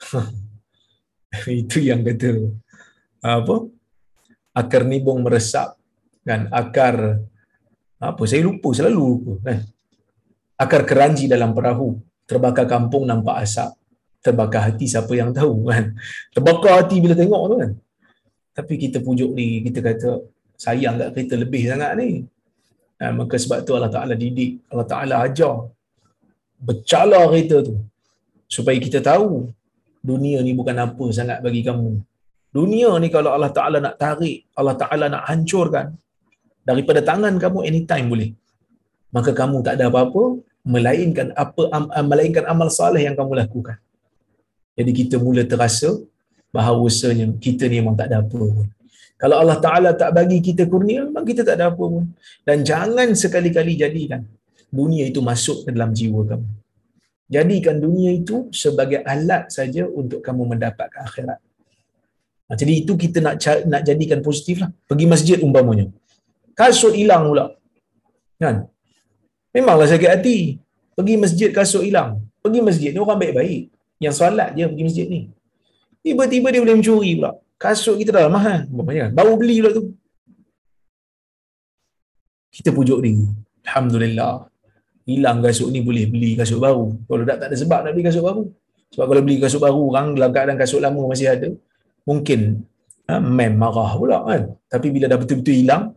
itu 1.48 1.78
yang 1.80 2.04
kata 2.04 2.52
apa? 3.20 3.56
Akar 4.56 4.82
nibung 4.88 5.22
meresap 5.22 5.76
kan? 6.24 6.48
Akar 6.50 7.20
apa? 8.00 8.22
Saya 8.24 8.42
lupa 8.44 8.72
selalu 8.72 9.00
lupa 9.00 9.32
kan? 9.44 9.58
Akar 10.56 10.82
keranji 10.88 11.28
dalam 11.28 11.52
perahu. 11.52 12.00
Terbakar 12.24 12.64
kampung 12.70 13.10
nampak 13.10 13.42
asap 13.42 13.74
terbakar 14.24 14.62
hati 14.68 14.86
siapa 14.92 15.12
yang 15.20 15.30
tahu 15.38 15.54
kan? 15.70 15.84
Terbakar 16.34 16.72
hati 16.80 16.96
bila 17.04 17.14
tengok 17.20 17.42
tu 17.50 17.56
kan? 17.62 17.72
Tapi 18.56 18.74
kita 18.82 18.98
pujuk 19.06 19.30
ni 19.38 19.64
kita 19.66 19.80
kata 19.80 20.10
sayang 20.64 21.00
tak 21.00 21.16
kita 21.16 21.34
lebih 21.42 21.62
sangat 21.70 21.92
ni. 22.00 22.08
Ha, 23.00 23.12
maka 23.16 23.34
sebab 23.42 23.58
tu 23.64 23.72
Allah 23.76 23.92
Ta'ala 23.96 24.14
didik 24.22 24.60
Allah 24.70 24.86
Ta'ala 24.92 25.14
ajar. 25.24 25.56
Bercala 26.60 27.20
kita 27.32 27.64
tu 27.68 27.74
supaya 28.44 28.76
kita 28.76 29.00
tahu 29.00 29.48
dunia 30.10 30.38
ni 30.44 30.52
bukan 30.52 30.76
apa 30.76 31.04
sangat 31.18 31.40
bagi 31.40 31.64
kamu. 31.68 31.92
Dunia 32.52 32.90
ni 33.02 33.08
kalau 33.08 33.32
Allah 33.36 33.52
Ta'ala 33.56 33.78
nak 33.80 33.96
tarik 33.96 34.36
Allah 34.60 34.76
Ta'ala 34.82 35.06
nak 35.08 35.24
hancurkan 35.30 35.96
daripada 36.68 37.00
tangan 37.10 37.34
kamu 37.40 37.58
anytime 37.64 38.06
boleh. 38.12 38.30
Maka 39.16 39.30
kamu 39.40 39.64
tak 39.66 39.74
ada 39.80 39.88
apa-apa 39.88 40.22
melainkan 40.74 41.32
apa 41.42 41.62
melainkan 42.04 42.44
amal 42.52 42.68
saleh 42.68 43.00
yang 43.08 43.16
kamu 43.16 43.32
lakukan 43.42 43.80
jadi 44.80 44.92
kita 45.00 45.16
mula 45.20 45.44
terasa 45.44 45.92
bahawasanya 46.56 47.36
kita 47.44 47.68
ni 47.68 47.84
memang 47.84 47.96
tak 48.00 48.08
ada 48.08 48.24
apa 48.24 48.40
pun. 48.56 48.66
Kalau 49.20 49.36
Allah 49.36 49.58
Ta'ala 49.64 49.90
tak 49.92 50.10
bagi 50.16 50.40
kita 50.40 50.64
kurnia, 50.72 51.04
memang 51.04 51.28
kita 51.28 51.44
tak 51.44 51.60
ada 51.60 51.68
apa 51.68 51.84
pun. 51.92 52.08
Dan 52.48 52.64
jangan 52.64 53.12
sekali-kali 53.12 53.76
jadikan 53.76 54.24
dunia 54.72 55.04
itu 55.10 55.20
masuk 55.20 55.66
ke 55.66 55.68
dalam 55.76 55.92
jiwa 55.92 56.24
kamu. 56.30 56.48
Jadikan 57.30 57.76
dunia 57.84 58.10
itu 58.16 58.36
sebagai 58.62 59.04
alat 59.06 59.52
saja 59.54 59.86
untuk 59.86 60.24
kamu 60.26 60.56
mendapatkan 60.56 61.04
akhirat. 61.06 61.38
Ha, 62.50 62.58
jadi 62.58 62.72
itu 62.82 62.92
kita 62.98 63.22
nak 63.22 63.38
nak 63.70 63.82
jadikan 63.86 64.18
positif 64.24 64.56
lah. 64.62 64.70
Pergi 64.90 65.06
masjid 65.06 65.38
umpamanya. 65.38 65.86
Kasut 66.58 66.96
hilang 66.98 67.30
pula. 67.30 67.54
Kan? 68.42 68.66
Memanglah 69.54 69.86
sakit 69.86 70.10
hati. 70.10 70.38
Pergi 70.98 71.14
masjid 71.22 71.48
kasut 71.54 71.86
hilang. 71.86 72.18
Pergi 72.42 72.60
masjid 72.64 72.90
ni 72.90 72.98
orang 72.98 73.20
baik-baik. 73.22 73.62
Yang 74.00 74.14
solat 74.16 74.56
je 74.56 74.64
pergi 74.64 74.84
masjid 74.88 75.06
ni. 75.06 75.20
Tiba-tiba 76.00 76.48
dia 76.48 76.60
boleh 76.64 76.76
mencuri 76.80 77.10
pula. 77.20 77.36
Kasut 77.60 78.00
kita 78.00 78.16
dah 78.16 78.32
mahal. 78.32 78.64
Kan? 78.64 79.12
Baru 79.12 79.36
beli 79.36 79.60
pula 79.60 79.70
tu. 79.76 79.92
Kita 82.48 82.72
pujuk 82.72 83.04
ni. 83.04 83.28
Alhamdulillah. 83.68 84.48
Hilang 85.04 85.44
kasut 85.44 85.68
ni 85.68 85.84
boleh 85.84 86.08
beli 86.08 86.32
kasut 86.40 86.56
baru. 86.56 86.96
Kalau 87.04 87.24
tak, 87.28 87.36
tak 87.44 87.46
ada 87.52 87.56
sebab 87.60 87.78
nak 87.84 87.92
beli 87.92 88.04
kasut 88.08 88.24
baru. 88.24 88.42
Sebab 88.90 89.06
kalau 89.06 89.22
beli 89.22 89.36
kasut 89.38 89.60
baru, 89.60 89.82
orang 89.92 90.06
dalam 90.16 90.30
keadaan 90.34 90.58
kasut 90.58 90.80
lama 90.82 91.02
masih 91.06 91.30
ada, 91.30 91.48
mungkin 92.02 92.66
ha, 93.06 93.22
mem 93.22 93.54
marah 93.54 93.92
pula 93.94 94.18
kan. 94.26 94.42
Tapi 94.66 94.86
bila 94.90 95.06
dah 95.06 95.18
betul-betul 95.20 95.54
hilang, 95.62 95.94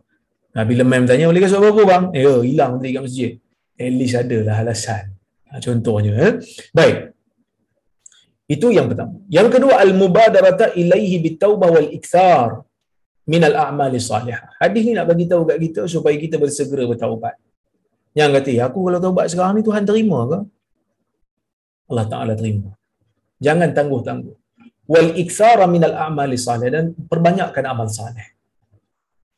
ha, 0.54 0.62
bila 0.62 0.82
mem 0.86 1.02
tanya, 1.08 1.26
boleh 1.26 1.42
kasut 1.42 1.58
baru 1.58 1.82
bang? 1.82 2.04
Eh, 2.14 2.22
oh, 2.28 2.44
hilang 2.46 2.78
tadi 2.78 2.94
kat 2.94 3.02
masjid. 3.02 3.30
At 3.74 3.90
least 3.90 4.14
adalah 4.14 4.62
alasan. 4.62 5.04
Ha, 5.50 5.58
contohnya. 5.58 6.12
Eh. 6.22 6.32
Baik. 6.70 6.96
Itu 8.44 8.68
yang 8.68 8.92
pertama. 8.92 9.16
Yang 9.32 9.48
kedua 9.56 9.80
al-mubadarata 9.80 10.76
ilaihi 10.76 11.16
bitaubah 11.24 11.68
wal 11.72 11.88
ikthar 11.96 12.60
min 13.24 13.40
al-a'mali 13.40 13.96
salihah. 13.96 14.52
Hadis 14.60 14.82
ni 14.84 14.92
nak 14.92 15.08
bagi 15.08 15.24
tahu 15.24 15.48
kat 15.48 15.56
kita 15.64 15.82
supaya 15.88 16.16
kita 16.20 16.36
bersegera 16.36 16.84
bertaubat. 16.84 17.40
Yang 18.12 18.30
kata, 18.36 18.50
ya, 18.52 18.62
aku 18.68 18.78
kalau 18.86 19.00
taubat 19.02 19.26
sekarang 19.32 19.58
ni 19.58 19.62
Tuhan 19.64 19.82
terima 19.88 20.18
ke? 20.30 20.38
Allah 21.90 22.06
Taala 22.12 22.32
terima. 22.36 22.70
Jangan 23.40 23.72
tangguh-tangguh. 23.72 24.36
Wal 24.92 25.10
ikthar 25.16 25.58
min 25.74 25.82
al-a'mali 25.82 26.36
salih 26.36 26.68
dan 26.68 26.92
perbanyakkan 26.92 27.64
amal 27.64 27.88
saleh. 27.88 28.36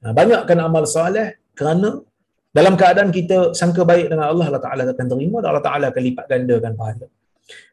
Nah, 0.02 0.12
banyakkan 0.12 0.58
amal 0.60 0.84
saleh 0.84 1.38
kerana 1.54 2.02
dalam 2.50 2.74
keadaan 2.74 3.14
kita 3.14 3.54
sangka 3.54 3.86
baik 3.86 4.10
dengan 4.10 4.26
Allah, 4.34 4.50
Allah 4.50 4.62
Taala 4.66 4.82
akan 4.90 5.06
terima 5.14 5.38
dan 5.40 5.48
Allah 5.54 5.64
Taala 5.64 5.84
akan 5.94 6.02
lipat 6.02 6.24
gandakan 6.26 6.72
pahala. 6.74 7.06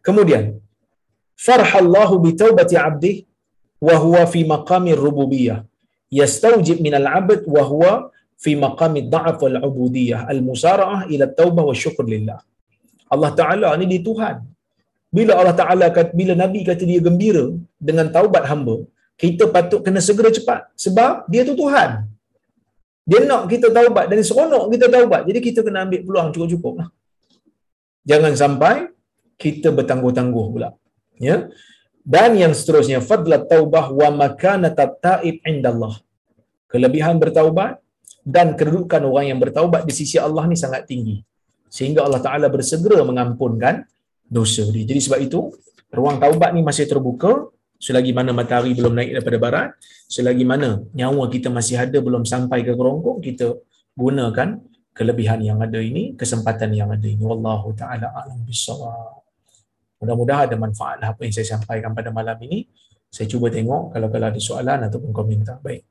Kemudian, 0.05 0.43
wa 3.87 3.95
huwa 4.03 4.21
fi 4.33 4.41
maqami 4.53 4.91
rububiyah. 5.05 5.59
Yastawjib 6.19 6.77
min 6.85 6.93
al-'abd 7.01 7.41
wa 7.55 7.63
huwa 7.71 7.91
fi 8.43 8.51
maqami 8.65 8.99
dha'f 9.13 9.37
wal 9.43 9.57
'ubudiyah. 9.65 10.21
Al-musara'ah 10.33 11.01
ila 11.13 11.25
taubah 11.39 11.63
wa 11.69 11.75
syukur 11.83 12.05
lillah. 12.13 12.39
Allah 13.13 13.31
Taala 13.39 13.69
ni 13.81 13.87
di 13.93 13.99
Tuhan. 14.07 14.37
Bila 15.17 15.33
Allah 15.39 15.55
Taala 15.61 15.85
kata 15.97 16.11
bila 16.19 16.33
nabi 16.43 16.59
kata 16.69 16.83
dia 16.91 17.01
gembira 17.07 17.45
dengan 17.87 18.07
taubat 18.15 18.43
hamba 18.51 18.77
kita 19.23 19.43
patut 19.55 19.81
kena 19.85 20.01
segera 20.07 20.29
cepat 20.37 20.61
sebab 20.85 21.11
dia 21.31 21.41
tu 21.49 21.55
Tuhan. 21.61 21.91
Dia 23.09 23.19
nak 23.29 23.43
kita 23.51 23.67
taubat 23.77 24.05
dan 24.09 24.19
seronok 24.29 24.63
kita 24.73 24.85
taubat 24.95 25.21
jadi 25.29 25.39
kita 25.47 25.59
kena 25.65 25.79
ambil 25.85 26.01
peluang 26.07 26.29
cukup-cukup 26.33 26.73
lah. 26.81 26.89
jangan 28.09 28.33
sampai 28.41 28.75
kita 29.43 29.67
bertangguh-tangguh 29.77 30.45
pula 30.53 30.69
ya? 31.19 31.49
Dan 32.03 32.35
yang 32.35 32.51
seterusnya 32.51 32.99
fadlat 32.99 33.47
taubah 33.47 33.87
wa 33.91 34.09
makanat 34.11 34.75
taib 34.99 35.39
indallah. 35.47 35.95
Kelebihan 36.67 37.15
bertaubat 37.21 37.79
dan 38.25 38.59
kedudukan 38.59 39.03
orang 39.07 39.31
yang 39.31 39.39
bertaubat 39.39 39.87
di 39.87 39.93
sisi 39.95 40.19
Allah 40.19 40.43
ni 40.49 40.59
sangat 40.59 40.83
tinggi. 40.89 41.23
Sehingga 41.71 42.03
Allah 42.03 42.19
Taala 42.19 42.47
bersegera 42.51 43.01
mengampunkan 43.07 43.87
dosa 44.27 44.67
dia. 44.67 44.83
Jadi 44.83 44.99
sebab 44.99 45.19
itu 45.23 45.39
ruang 45.93 46.19
taubat 46.19 46.51
ni 46.51 46.61
masih 46.61 46.85
terbuka. 46.89 47.49
Selagi 47.83 48.15
mana 48.15 48.31
matahari 48.31 48.71
belum 48.79 48.95
naik 48.95 49.11
daripada 49.19 49.37
barat 49.43 49.69
selagi 50.13 50.45
mana 50.45 50.69
nyawa 50.93 51.25
kita 51.25 51.49
masih 51.49 51.75
ada 51.83 51.97
belum 51.97 52.23
sampai 52.23 52.61
ke 52.61 52.77
kerongkong 52.77 53.19
kita 53.23 53.57
gunakan 53.97 54.61
kelebihan 54.93 55.41
yang 55.41 55.57
ada 55.57 55.81
ini 55.81 56.13
kesempatan 56.13 56.69
yang 56.77 56.93
ada 56.93 57.07
ini. 57.09 57.23
Wallahu 57.25 57.73
taala 57.73 58.13
alam 58.13 58.45
bisawab 58.45 59.22
Mudah-mudahan 60.03 60.51
ada 60.51 60.59
manfaat 60.59 60.99
lah 60.99 61.15
apa 61.15 61.23
yang 61.23 61.31
saya 61.31 61.55
sampaikan 61.55 61.95
pada 61.95 62.11
malam 62.11 62.35
ini. 62.43 62.67
Saya 63.07 63.31
cuba 63.31 63.47
tengok 63.47 63.95
kalau 63.95 64.07
kalau 64.11 64.27
ada 64.27 64.41
soalan 64.43 64.79
ataupun 64.91 65.15
komentar. 65.15 65.63
Baik. 65.63 65.87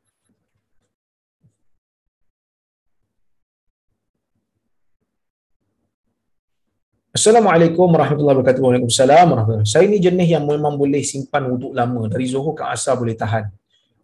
Assalamualaikum 7.12 7.88
warahmatullahi 7.88 8.36
wabarakatuh. 8.40 8.60
Waalaikumsalam 8.60 9.26
warahmatullahi 9.32 9.68
Saya 9.68 9.84
ni 9.88 9.96
jenis 10.00 10.28
yang 10.28 10.44
memang 10.44 10.76
boleh 10.76 11.00
simpan 11.00 11.48
wuduk 11.48 11.72
lama. 11.72 12.08
Dari 12.12 12.24
zuhur 12.28 12.52
ke 12.52 12.68
asar 12.68 13.00
boleh 13.00 13.16
tahan. 13.16 13.48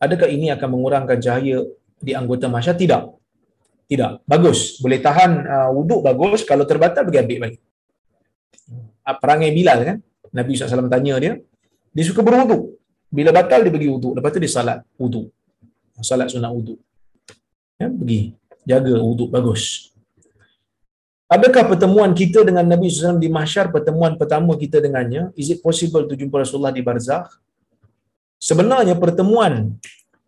Adakah 0.00 0.28
ini 0.28 0.48
akan 0.52 0.68
mengurangkan 0.72 1.20
cahaya 1.20 1.68
di 2.00 2.12
anggota 2.16 2.48
masyarakat? 2.48 2.80
Tidak. 2.80 3.02
Tidak. 3.88 4.10
Bagus. 4.28 4.80
Boleh 4.80 5.00
tahan 5.04 5.30
uh, 5.40 5.70
wuduk 5.72 6.04
bagus. 6.04 6.44
Kalau 6.44 6.68
terbatal, 6.68 7.04
pergi 7.04 7.20
ambil 7.24 7.38
balik. 7.48 7.60
Perangai 9.16 9.50
Bilal 9.56 9.78
kan? 9.88 9.96
Nabi 10.28 10.52
SAW 10.52 10.92
tanya 10.92 11.16
dia 11.16 11.32
dia 11.94 12.04
suka 12.04 12.20
berwuduk. 12.20 12.76
Bila 13.08 13.32
batal 13.32 13.64
dia 13.64 13.72
pergi 13.72 13.88
wuduk. 13.88 14.12
Lepas 14.20 14.30
tu 14.36 14.40
dia 14.44 14.52
salat 14.52 14.78
wuduk. 15.00 15.32
Salat 16.04 16.28
sunat 16.28 16.52
wuduk. 16.52 16.78
Ya, 17.80 17.88
pergi 17.88 18.36
jaga 18.68 18.94
wuduk 19.00 19.32
bagus. 19.32 19.88
Adakah 21.28 21.68
pertemuan 21.68 22.16
kita 22.16 22.40
dengan 22.40 22.64
Nabi 22.64 22.88
SAW 22.88 23.20
di 23.20 23.28
mahsyar 23.28 23.68
pertemuan 23.68 24.16
pertama 24.16 24.56
kita 24.56 24.80
dengannya? 24.80 25.28
Is 25.36 25.52
it 25.52 25.60
possible 25.60 26.08
to 26.08 26.16
jumpa 26.16 26.40
Rasulullah 26.40 26.72
di 26.72 26.80
barzakh? 26.80 27.28
Sebenarnya 28.40 28.96
pertemuan 28.96 29.76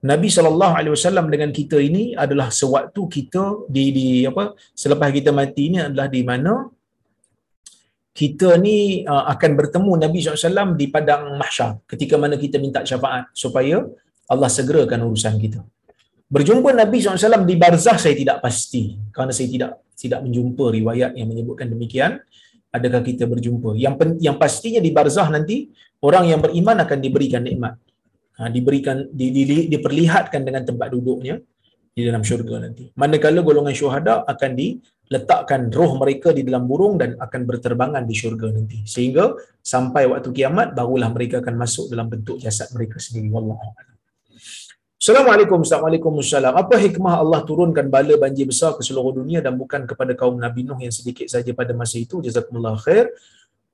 Nabi 0.01 0.29
SAW 0.33 1.29
dengan 1.29 1.53
kita 1.53 1.77
ini 1.81 2.17
adalah 2.17 2.49
sewaktu 2.49 3.01
kita 3.09 3.69
di, 3.69 3.85
di 3.93 4.07
apa 4.25 4.57
selepas 4.73 5.09
kita 5.13 5.33
mati 5.33 5.73
ini 5.73 5.79
adalah 5.85 6.09
di 6.09 6.21
mana 6.25 6.69
kita 8.11 8.59
ni 8.59 9.07
uh, 9.07 9.31
akan 9.31 9.51
bertemu 9.55 9.93
Nabi 10.03 10.17
SAW 10.19 10.75
di 10.75 10.91
padang 10.91 11.39
mahsyar 11.39 11.79
ketika 11.87 12.19
mana 12.19 12.35
kita 12.35 12.59
minta 12.59 12.83
syafaat 12.83 13.31
supaya 13.33 13.87
Allah 14.31 14.51
segerakan 14.51 15.07
urusan 15.07 15.39
kita. 15.39 15.63
Berjumpa 16.31 16.71
Nabi 16.71 17.03
SAW 17.03 17.43
di 17.43 17.59
barzah 17.59 17.99
saya 17.99 18.15
tidak 18.15 18.39
pasti 18.39 18.95
kerana 19.11 19.35
saya 19.35 19.51
tidak 19.51 19.71
tidak 19.99 20.21
menjumpa 20.23 20.65
riwayat 20.71 21.11
yang 21.19 21.27
menyebutkan 21.27 21.67
demikian. 21.71 22.23
Adakah 22.71 23.03
kita 23.03 23.27
berjumpa? 23.27 23.75
Yang 23.75 24.15
yang 24.23 24.39
pastinya 24.39 24.79
di 24.79 24.95
barzah 24.95 25.27
nanti 25.27 25.75
orang 26.07 26.31
yang 26.31 26.39
beriman 26.39 26.87
akan 26.87 26.99
diberikan 27.03 27.43
nikmat. 27.43 27.75
Ha, 28.39 28.47
diberikan 28.49 29.11
di, 29.11 29.35
di, 29.35 29.43
di, 29.43 29.57
diperlihatkan 29.69 30.41
dengan 30.47 30.63
tempat 30.63 30.95
duduknya 30.95 31.37
di 31.91 32.07
dalam 32.07 32.23
syurga 32.23 32.63
nanti. 32.63 32.89
Manakala 32.95 33.43
golongan 33.43 33.75
syuhada 33.75 34.23
akan 34.23 34.51
diletakkan 35.11 35.75
roh 35.75 35.99
mereka 35.99 36.31
di 36.31 36.47
dalam 36.47 36.71
burung 36.71 36.95
dan 36.95 37.19
akan 37.19 37.43
berterbangan 37.43 38.07
di 38.07 38.15
syurga 38.15 38.47
nanti. 38.55 38.87
Sehingga 38.87 39.35
sampai 39.59 40.07
waktu 40.07 40.31
kiamat 40.31 40.71
barulah 40.79 41.11
mereka 41.11 41.43
akan 41.43 41.59
masuk 41.59 41.91
dalam 41.91 42.07
bentuk 42.07 42.39
jasad 42.39 42.71
mereka 42.71 43.03
sendiri. 43.03 43.27
Wallahu 43.27 43.59
a'lam. 43.59 43.99
Assalamualaikum, 45.01 45.67
Assalamualaikum, 45.67 46.13
Assalam. 46.23 46.55
Apa 46.55 46.79
hikmah 46.79 47.19
Allah 47.19 47.43
turunkan 47.43 47.91
bala 47.91 48.15
banjir 48.21 48.47
besar 48.47 48.79
ke 48.79 48.87
seluruh 48.87 49.19
dunia 49.19 49.43
dan 49.43 49.59
bukan 49.59 49.83
kepada 49.83 50.15
kaum 50.15 50.39
Nabi 50.39 50.63
Nuh 50.63 50.79
yang 50.79 50.95
sedikit 50.95 51.27
saja 51.27 51.51
pada 51.57 51.75
masa 51.75 51.99
itu? 51.99 52.23
Jazakumullah 52.23 52.79
khair. 52.79 53.11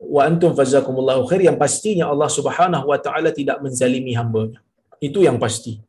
Wa 0.01 0.25
antum 0.25 0.57
fazakumullah 0.57 1.21
khair. 1.29 1.45
Yang 1.45 1.61
pastinya 1.61 2.09
Allah 2.09 2.33
subhanahu 2.33 2.89
wa 2.89 2.97
ta'ala 2.97 3.29
tidak 3.35 3.61
menzalimi 3.61 4.17
hamba. 4.17 4.57
Itu 5.03 5.21
yang 5.21 5.37
pasti. 5.37 5.83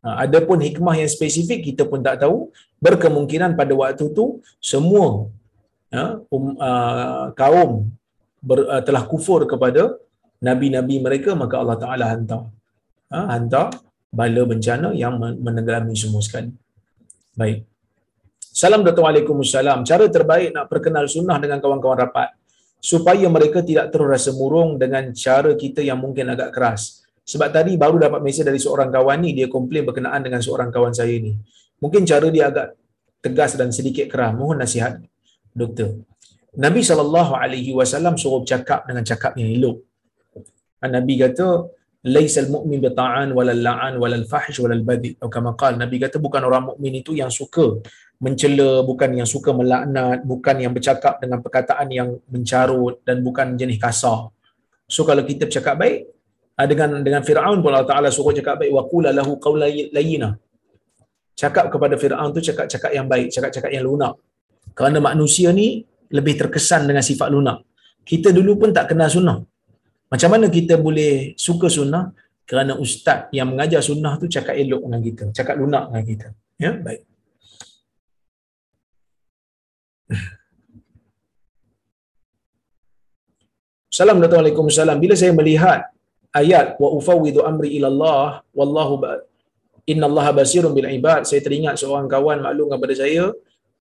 Ha, 0.00 0.24
adapun 0.24 0.58
hikmah 0.64 0.96
yang 0.96 1.10
spesifik 1.16 1.60
kita 1.68 1.82
pun 1.90 2.00
tak 2.00 2.24
tahu. 2.24 2.48
Berkemungkinan 2.80 3.52
pada 3.60 3.72
waktu 3.76 4.08
itu 4.12 4.40
semua 4.56 5.28
ya, 5.92 6.24
um, 6.32 6.56
uh, 6.56 7.24
kaum 7.36 7.92
ber, 8.40 8.64
uh, 8.64 8.82
telah 8.86 9.04
kufur 9.04 9.44
kepada 9.44 10.00
Nabi-Nabi 10.40 11.04
mereka 11.04 11.36
maka 11.36 11.60
Allah 11.60 11.76
Ta'ala 11.76 12.04
hantar. 12.08 12.48
Ha, 13.12 13.18
hantar 13.36 13.68
bala 14.10 14.42
bencana 14.48 14.96
yang 14.96 15.20
menenggelami 15.20 15.92
semua 15.92 16.24
sekali. 16.24 16.50
Baik. 17.36 17.68
Salam 18.40 18.82
Dr. 18.82 19.04
Waalaikumsalam. 19.06 19.86
Cara 19.86 20.04
terbaik 20.10 20.50
nak 20.56 20.66
perkenal 20.66 21.06
sunnah 21.06 21.38
dengan 21.38 21.62
kawan-kawan 21.62 22.08
rapat 22.08 22.34
supaya 22.80 23.28
mereka 23.28 23.60
tidak 23.60 23.92
terus 23.92 24.08
rasa 24.08 24.30
murung 24.32 24.80
dengan 24.80 25.12
cara 25.12 25.52
kita 25.54 25.84
yang 25.84 26.00
mungkin 26.00 26.32
agak 26.32 26.50
keras. 26.56 26.99
Sebab 27.30 27.48
tadi 27.54 27.78
baru 27.78 28.02
dapat 28.02 28.20
mesej 28.26 28.42
dari 28.42 28.58
seorang 28.58 28.90
kawan 28.90 29.22
ni, 29.22 29.30
dia 29.38 29.46
komplain 29.46 29.86
berkenaan 29.86 30.26
dengan 30.26 30.42
seorang 30.42 30.74
kawan 30.74 30.90
saya 30.90 31.14
ni. 31.14 31.38
Mungkin 31.78 32.02
cara 32.02 32.26
dia 32.26 32.50
agak 32.50 32.74
tegas 33.22 33.54
dan 33.54 33.70
sedikit 33.70 34.10
keras. 34.10 34.34
Mohon 34.34 34.66
nasihat, 34.66 34.98
doktor. 35.54 36.02
Nabi 36.58 36.82
SAW 36.82 38.18
suruh 38.18 38.42
cakap 38.42 38.90
dengan 38.90 39.06
cakap 39.06 39.38
yang 39.38 39.54
elok. 39.54 39.78
Nabi 40.82 41.14
kata, 41.22 41.70
laisal 42.00 42.48
mu'min 42.48 42.80
bi 42.80 42.88
ta'an 42.96 43.28
walal 43.36 43.60
la'an 43.60 43.94
walal 44.00 44.24
fahish 44.24 44.56
walal 44.64 44.80
badi 44.80 45.12
atau 45.20 45.28
kama 45.28 45.52
qala 45.52 45.76
nabi 45.76 46.00
kata 46.00 46.16
bukan 46.16 46.40
orang 46.48 46.72
mukmin 46.72 46.96
itu 46.96 47.12
yang 47.12 47.28
suka 47.28 47.76
mencela 48.24 48.80
bukan 48.88 49.20
yang 49.20 49.28
suka 49.28 49.52
melaknat 49.52 50.24
bukan 50.24 50.56
yang 50.64 50.72
bercakap 50.72 51.20
dengan 51.20 51.44
perkataan 51.44 51.92
yang 51.92 52.16
mencarut 52.32 53.04
dan 53.04 53.20
bukan 53.20 53.52
jenis 53.60 53.76
kasar 53.76 54.32
so 54.88 55.04
kalau 55.04 55.20
kita 55.28 55.44
bercakap 55.44 55.76
baik 55.76 56.08
dengan 56.66 56.90
dengan 57.06 57.22
Firaun 57.22 57.58
pun 57.62 57.70
Allah 57.72 57.88
Taala 57.88 58.08
suruh 58.10 58.34
cakap 58.34 58.60
baik 58.60 58.72
wa 58.74 58.82
qula 58.90 59.10
lahu 59.14 59.38
qawlan 59.38 60.34
cakap 61.36 61.72
kepada 61.72 61.94
Firaun 61.96 62.34
tu 62.36 62.40
cakap-cakap 62.48 62.90
yang 62.96 63.06
baik 63.06 63.28
cakap-cakap 63.32 63.70
yang 63.72 63.84
lunak 63.88 64.18
kerana 64.76 64.98
manusia 65.00 65.48
ni 65.54 65.86
lebih 66.10 66.34
terkesan 66.40 66.90
dengan 66.90 67.04
sifat 67.06 67.28
lunak 67.30 67.62
kita 68.04 68.34
dulu 68.34 68.66
pun 68.66 68.68
tak 68.74 68.90
kenal 68.90 69.08
sunnah 69.08 69.38
macam 70.10 70.28
mana 70.34 70.46
kita 70.50 70.74
boleh 70.74 71.38
suka 71.38 71.70
sunnah? 71.70 72.10
Kerana 72.42 72.74
ustaz 72.74 73.30
yang 73.30 73.54
mengajar 73.54 73.78
sunnah 73.78 74.18
tu 74.18 74.26
cakap 74.26 74.58
elok 74.58 74.82
dengan 74.82 75.00
kita, 75.06 75.24
cakap 75.30 75.54
lunak 75.54 75.86
dengan 75.86 76.02
kita. 76.02 76.28
Ya, 76.58 76.74
baik. 76.74 77.06
Assalamualaikum 83.94 84.66
salam. 84.66 84.98
Bila 84.98 85.14
saya 85.14 85.30
melihat 85.30 85.94
ayat 86.34 86.78
wa 86.82 86.88
ufawwidu 86.98 87.42
amri 87.42 87.76
ila 87.78 87.88
Allah 87.92 88.24
wallahu 88.54 89.02
inna 89.90 90.06
Allah 90.10 90.26
basirun 90.30 90.72
bil 90.76 90.86
ibad, 90.86 91.26
saya 91.26 91.40
teringat 91.42 91.74
seorang 91.82 92.06
kawan 92.06 92.38
maklum 92.44 92.68
kepada 92.70 92.94
saya 93.02 93.34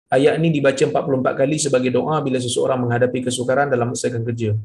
ayat 0.09 0.41
ini 0.41 0.49
dibaca 0.57 0.81
44 0.81 1.39
kali 1.41 1.57
sebagai 1.61 1.91
doa 1.93 2.17
bila 2.25 2.37
seseorang 2.41 2.79
menghadapi 2.83 3.19
kesukaran 3.29 3.69
dalam 3.69 3.93
masa 3.93 4.09
kerja. 4.09 4.57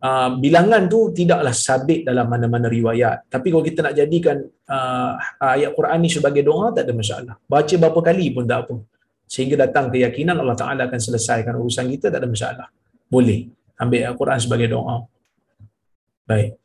Uh, 0.00 0.40
bilangan 0.40 0.88
tu 0.88 1.12
tidaklah 1.12 1.52
sabit 1.52 2.08
dalam 2.08 2.24
mana-mana 2.24 2.72
riwayat. 2.72 3.28
Tapi 3.28 3.52
kalau 3.52 3.60
kita 3.60 3.84
nak 3.84 3.94
jadikan 4.00 4.40
uh, 4.64 5.12
ayat 5.36 5.76
Quran 5.76 5.98
ni 6.00 6.08
sebagai 6.08 6.40
doa, 6.40 6.72
tak 6.72 6.88
ada 6.88 6.96
masalah. 6.96 7.34
Baca 7.44 7.74
berapa 7.76 8.00
kali 8.00 8.32
pun 8.32 8.48
tak 8.48 8.64
apa. 8.64 8.80
Sehingga 9.28 9.60
datang 9.68 9.92
keyakinan 9.92 10.40
Allah 10.40 10.56
Ta'ala 10.56 10.88
akan 10.88 10.96
selesaikan 10.96 11.52
urusan 11.60 11.84
kita, 11.92 12.08
tak 12.08 12.16
ada 12.16 12.28
masalah. 12.32 12.66
Boleh 13.12 13.52
ambil 13.76 14.08
ayat 14.08 14.16
Quran 14.16 14.38
sebagai 14.40 14.68
doa. 14.72 15.04
Baik. 16.24 16.59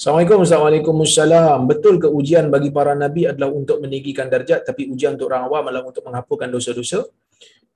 Assalamualaikum 0.00 0.40
Assalamualaikum 0.48 0.94
Assalam. 1.04 1.58
Betul 1.68 1.94
ke 2.00 2.08
ujian 2.08 2.48
bagi 2.48 2.72
para 2.76 2.96
nabi 2.96 3.28
adalah 3.28 3.52
untuk 3.52 3.84
meninggikan 3.84 4.32
darjat 4.32 4.64
tapi 4.64 4.88
ujian 4.88 5.12
untuk 5.12 5.28
orang 5.28 5.44
awam 5.44 5.68
adalah 5.68 5.84
untuk 5.92 6.00
menghapuskan 6.08 6.48
dosa-dosa? 6.48 7.04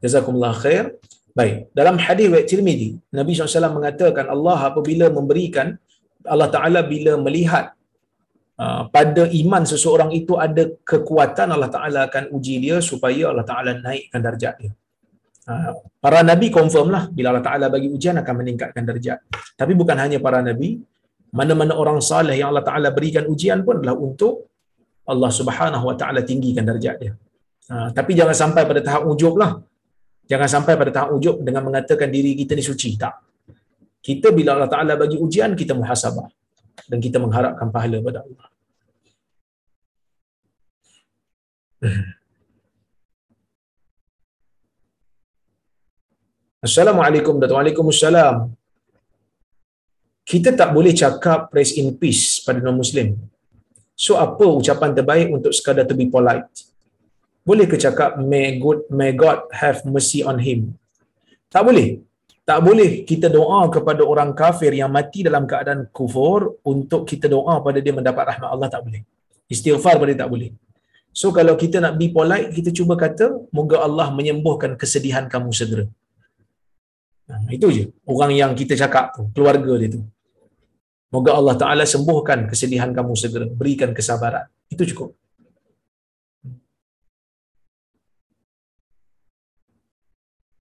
Jazakumullah 0.00 0.56
khair. 0.56 0.96
Baik. 1.36 1.68
Dalam 1.76 2.00
hadis 2.00 2.24
riwayat 2.32 2.48
Tirmizi, 2.48 2.96
Nabi 3.12 3.36
SAW 3.36 3.76
mengatakan 3.76 4.24
Allah 4.32 4.56
apabila 4.72 5.12
memberikan 5.12 5.76
Allah 6.24 6.48
Taala 6.48 6.80
bila 6.80 7.20
melihat 7.20 7.76
uh, 8.56 8.88
pada 8.88 9.28
iman 9.28 9.68
seseorang 9.68 10.08
itu 10.16 10.40
ada 10.40 10.64
kekuatan 10.80 11.52
Allah 11.52 11.68
Taala 11.68 12.08
akan 12.08 12.32
uji 12.32 12.56
dia 12.56 12.80
supaya 12.80 13.36
Allah 13.36 13.44
Taala 13.44 13.76
naikkan 13.84 14.24
darjat 14.24 14.56
dia. 14.64 14.72
Uh, 15.44 15.76
para 16.00 16.24
nabi 16.24 16.48
confirm 16.48 16.88
lah 16.88 17.04
bila 17.12 17.36
Allah 17.36 17.44
Taala 17.44 17.68
bagi 17.68 17.92
ujian 17.92 18.16
akan 18.16 18.34
meningkatkan 18.40 18.80
darjat. 18.80 19.20
Tapi 19.60 19.76
bukan 19.76 20.00
hanya 20.00 20.16
para 20.24 20.40
nabi, 20.40 20.80
mana-mana 21.38 21.72
orang 21.82 21.98
saleh 22.10 22.34
yang 22.40 22.48
Allah 22.52 22.64
Taala 22.68 22.88
berikan 22.96 23.24
ujian 23.32 23.60
pun 23.66 23.74
adalah 23.80 23.96
untuk 24.06 24.34
Allah 25.12 25.30
Subhanahu 25.38 25.84
Wa 25.90 25.96
Taala 26.00 26.20
tinggikan 26.30 26.64
darjat 26.70 26.96
dia. 27.02 27.12
Ha, 27.70 27.90
tapi 27.98 28.12
jangan 28.18 28.36
sampai 28.42 28.62
pada 28.70 28.80
tahap 28.86 29.02
ujub 29.12 29.34
lah. 29.42 29.52
Jangan 30.30 30.48
sampai 30.54 30.74
pada 30.80 30.90
tahap 30.96 31.10
ujub 31.16 31.36
dengan 31.46 31.62
mengatakan 31.68 32.08
diri 32.08 32.32
kita 32.40 32.52
ni 32.56 32.64
suci. 32.64 32.96
Tak. 32.96 33.14
Kita 34.04 34.28
bila 34.36 34.56
Allah 34.56 34.68
Ta'ala 34.68 34.92
bagi 35.00 35.16
ujian, 35.16 35.56
kita 35.56 35.72
muhasabah. 35.72 36.28
Dan 36.88 36.98
kita 37.00 37.16
mengharapkan 37.24 37.68
pahala 37.72 37.96
pada 38.04 38.20
Allah. 38.24 38.46
Assalamualaikum 46.64 47.36
warahmatullahi 47.36 47.76
wabarakatuh 47.76 48.63
kita 50.24 50.56
tak 50.56 50.72
boleh 50.72 50.92
cakap 50.96 51.52
rest 51.52 51.76
in 51.76 51.92
peace 52.00 52.40
pada 52.40 52.58
non-Muslim. 52.64 53.16
So 53.94 54.16
apa 54.16 54.42
ucapan 54.42 54.96
terbaik 54.96 55.28
untuk 55.30 55.52
sekadar 55.52 55.84
to 55.84 55.94
be 55.94 56.08
polite? 56.08 56.48
Boleh 57.44 57.68
ke 57.68 57.76
cakap 57.76 58.16
may 58.16 58.56
God, 58.56 58.88
may 58.88 59.12
God 59.12 59.44
have 59.52 59.84
mercy 59.84 60.24
on 60.24 60.40
him? 60.40 60.72
Tak 61.52 61.62
boleh. 61.68 62.00
Tak 62.44 62.60
boleh 62.60 63.04
kita 63.08 63.28
doa 63.28 63.68
kepada 63.72 64.02
orang 64.04 64.32
kafir 64.32 64.72
yang 64.72 64.92
mati 64.92 65.20
dalam 65.24 65.44
keadaan 65.48 65.88
kufur 65.92 66.60
untuk 66.64 67.04
kita 67.08 67.28
doa 67.28 67.60
pada 67.60 67.78
dia 67.84 67.92
mendapat 67.92 68.24
rahmat 68.36 68.48
Allah 68.48 68.68
tak 68.72 68.84
boleh. 68.84 69.00
Istighfar 69.48 70.00
pada 70.00 70.10
dia 70.12 70.20
tak 70.24 70.32
boleh. 70.32 70.50
So 71.14 71.30
kalau 71.30 71.54
kita 71.54 71.78
nak 71.84 71.94
be 72.00 72.10
polite, 72.10 72.50
kita 72.52 72.74
cuba 72.74 72.98
kata, 72.98 73.48
moga 73.54 73.80
Allah 73.86 74.08
menyembuhkan 74.10 74.74
kesedihan 74.80 75.24
kamu 75.30 75.52
segera. 75.54 75.84
Nah, 77.24 77.48
itu 77.48 77.66
je. 77.72 77.84
Orang 78.04 78.32
yang 78.36 78.52
kita 78.52 78.76
cakap 78.76 79.16
tu, 79.16 79.22
keluarga 79.32 79.72
dia 79.80 79.88
tu. 79.96 80.02
Moga 81.14 81.30
Allah 81.38 81.54
Ta'ala 81.54 81.84
sembuhkan 81.86 82.50
kesedihan 82.50 82.90
kamu 82.90 83.14
segera. 83.14 83.46
Berikan 83.46 83.94
kesabaran. 83.94 84.50
Itu 84.66 84.82
cukup. 84.82 85.14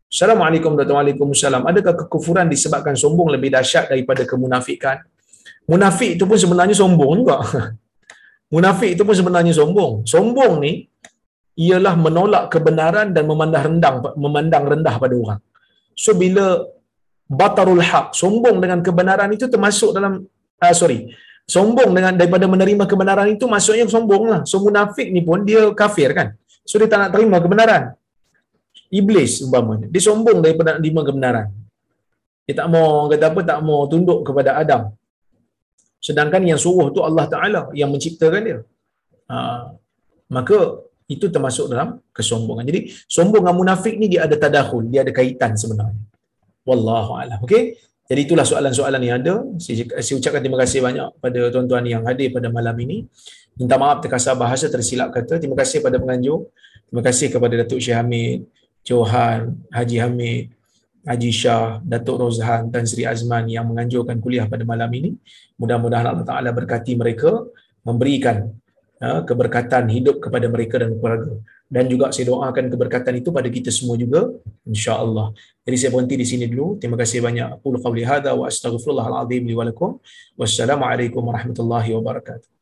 Assalamualaikum 0.07 0.79
warahmatullahi 0.79 1.19
wabarakatuh. 1.19 1.67
Adakah 1.67 1.95
kekufuran 2.07 2.47
disebabkan 2.47 2.95
sombong 2.95 3.35
lebih 3.35 3.51
dahsyat 3.51 3.91
daripada 3.91 4.23
kemunafikan? 4.23 5.03
Munafik 5.67 6.15
itu 6.15 6.25
pun 6.31 6.39
sebenarnya 6.39 6.79
sombong 6.79 7.27
juga. 7.27 7.43
Munafik 8.55 8.95
itu 8.95 9.03
pun 9.03 9.19
sebenarnya 9.19 9.51
sombong. 9.51 10.07
Sombong 10.07 10.63
ni 10.63 10.87
ialah 11.59 11.99
menolak 11.99 12.55
kebenaran 12.55 13.11
dan 13.11 13.27
memandang 13.27 13.63
rendah 13.67 13.93
memandang 14.15 14.65
rendah 14.79 14.95
pada 14.95 15.15
orang. 15.19 15.41
So 15.99 16.15
bila 16.15 16.63
batarul 17.27 17.83
haq, 17.83 18.15
sombong 18.15 18.63
dengan 18.63 18.79
kebenaran 18.87 19.35
itu 19.35 19.51
termasuk 19.51 19.91
dalam 19.91 20.23
uh, 20.63 20.75
sorry 20.75 21.13
sombong 21.47 21.91
dengan 21.95 22.13
daripada 22.17 22.47
menerima 22.51 22.85
kebenaran 22.91 23.27
itu 23.35 23.45
maksudnya 23.47 23.87
sombong 23.87 24.25
lah 24.33 24.41
so 24.43 24.59
munafik 24.63 25.09
ni 25.15 25.23
pun 25.23 25.47
dia 25.47 25.71
kafir 25.77 26.11
kan 26.17 26.35
so 26.67 26.79
dia 26.81 26.89
tak 26.91 26.99
nak 27.07 27.11
terima 27.15 27.39
kebenaran 27.39 27.83
iblis 28.91 29.43
umpamanya 29.45 29.87
dia 29.87 30.03
sombong 30.03 30.39
daripada 30.43 30.77
nak 30.77 30.81
terima 30.83 31.03
kebenaran 31.07 31.49
Dia 32.47 32.55
tak 32.63 32.69
mau 32.71 33.11
kata 33.11 33.25
apa 33.27 33.41
tak 33.43 33.59
mau 33.67 33.91
tunduk 33.91 34.23
kepada 34.23 34.55
Adam. 34.63 34.83
Sedangkan 35.99 36.47
yang 36.47 36.61
suruh 36.65 36.95
tu 36.95 37.03
Allah 37.03 37.27
Taala 37.27 37.61
yang 37.75 37.91
menciptakan 37.91 38.43
dia. 38.47 38.59
Ha, 39.27 39.37
maka 40.31 40.59
itu 41.11 41.27
termasuk 41.27 41.67
dalam 41.67 41.99
kesombongan. 42.15 42.63
Jadi 42.71 42.81
sombong 43.11 43.43
dengan 43.43 43.57
munafik 43.59 43.99
ni 43.99 44.07
dia 44.07 44.31
ada 44.31 44.39
tadakhul, 44.39 44.87
dia 44.87 45.03
ada 45.03 45.11
kaitan 45.11 45.59
sebenarnya. 45.59 45.99
Wallahu 46.63 47.19
a'lam. 47.19 47.43
Okey. 47.43 47.83
Jadi 48.07 48.21
itulah 48.23 48.47
soalan-soalan 48.47 49.03
yang 49.03 49.17
ada. 49.19 49.35
Saya, 49.59 49.83
saya 49.99 50.15
ucapkan 50.15 50.39
terima 50.39 50.59
kasih 50.63 50.79
banyak 50.79 51.09
pada 51.19 51.41
tuan-tuan 51.51 51.83
yang 51.87 52.03
hadir 52.07 52.31
pada 52.31 52.47
malam 52.51 52.75
ini. 52.79 53.07
Minta 53.59 53.75
maaf 53.75 53.99
terkasar 53.99 54.39
bahasa 54.39 54.71
tersilap 54.71 55.11
kata. 55.11 55.43
Terima 55.43 55.59
kasih 55.59 55.83
pada 55.83 55.99
penganjur. 55.99 56.47
Terima 56.87 57.03
kasih 57.03 57.35
kepada 57.35 57.55
Datuk 57.67 57.83
Syekh 57.83 57.99
Hamid, 57.99 58.47
Johan, 58.87 59.59
Haji 59.75 59.97
Hamid, 59.99 60.55
Haji 61.03 61.31
Shah, 61.35 61.83
Datuk 61.83 62.23
Rozhan 62.23 62.71
dan 62.71 62.87
Sri 62.87 63.03
Azman 63.03 63.51
yang 63.51 63.67
menganjurkan 63.67 64.23
kuliah 64.23 64.47
pada 64.47 64.63
malam 64.63 64.91
ini. 64.95 65.15
Mudah-mudahan 65.59 66.07
Allah 66.07 66.27
Ta'ala 66.27 66.51
berkati 66.55 66.95
mereka, 66.95 67.47
memberikan 67.83 68.55
uh, 69.03 69.23
keberkatan 69.27 69.91
hidup 69.91 70.23
kepada 70.23 70.47
mereka 70.47 70.83
dan 70.83 70.95
keluarga. 70.95 71.35
Dan 71.67 71.91
juga 71.91 72.15
saya 72.15 72.31
doakan 72.31 72.71
keberkatan 72.71 73.19
itu 73.19 73.35
pada 73.35 73.51
kita 73.51 73.75
semua 73.75 73.99
juga, 73.99 74.31
insya-Allah. 74.63 75.35
Jadi 75.67 75.77
saya 75.77 75.91
berhenti 75.91 76.15
di 76.15 76.27
sini 76.27 76.45
dulu. 76.47 76.79
Terima 76.79 76.95
kasih 76.95 77.19
banyak. 77.19 77.59
Qul 77.59 77.83
qawli 77.83 78.07
hadza 78.07 78.31
wa 78.39 78.47
astaghfirullahalazim 78.47 79.43
li 79.43 79.55
wa 79.55 79.67
lakum. 79.67 79.99
Wassalamualaikum 80.39 81.27
warahmatullahi 81.27 81.91
wabarakatuh. 81.99 82.56